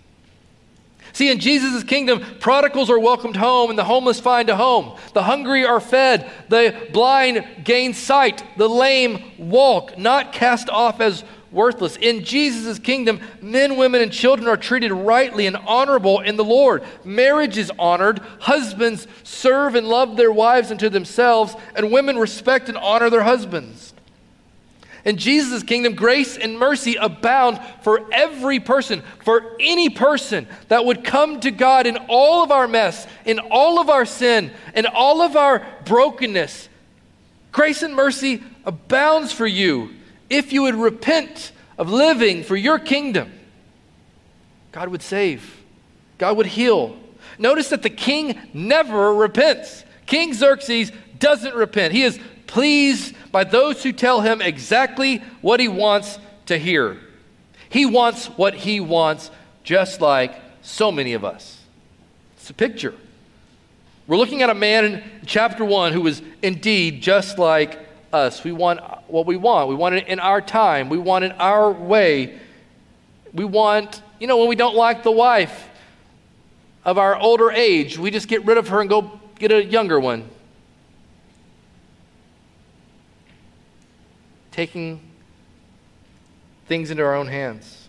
See, 1.12 1.28
in 1.28 1.40
Jesus' 1.40 1.82
kingdom, 1.82 2.24
prodigals 2.38 2.88
are 2.88 3.00
welcomed 3.00 3.34
home 3.34 3.68
and 3.68 3.76
the 3.76 3.82
homeless 3.82 4.20
find 4.20 4.48
a 4.48 4.54
home. 4.54 4.96
The 5.12 5.24
hungry 5.24 5.66
are 5.66 5.80
fed, 5.80 6.30
the 6.48 6.88
blind 6.92 7.44
gain 7.64 7.94
sight, 7.94 8.44
the 8.56 8.68
lame 8.68 9.32
walk, 9.38 9.98
not 9.98 10.32
cast 10.32 10.70
off 10.70 11.00
as 11.00 11.24
worthless. 11.52 11.96
In 11.96 12.24
Jesus' 12.24 12.78
kingdom, 12.78 13.20
men, 13.40 13.76
women, 13.76 14.00
and 14.00 14.12
children 14.12 14.48
are 14.48 14.56
treated 14.56 14.92
rightly 14.92 15.46
and 15.46 15.56
honorable 15.56 16.20
in 16.20 16.36
the 16.36 16.44
Lord. 16.44 16.82
Marriage 17.04 17.58
is 17.58 17.72
honored. 17.78 18.20
Husbands 18.40 19.06
serve 19.22 19.74
and 19.74 19.88
love 19.88 20.16
their 20.16 20.32
wives 20.32 20.70
unto 20.70 20.88
themselves, 20.88 21.54
and 21.74 21.90
women 21.90 22.18
respect 22.18 22.68
and 22.68 22.78
honor 22.78 23.10
their 23.10 23.22
husbands. 23.22 23.94
In 25.04 25.16
Jesus' 25.16 25.62
kingdom, 25.62 25.94
grace 25.94 26.36
and 26.36 26.58
mercy 26.58 26.96
abound 26.96 27.58
for 27.82 28.06
every 28.12 28.60
person, 28.60 29.02
for 29.24 29.56
any 29.58 29.88
person 29.88 30.46
that 30.68 30.84
would 30.84 31.04
come 31.04 31.40
to 31.40 31.50
God 31.50 31.86
in 31.86 31.96
all 32.08 32.42
of 32.42 32.50
our 32.50 32.68
mess, 32.68 33.06
in 33.24 33.38
all 33.38 33.80
of 33.80 33.88
our 33.88 34.04
sin, 34.04 34.50
in 34.74 34.84
all 34.84 35.22
of 35.22 35.36
our 35.36 35.66
brokenness. 35.86 36.68
Grace 37.50 37.82
and 37.82 37.94
mercy 37.94 38.42
abounds 38.64 39.32
for 39.32 39.46
you 39.46 39.94
if 40.30 40.52
you 40.52 40.62
would 40.62 40.76
repent 40.76 41.52
of 41.76 41.90
living 41.90 42.42
for 42.42 42.56
your 42.56 42.78
kingdom. 42.78 43.32
God 44.72 44.88
would 44.88 45.02
save, 45.02 45.62
God 46.16 46.36
would 46.36 46.46
heal. 46.46 46.96
Notice 47.38 47.68
that 47.70 47.82
the 47.82 47.90
king 47.90 48.38
never 48.52 49.14
repents. 49.14 49.84
King 50.06 50.34
Xerxes 50.34 50.92
doesn't 51.18 51.54
repent. 51.54 51.92
He 51.92 52.02
is 52.02 52.18
pleased 52.46 53.14
by 53.30 53.44
those 53.44 53.82
who 53.82 53.92
tell 53.92 54.20
him 54.20 54.42
exactly 54.42 55.18
what 55.40 55.60
he 55.60 55.68
wants 55.68 56.18
to 56.46 56.58
hear. 56.58 56.98
He 57.68 57.86
wants 57.86 58.26
what 58.26 58.54
he 58.54 58.80
wants, 58.80 59.30
just 59.62 60.00
like 60.00 60.34
so 60.60 60.90
many 60.90 61.14
of 61.14 61.24
us. 61.24 61.60
It's 62.36 62.50
a 62.50 62.54
picture. 62.54 62.94
We're 64.06 64.16
looking 64.16 64.42
at 64.42 64.50
a 64.50 64.54
man 64.54 64.84
in 64.84 65.04
chapter 65.24 65.64
1 65.64 65.92
who 65.92 66.00
was 66.00 66.20
indeed 66.42 67.00
just 67.00 67.38
like 67.38 67.78
us. 68.12 68.44
We 68.44 68.52
want 68.52 68.80
what 69.08 69.26
we 69.26 69.36
want. 69.36 69.68
We 69.68 69.74
want 69.74 69.94
it 69.94 70.06
in 70.08 70.18
our 70.18 70.40
time. 70.40 70.88
We 70.88 70.98
want 70.98 71.24
it 71.24 71.32
our 71.38 71.70
way. 71.70 72.38
We 73.32 73.44
want, 73.44 74.02
you 74.18 74.26
know, 74.26 74.38
when 74.38 74.48
we 74.48 74.56
don't 74.56 74.76
like 74.76 75.02
the 75.02 75.10
wife 75.10 75.68
of 76.84 76.98
our 76.98 77.16
older 77.16 77.50
age, 77.50 77.98
we 77.98 78.10
just 78.10 78.28
get 78.28 78.44
rid 78.44 78.58
of 78.58 78.68
her 78.68 78.80
and 78.80 78.90
go 78.90 79.20
get 79.38 79.52
a 79.52 79.64
younger 79.64 80.00
one. 80.00 80.28
taking 84.60 85.00
things 86.66 86.90
into 86.90 87.02
our 87.02 87.14
own 87.14 87.26
hands. 87.26 87.88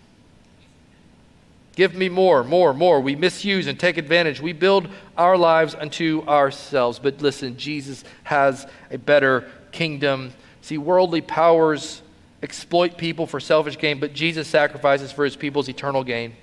Give 1.76 1.94
me 1.94 2.08
more, 2.10 2.44
more, 2.44 2.74
more. 2.74 3.02
We 3.02 3.16
misuse 3.16 3.68
and 3.68 3.80
take 3.80 3.98
advantage. 3.98 4.42
We 4.42 4.54
build 4.54 4.88
our 5.18 5.38
lives 5.38 5.76
unto 5.76 6.24
ourselves. 6.28 7.00
But 7.00 7.22
listen, 7.22 7.58
Jesus 7.58 8.06
has 8.24 8.68
a 8.90 8.98
better 8.98 9.50
kingdom. 9.72 10.34
See, 10.62 10.78
worldly 10.78 11.22
powers 11.22 12.02
exploit 12.44 12.98
people 12.98 13.28
for 13.28 13.40
selfish 13.40 13.78
gain, 13.78 14.00
but 14.00 14.14
Jesus 14.14 14.48
sacrifices 14.48 15.12
for 15.12 15.26
his 15.26 15.36
people's 15.36 15.70
eternal 15.70 16.04
gain. 16.04 16.34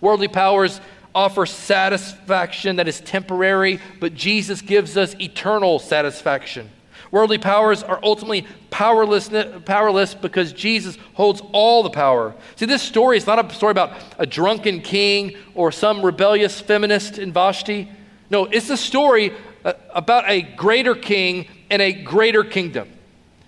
Worldly 0.00 0.28
powers 0.28 0.80
offer 1.14 1.46
satisfaction 1.46 2.76
that 2.76 2.88
is 2.88 3.00
temporary, 3.00 3.80
but 4.00 4.14
Jesus 4.14 4.62
gives 4.62 4.96
us 4.96 5.14
eternal 5.20 5.78
satisfaction. 5.78 6.70
Worldly 7.10 7.38
powers 7.38 7.82
are 7.82 8.00
ultimately 8.02 8.46
powerless, 8.70 9.28
powerless 9.66 10.14
because 10.14 10.54
Jesus 10.54 10.96
holds 11.12 11.42
all 11.52 11.82
the 11.82 11.90
power. 11.90 12.34
See, 12.56 12.64
this 12.64 12.82
story 12.82 13.18
is 13.18 13.26
not 13.26 13.44
a 13.44 13.54
story 13.54 13.72
about 13.72 13.92
a 14.18 14.24
drunken 14.24 14.80
king 14.80 15.36
or 15.54 15.70
some 15.70 16.02
rebellious 16.02 16.58
feminist 16.58 17.18
in 17.18 17.30
Vashti. 17.30 17.90
No, 18.30 18.46
it's 18.46 18.70
a 18.70 18.78
story 18.78 19.34
uh, 19.62 19.74
about 19.90 20.24
a 20.26 20.40
greater 20.40 20.94
king 20.94 21.46
and 21.72 21.80
a 21.80 21.90
greater 21.90 22.44
kingdom. 22.44 22.86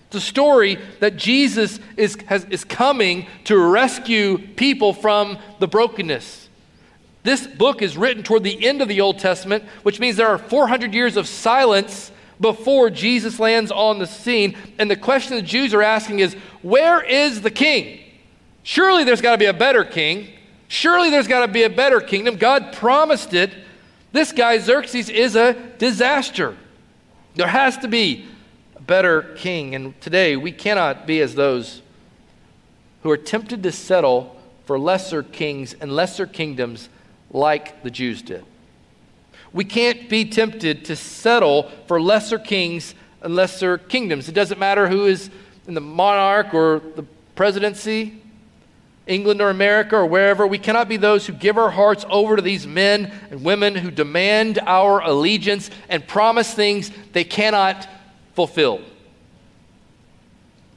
It's 0.07 0.15
a 0.15 0.19
story 0.19 0.79
that 0.99 1.15
Jesus 1.15 1.79
is, 1.95 2.17
has, 2.25 2.43
is 2.45 2.63
coming 2.63 3.27
to 3.43 3.55
rescue 3.55 4.39
people 4.55 4.93
from 4.93 5.37
the 5.59 5.67
brokenness. 5.67 6.49
This 7.21 7.45
book 7.45 7.83
is 7.83 7.95
written 7.95 8.23
toward 8.23 8.43
the 8.43 8.65
end 8.65 8.81
of 8.81 8.87
the 8.87 8.99
Old 8.99 9.19
Testament, 9.19 9.63
which 9.83 9.99
means 9.99 10.17
there 10.17 10.27
are 10.27 10.39
400 10.39 10.91
years 10.93 11.17
of 11.17 11.27
silence 11.27 12.11
before 12.41 12.89
Jesus 12.89 13.39
lands 13.39 13.71
on 13.71 13.99
the 13.99 14.07
scene. 14.07 14.57
And 14.79 14.89
the 14.89 14.95
question 14.95 15.35
the 15.35 15.43
Jews 15.43 15.73
are 15.75 15.83
asking 15.83 16.19
is 16.19 16.33
where 16.63 17.03
is 17.03 17.41
the 17.41 17.51
king? 17.51 17.99
Surely 18.63 19.03
there's 19.03 19.21
got 19.21 19.33
to 19.33 19.37
be 19.37 19.45
a 19.45 19.53
better 19.53 19.83
king. 19.83 20.29
Surely 20.67 21.11
there's 21.11 21.27
got 21.27 21.45
to 21.45 21.51
be 21.51 21.61
a 21.61 21.69
better 21.69 22.01
kingdom. 22.01 22.37
God 22.37 22.73
promised 22.73 23.35
it. 23.35 23.53
This 24.13 24.31
guy, 24.31 24.57
Xerxes, 24.57 25.09
is 25.09 25.35
a 25.35 25.53
disaster. 25.77 26.57
There 27.35 27.47
has 27.47 27.77
to 27.79 27.87
be 27.87 28.25
a 28.75 28.81
better 28.81 29.21
king. 29.35 29.75
And 29.75 29.99
today 30.01 30.35
we 30.35 30.51
cannot 30.51 31.05
be 31.05 31.21
as 31.21 31.35
those 31.35 31.81
who 33.03 33.11
are 33.11 33.17
tempted 33.17 33.61
to 33.63 33.71
settle 33.71 34.35
for 34.65 34.79
lesser 34.79 35.21
kings 35.21 35.75
and 35.79 35.91
lesser 35.91 36.25
kingdoms 36.25 36.89
like 37.29 37.83
the 37.83 37.91
Jews 37.91 38.21
did. 38.21 38.43
We 39.53 39.65
can't 39.65 40.09
be 40.09 40.25
tempted 40.25 40.85
to 40.85 40.95
settle 40.95 41.71
for 41.87 42.01
lesser 42.01 42.39
kings 42.39 42.95
and 43.21 43.35
lesser 43.35 43.77
kingdoms. 43.77 44.27
It 44.27 44.33
doesn't 44.33 44.59
matter 44.59 44.87
who 44.87 45.05
is 45.05 45.29
in 45.67 45.73
the 45.73 45.81
monarch 45.81 46.53
or 46.53 46.81
the 46.95 47.03
presidency, 47.35 48.21
England 49.07 49.41
or 49.41 49.49
America 49.49 49.95
or 49.95 50.05
wherever. 50.05 50.47
We 50.47 50.57
cannot 50.57 50.89
be 50.89 50.97
those 50.97 51.27
who 51.27 51.33
give 51.33 51.57
our 51.57 51.69
hearts 51.69 52.05
over 52.09 52.35
to 52.35 52.41
these 52.41 52.65
men 52.65 53.13
and 53.29 53.43
women 53.43 53.75
who 53.75 53.91
demand 53.91 54.59
our 54.59 55.01
allegiance 55.01 55.69
and 55.89 56.07
promise 56.07 56.53
things 56.53 56.91
they 57.13 57.23
cannot 57.23 57.87
fulfill. 58.33 58.81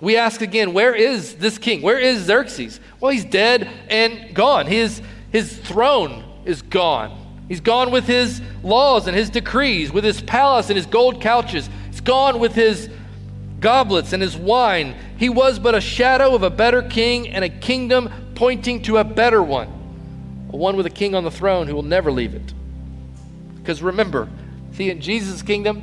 We 0.00 0.16
ask 0.16 0.42
again, 0.42 0.74
where 0.74 0.94
is 0.94 1.36
this 1.36 1.58
king? 1.58 1.82
Where 1.82 1.98
is 1.98 2.20
Xerxes? 2.20 2.78
Well, 3.00 3.10
he's 3.10 3.24
dead 3.24 3.68
and 3.88 4.34
gone. 4.34 4.66
His, 4.66 5.02
his 5.32 5.56
throne 5.56 6.24
is 6.44 6.62
gone. 6.62 7.26
He's 7.48 7.60
gone 7.60 7.90
with 7.90 8.06
his 8.06 8.40
laws 8.62 9.06
and 9.06 9.16
his 9.16 9.30
decrees, 9.30 9.90
with 9.90 10.04
his 10.04 10.20
palace 10.20 10.68
and 10.68 10.76
his 10.76 10.86
gold 10.86 11.20
couches. 11.20 11.68
He's 11.90 12.00
gone 12.00 12.38
with 12.38 12.54
his 12.54 12.90
goblets 13.60 14.12
and 14.12 14.22
his 14.22 14.36
wine. 14.36 14.94
He 15.16 15.28
was 15.28 15.58
but 15.58 15.74
a 15.74 15.80
shadow 15.80 16.34
of 16.34 16.42
a 16.42 16.50
better 16.50 16.82
king 16.82 17.28
and 17.28 17.44
a 17.44 17.48
kingdom 17.48 18.10
pointing 18.34 18.82
to 18.82 18.98
a 18.98 19.04
better 19.04 19.42
one, 19.42 19.68
a 20.52 20.56
one 20.56 20.76
with 20.76 20.86
a 20.86 20.90
king 20.90 21.14
on 21.14 21.24
the 21.24 21.30
throne 21.30 21.66
who 21.66 21.74
will 21.74 21.82
never 21.82 22.12
leave 22.12 22.34
it. 22.34 22.54
Because 23.56 23.82
remember, 23.82 24.28
see, 24.72 24.90
in 24.90 25.00
Jesus' 25.00 25.42
kingdom, 25.42 25.82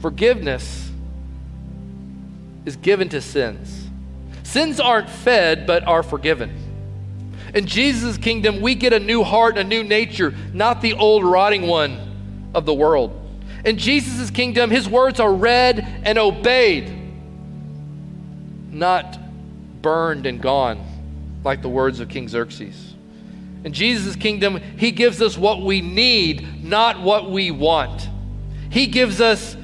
forgiveness 0.00 0.90
is 2.64 2.76
given 2.76 3.08
to 3.10 3.20
sins. 3.20 3.88
Sins 4.42 4.80
aren't 4.80 5.08
fed, 5.08 5.66
but 5.66 5.86
are 5.86 6.02
forgiven. 6.02 6.52
In 7.54 7.66
Jesus' 7.66 8.16
kingdom, 8.16 8.60
we 8.60 8.74
get 8.74 8.92
a 8.92 9.00
new 9.00 9.22
heart 9.22 9.58
a 9.58 9.64
new 9.64 9.82
nature, 9.82 10.34
not 10.52 10.82
the 10.82 10.94
old 10.94 11.24
rotting 11.24 11.66
one 11.66 12.50
of 12.54 12.66
the 12.66 12.74
world. 12.74 13.19
In 13.64 13.78
Jesus' 13.78 14.30
kingdom, 14.30 14.70
his 14.70 14.88
words 14.88 15.20
are 15.20 15.32
read 15.32 15.80
and 16.04 16.18
obeyed, 16.18 16.96
not 18.70 19.18
burned 19.82 20.26
and 20.26 20.40
gone 20.40 20.84
like 21.44 21.62
the 21.62 21.68
words 21.68 22.00
of 22.00 22.08
King 22.08 22.28
Xerxes. 22.28 22.94
In 23.64 23.72
Jesus' 23.72 24.16
kingdom, 24.16 24.60
he 24.78 24.90
gives 24.90 25.20
us 25.20 25.36
what 25.36 25.62
we 25.62 25.80
need, 25.80 26.64
not 26.64 27.00
what 27.00 27.30
we 27.30 27.50
want. 27.50 28.08
He 28.70 28.86
gives 28.86 29.20
us 29.20 29.56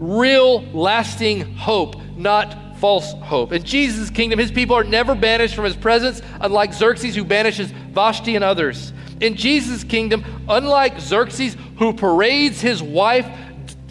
real, 0.00 0.62
lasting 0.72 1.54
hope, 1.54 1.96
not 2.16 2.78
false 2.78 3.12
hope. 3.12 3.52
In 3.52 3.62
Jesus' 3.62 4.10
kingdom, 4.10 4.38
his 4.38 4.50
people 4.50 4.74
are 4.74 4.82
never 4.82 5.14
banished 5.14 5.54
from 5.54 5.64
his 5.64 5.76
presence, 5.76 6.22
unlike 6.40 6.72
Xerxes, 6.72 7.14
who 7.14 7.24
banishes 7.24 7.70
Vashti 7.70 8.34
and 8.34 8.44
others. 8.44 8.92
In 9.20 9.36
Jesus' 9.36 9.84
kingdom, 9.84 10.24
unlike 10.48 10.98
Xerxes, 10.98 11.56
who 11.78 11.92
parades 11.92 12.60
his 12.60 12.82
wife 12.82 13.28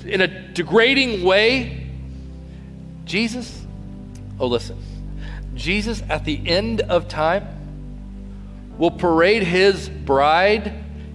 in 0.05 0.21
a 0.21 0.27
degrading 0.53 1.23
way, 1.23 1.87
Jesus, 3.05 3.65
oh, 4.39 4.47
listen, 4.47 4.77
Jesus 5.55 6.01
at 6.09 6.25
the 6.25 6.47
end 6.47 6.81
of 6.81 7.07
time 7.07 7.47
will 8.77 8.91
parade 8.91 9.43
his 9.43 9.89
bride, 9.89 10.73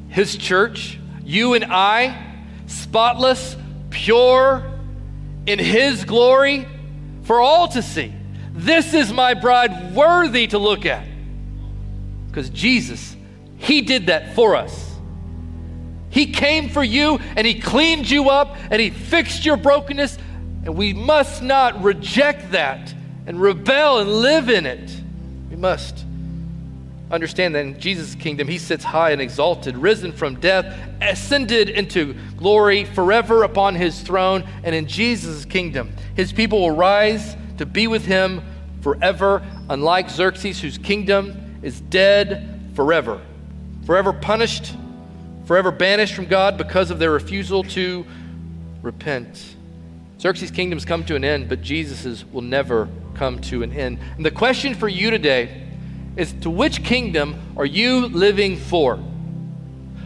his 0.09 0.37
church, 0.37 0.99
you 1.25 1.55
and 1.55 1.65
I, 1.65 2.37
spotless, 2.67 3.57
pure, 3.91 4.71
in 5.47 5.59
his 5.59 6.05
glory 6.05 6.69
for 7.23 7.41
all 7.41 7.69
to 7.69 7.83
see. 7.83 8.13
This 8.53 8.95
is 8.95 9.13
my 9.13 9.35
bride 9.35 9.95
worthy 9.95 10.47
to 10.49 10.59
look 10.59 10.87
at. 10.87 11.07
Because 12.29 12.51
Jesus, 12.51 13.14
he 13.65 13.81
did 13.81 14.07
that 14.07 14.35
for 14.35 14.57
us. 14.57 14.93
He 16.11 16.27
came 16.27 16.69
for 16.69 16.85
you 16.85 17.19
and 17.37 17.47
he 17.47 17.59
cleaned 17.59 18.09
you 18.09 18.31
up 18.31 18.57
and 18.71 18.81
he 18.81 18.91
fixed 18.91 19.45
your 19.45 19.57
brokenness. 19.57 20.17
And 20.65 20.77
we 20.77 20.93
must 20.93 21.43
not 21.43 21.83
reject 21.83 22.53
that 22.53 22.95
and 23.27 23.41
rebel 23.41 23.99
and 23.99 24.11
live 24.11 24.49
in 24.49 24.67
it. 24.67 24.91
We 25.51 25.57
must 25.57 26.05
understand 27.11 27.55
that 27.55 27.65
in 27.65 27.81
Jesus' 27.81 28.15
kingdom, 28.15 28.49
he 28.49 28.59
sits 28.59 28.85
high 28.85 29.11
and 29.11 29.21
exalted, 29.21 29.77
risen 29.77 30.13
from 30.13 30.41
death, 30.41 30.79
ascended 31.01 31.69
into 31.69 32.15
glory 32.37 32.85
forever 32.85 33.45
upon 33.45 33.75
his 33.75 34.01
throne. 34.01 34.45
And 34.63 34.75
in 34.75 34.87
Jesus' 34.87 35.45
kingdom, 35.45 35.93
his 36.17 36.33
people 36.33 36.61
will 36.61 36.71
rise 36.71 37.37
to 37.59 37.67
be 37.67 37.87
with 37.87 38.05
him 38.05 38.43
forever, 38.83 39.43
unlike 39.71 40.11
Xerxes, 40.11 40.61
whose 40.61 40.77
kingdom 40.77 41.59
is 41.63 41.81
dead 41.81 42.61
forever, 42.75 43.21
forever 43.87 44.13
punished, 44.13 44.75
forever 45.45 45.71
banished 45.71 46.15
from 46.15 46.27
God 46.27 46.57
because 46.57 46.91
of 46.91 46.99
their 46.99 47.11
refusal 47.11 47.63
to 47.65 48.07
repent. 48.83 49.57
Xerxes' 50.21 50.51
kingdoms 50.51 50.85
come 50.85 51.05
to 51.05 51.17
an 51.17 51.25
end, 51.25 51.49
but 51.49 51.61
Jesus's 51.61 52.25
will 52.25 52.43
never 52.43 52.89
come 53.15 53.41
to 53.41 53.63
an 53.63 53.73
end. 53.73 53.99
And 54.17 54.25
the 54.25 54.31
question 54.31 54.75
for 54.75 54.89
you 54.89 55.11
today 55.11 55.63
is 56.17 56.33
to 56.43 56.51
which 56.51 56.85
kingdom 56.85 57.35
are 57.57 57.67
you 57.67 58.07
living 58.07 58.57
for? 58.57 58.97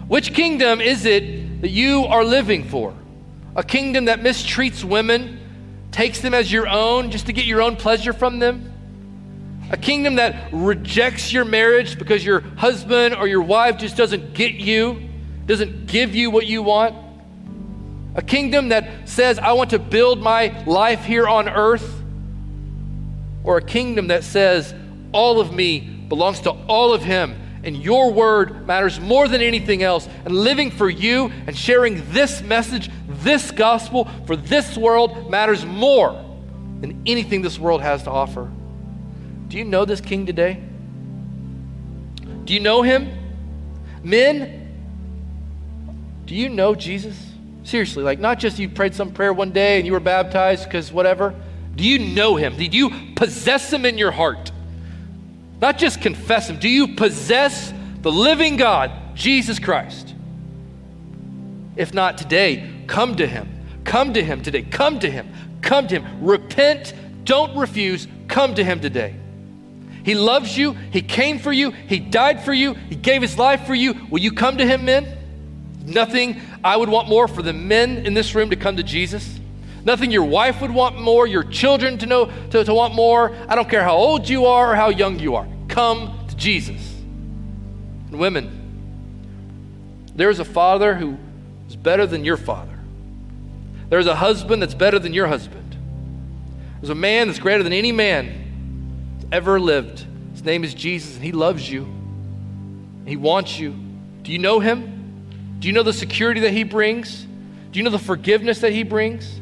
Which 0.08 0.32
kingdom 0.32 0.80
is 0.80 1.04
it 1.04 1.60
that 1.60 1.70
you 1.70 2.04
are 2.06 2.24
living 2.24 2.64
for? 2.64 2.94
A 3.54 3.62
kingdom 3.62 4.06
that 4.06 4.20
mistreats 4.20 4.82
women, 4.82 5.38
takes 5.90 6.20
them 6.20 6.34
as 6.34 6.50
your 6.50 6.68
own 6.68 7.10
just 7.10 7.26
to 7.26 7.32
get 7.32 7.44
your 7.44 7.60
own 7.60 7.76
pleasure 7.76 8.12
from 8.12 8.38
them? 8.38 8.72
A 9.70 9.76
kingdom 9.76 10.16
that 10.16 10.50
rejects 10.52 11.32
your 11.32 11.44
marriage 11.44 11.98
because 11.98 12.24
your 12.24 12.40
husband 12.40 13.14
or 13.14 13.28
your 13.28 13.42
wife 13.42 13.76
just 13.78 13.96
doesn't 13.96 14.32
get 14.32 14.54
you, 14.54 15.08
doesn't 15.46 15.86
give 15.86 16.14
you 16.14 16.30
what 16.30 16.46
you 16.46 16.62
want? 16.62 16.94
A 18.14 18.22
kingdom 18.22 18.70
that 18.70 19.08
says, 19.08 19.38
I 19.38 19.52
want 19.52 19.70
to 19.70 19.78
build 19.78 20.20
my 20.22 20.64
life 20.64 21.04
here 21.04 21.28
on 21.28 21.48
earth? 21.48 22.02
Or 23.44 23.58
a 23.58 23.62
kingdom 23.62 24.08
that 24.08 24.24
says, 24.24 24.74
all 25.12 25.40
of 25.40 25.52
me 25.52 25.80
belongs 25.80 26.40
to 26.40 26.50
all 26.50 26.92
of 26.92 27.02
Him. 27.02 27.38
And 27.62 27.76
your 27.76 28.12
word 28.12 28.66
matters 28.66 28.98
more 28.98 29.28
than 29.28 29.42
anything 29.42 29.82
else. 29.82 30.08
And 30.24 30.34
living 30.34 30.70
for 30.70 30.88
you 30.88 31.30
and 31.46 31.56
sharing 31.56 32.10
this 32.12 32.40
message, 32.40 32.90
this 33.06 33.50
gospel 33.50 34.08
for 34.26 34.36
this 34.36 34.76
world 34.76 35.30
matters 35.30 35.66
more 35.66 36.12
than 36.80 37.02
anything 37.06 37.42
this 37.42 37.58
world 37.58 37.82
has 37.82 38.04
to 38.04 38.10
offer. 38.10 38.50
Do 39.48 39.58
you 39.58 39.64
know 39.64 39.84
this 39.84 40.00
king 40.00 40.26
today? 40.26 40.62
Do 42.44 42.54
you 42.54 42.60
know 42.60 42.82
him? 42.82 43.10
Men, 44.02 44.68
do 46.26 46.34
you 46.34 46.48
know 46.48 46.74
Jesus? 46.74 47.16
Seriously, 47.64 48.02
like 48.02 48.18
not 48.18 48.38
just 48.38 48.58
you 48.58 48.68
prayed 48.68 48.94
some 48.94 49.12
prayer 49.12 49.32
one 49.32 49.50
day 49.50 49.78
and 49.78 49.86
you 49.86 49.92
were 49.92 50.00
baptized 50.00 50.64
because 50.64 50.92
whatever. 50.92 51.34
Do 51.76 51.84
you 51.84 51.98
know 51.98 52.36
him? 52.36 52.56
Did 52.56 52.74
you 52.74 52.90
possess 53.14 53.72
him 53.72 53.84
in 53.84 53.98
your 53.98 54.10
heart? 54.10 54.52
Not 55.60 55.78
just 55.78 56.00
confess 56.00 56.48
Him. 56.48 56.58
Do 56.58 56.68
you 56.68 56.94
possess 56.94 57.72
the 58.02 58.12
living 58.12 58.56
God, 58.56 58.92
Jesus 59.14 59.58
Christ? 59.58 60.14
If 61.76 61.92
not 61.92 62.18
today, 62.18 62.70
come 62.86 63.16
to 63.16 63.26
Him. 63.26 63.48
Come 63.84 64.14
to 64.14 64.22
Him 64.22 64.42
today. 64.42 64.62
Come 64.62 64.98
to 65.00 65.10
Him. 65.10 65.28
Come 65.60 65.88
to 65.88 66.00
Him. 66.00 66.24
Repent. 66.24 66.94
Don't 67.24 67.56
refuse. 67.56 68.06
Come 68.28 68.54
to 68.54 68.64
Him 68.64 68.80
today. 68.80 69.16
He 70.08 70.14
loves 70.14 70.56
you. 70.56 70.72
He 70.72 71.02
came 71.02 71.38
for 71.38 71.52
you. 71.52 71.70
He 71.70 71.98
died 71.98 72.42
for 72.42 72.54
you. 72.54 72.72
He 72.72 72.94
gave 72.94 73.20
His 73.20 73.36
life 73.36 73.66
for 73.66 73.74
you. 73.74 73.94
Will 74.08 74.20
you 74.20 74.32
come 74.32 74.56
to 74.56 74.64
Him, 74.64 74.86
men? 74.86 75.06
Nothing 75.84 76.40
I 76.64 76.78
would 76.78 76.88
want 76.88 77.10
more 77.10 77.28
for 77.28 77.42
the 77.42 77.52
men 77.52 78.06
in 78.06 78.14
this 78.14 78.34
room 78.34 78.48
to 78.48 78.56
come 78.56 78.78
to 78.78 78.82
Jesus. 78.82 79.38
Nothing 79.84 80.10
your 80.10 80.24
wife 80.24 80.62
would 80.62 80.70
want 80.70 80.98
more, 80.98 81.26
your 81.26 81.44
children 81.44 81.98
to 81.98 82.06
know 82.06 82.32
to, 82.52 82.64
to 82.64 82.72
want 82.72 82.94
more. 82.94 83.36
I 83.50 83.54
don't 83.54 83.68
care 83.68 83.84
how 83.84 83.96
old 83.96 84.26
you 84.26 84.46
are 84.46 84.72
or 84.72 84.74
how 84.74 84.88
young 84.88 85.18
you 85.18 85.34
are. 85.34 85.46
Come 85.68 86.18
to 86.28 86.36
Jesus. 86.36 86.94
And 88.06 88.18
women, 88.18 88.48
there's 90.16 90.38
a 90.38 90.44
father 90.46 90.94
who 90.94 91.18
is 91.68 91.76
better 91.76 92.06
than 92.06 92.24
your 92.24 92.38
father. 92.38 92.78
There's 93.90 94.06
a 94.06 94.16
husband 94.16 94.62
that's 94.62 94.72
better 94.72 94.98
than 94.98 95.12
your 95.12 95.26
husband. 95.26 95.76
There's 96.80 96.88
a 96.88 96.94
man 96.94 97.26
that's 97.26 97.40
greater 97.40 97.62
than 97.62 97.74
any 97.74 97.92
man 97.92 98.47
ever 99.30 99.60
lived. 99.60 100.04
His 100.32 100.44
name 100.44 100.64
is 100.64 100.74
Jesus, 100.74 101.16
and 101.16 101.24
he 101.24 101.32
loves 101.32 101.70
you. 101.70 101.86
He 103.06 103.16
wants 103.16 103.58
you. 103.58 103.74
Do 104.22 104.32
you 104.32 104.38
know 104.38 104.60
him? 104.60 105.56
Do 105.58 105.68
you 105.68 105.74
know 105.74 105.82
the 105.82 105.92
security 105.92 106.40
that 106.40 106.52
he 106.52 106.64
brings? 106.64 107.26
Do 107.72 107.78
you 107.78 107.82
know 107.82 107.90
the 107.90 107.98
forgiveness 107.98 108.60
that 108.60 108.72
he 108.72 108.82
brings? 108.82 109.40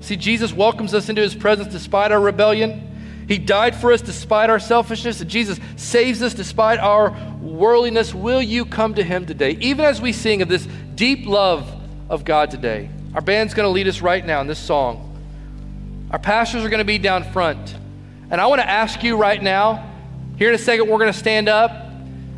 See, 0.00 0.16
Jesus 0.16 0.52
welcomes 0.52 0.94
us 0.94 1.08
into 1.08 1.22
his 1.22 1.34
presence 1.34 1.72
despite 1.72 2.12
our 2.12 2.20
rebellion. 2.20 2.88
He 3.28 3.38
died 3.38 3.76
for 3.76 3.92
us 3.92 4.02
despite 4.02 4.50
our 4.50 4.58
selfishness, 4.58 5.20
and 5.20 5.30
Jesus 5.30 5.58
saves 5.76 6.22
us 6.22 6.34
despite 6.34 6.80
our 6.80 7.10
worldliness. 7.40 8.12
Will 8.12 8.42
you 8.42 8.64
come 8.64 8.94
to 8.94 9.02
him 9.02 9.26
today? 9.26 9.52
Even 9.60 9.84
as 9.84 10.00
we 10.00 10.12
sing 10.12 10.42
of 10.42 10.48
this 10.48 10.66
deep 10.94 11.26
love 11.26 11.72
of 12.08 12.24
God 12.24 12.50
today. 12.50 12.90
Our 13.14 13.20
band's 13.20 13.54
going 13.54 13.66
to 13.66 13.70
lead 13.70 13.88
us 13.88 14.00
right 14.00 14.24
now 14.24 14.40
in 14.40 14.46
this 14.46 14.58
song. 14.58 15.08
Our 16.10 16.18
pastors 16.18 16.64
are 16.64 16.68
going 16.68 16.78
to 16.78 16.84
be 16.84 16.98
down 16.98 17.24
front. 17.32 17.74
And 18.32 18.40
I 18.40 18.46
want 18.46 18.60
to 18.60 18.68
ask 18.68 19.04
you 19.04 19.16
right 19.16 19.40
now, 19.40 19.88
here 20.38 20.48
in 20.48 20.54
a 20.56 20.58
second, 20.58 20.88
we're 20.88 20.98
going 20.98 21.12
to 21.12 21.18
stand 21.18 21.48
up. 21.48 21.70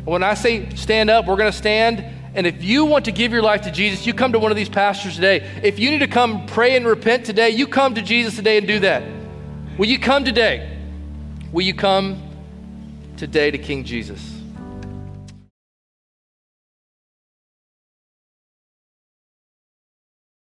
When 0.03 0.21
I 0.21 0.35
say 0.35 0.69
stand 0.75 1.09
up, 1.09 1.25
we're 1.25 1.37
going 1.37 1.51
to 1.51 1.57
stand 1.57 2.05
and 2.35 2.45
if 2.45 2.61
you 2.65 2.83
want 2.83 3.05
to 3.05 3.13
give 3.13 3.31
your 3.31 3.41
life 3.41 3.61
to 3.61 3.71
Jesus, 3.71 4.05
you 4.05 4.13
come 4.13 4.33
to 4.33 4.39
one 4.39 4.51
of 4.51 4.57
these 4.57 4.67
pastors 4.67 5.15
today. 5.15 5.37
If 5.63 5.79
you 5.79 5.89
need 5.89 5.99
to 5.99 6.07
come 6.07 6.45
pray 6.47 6.75
and 6.75 6.85
repent 6.85 7.25
today, 7.25 7.51
you 7.51 7.65
come 7.65 7.95
to 7.95 8.01
Jesus 8.01 8.35
today 8.35 8.57
and 8.57 8.67
do 8.67 8.79
that. 8.79 9.03
Will 9.77 9.85
you 9.85 9.97
come 9.97 10.25
today? 10.25 10.77
Will 11.53 11.63
you 11.63 11.73
come 11.73 12.21
today 13.15 13.51
to 13.51 13.57
King 13.57 13.85
Jesus? 13.85 14.34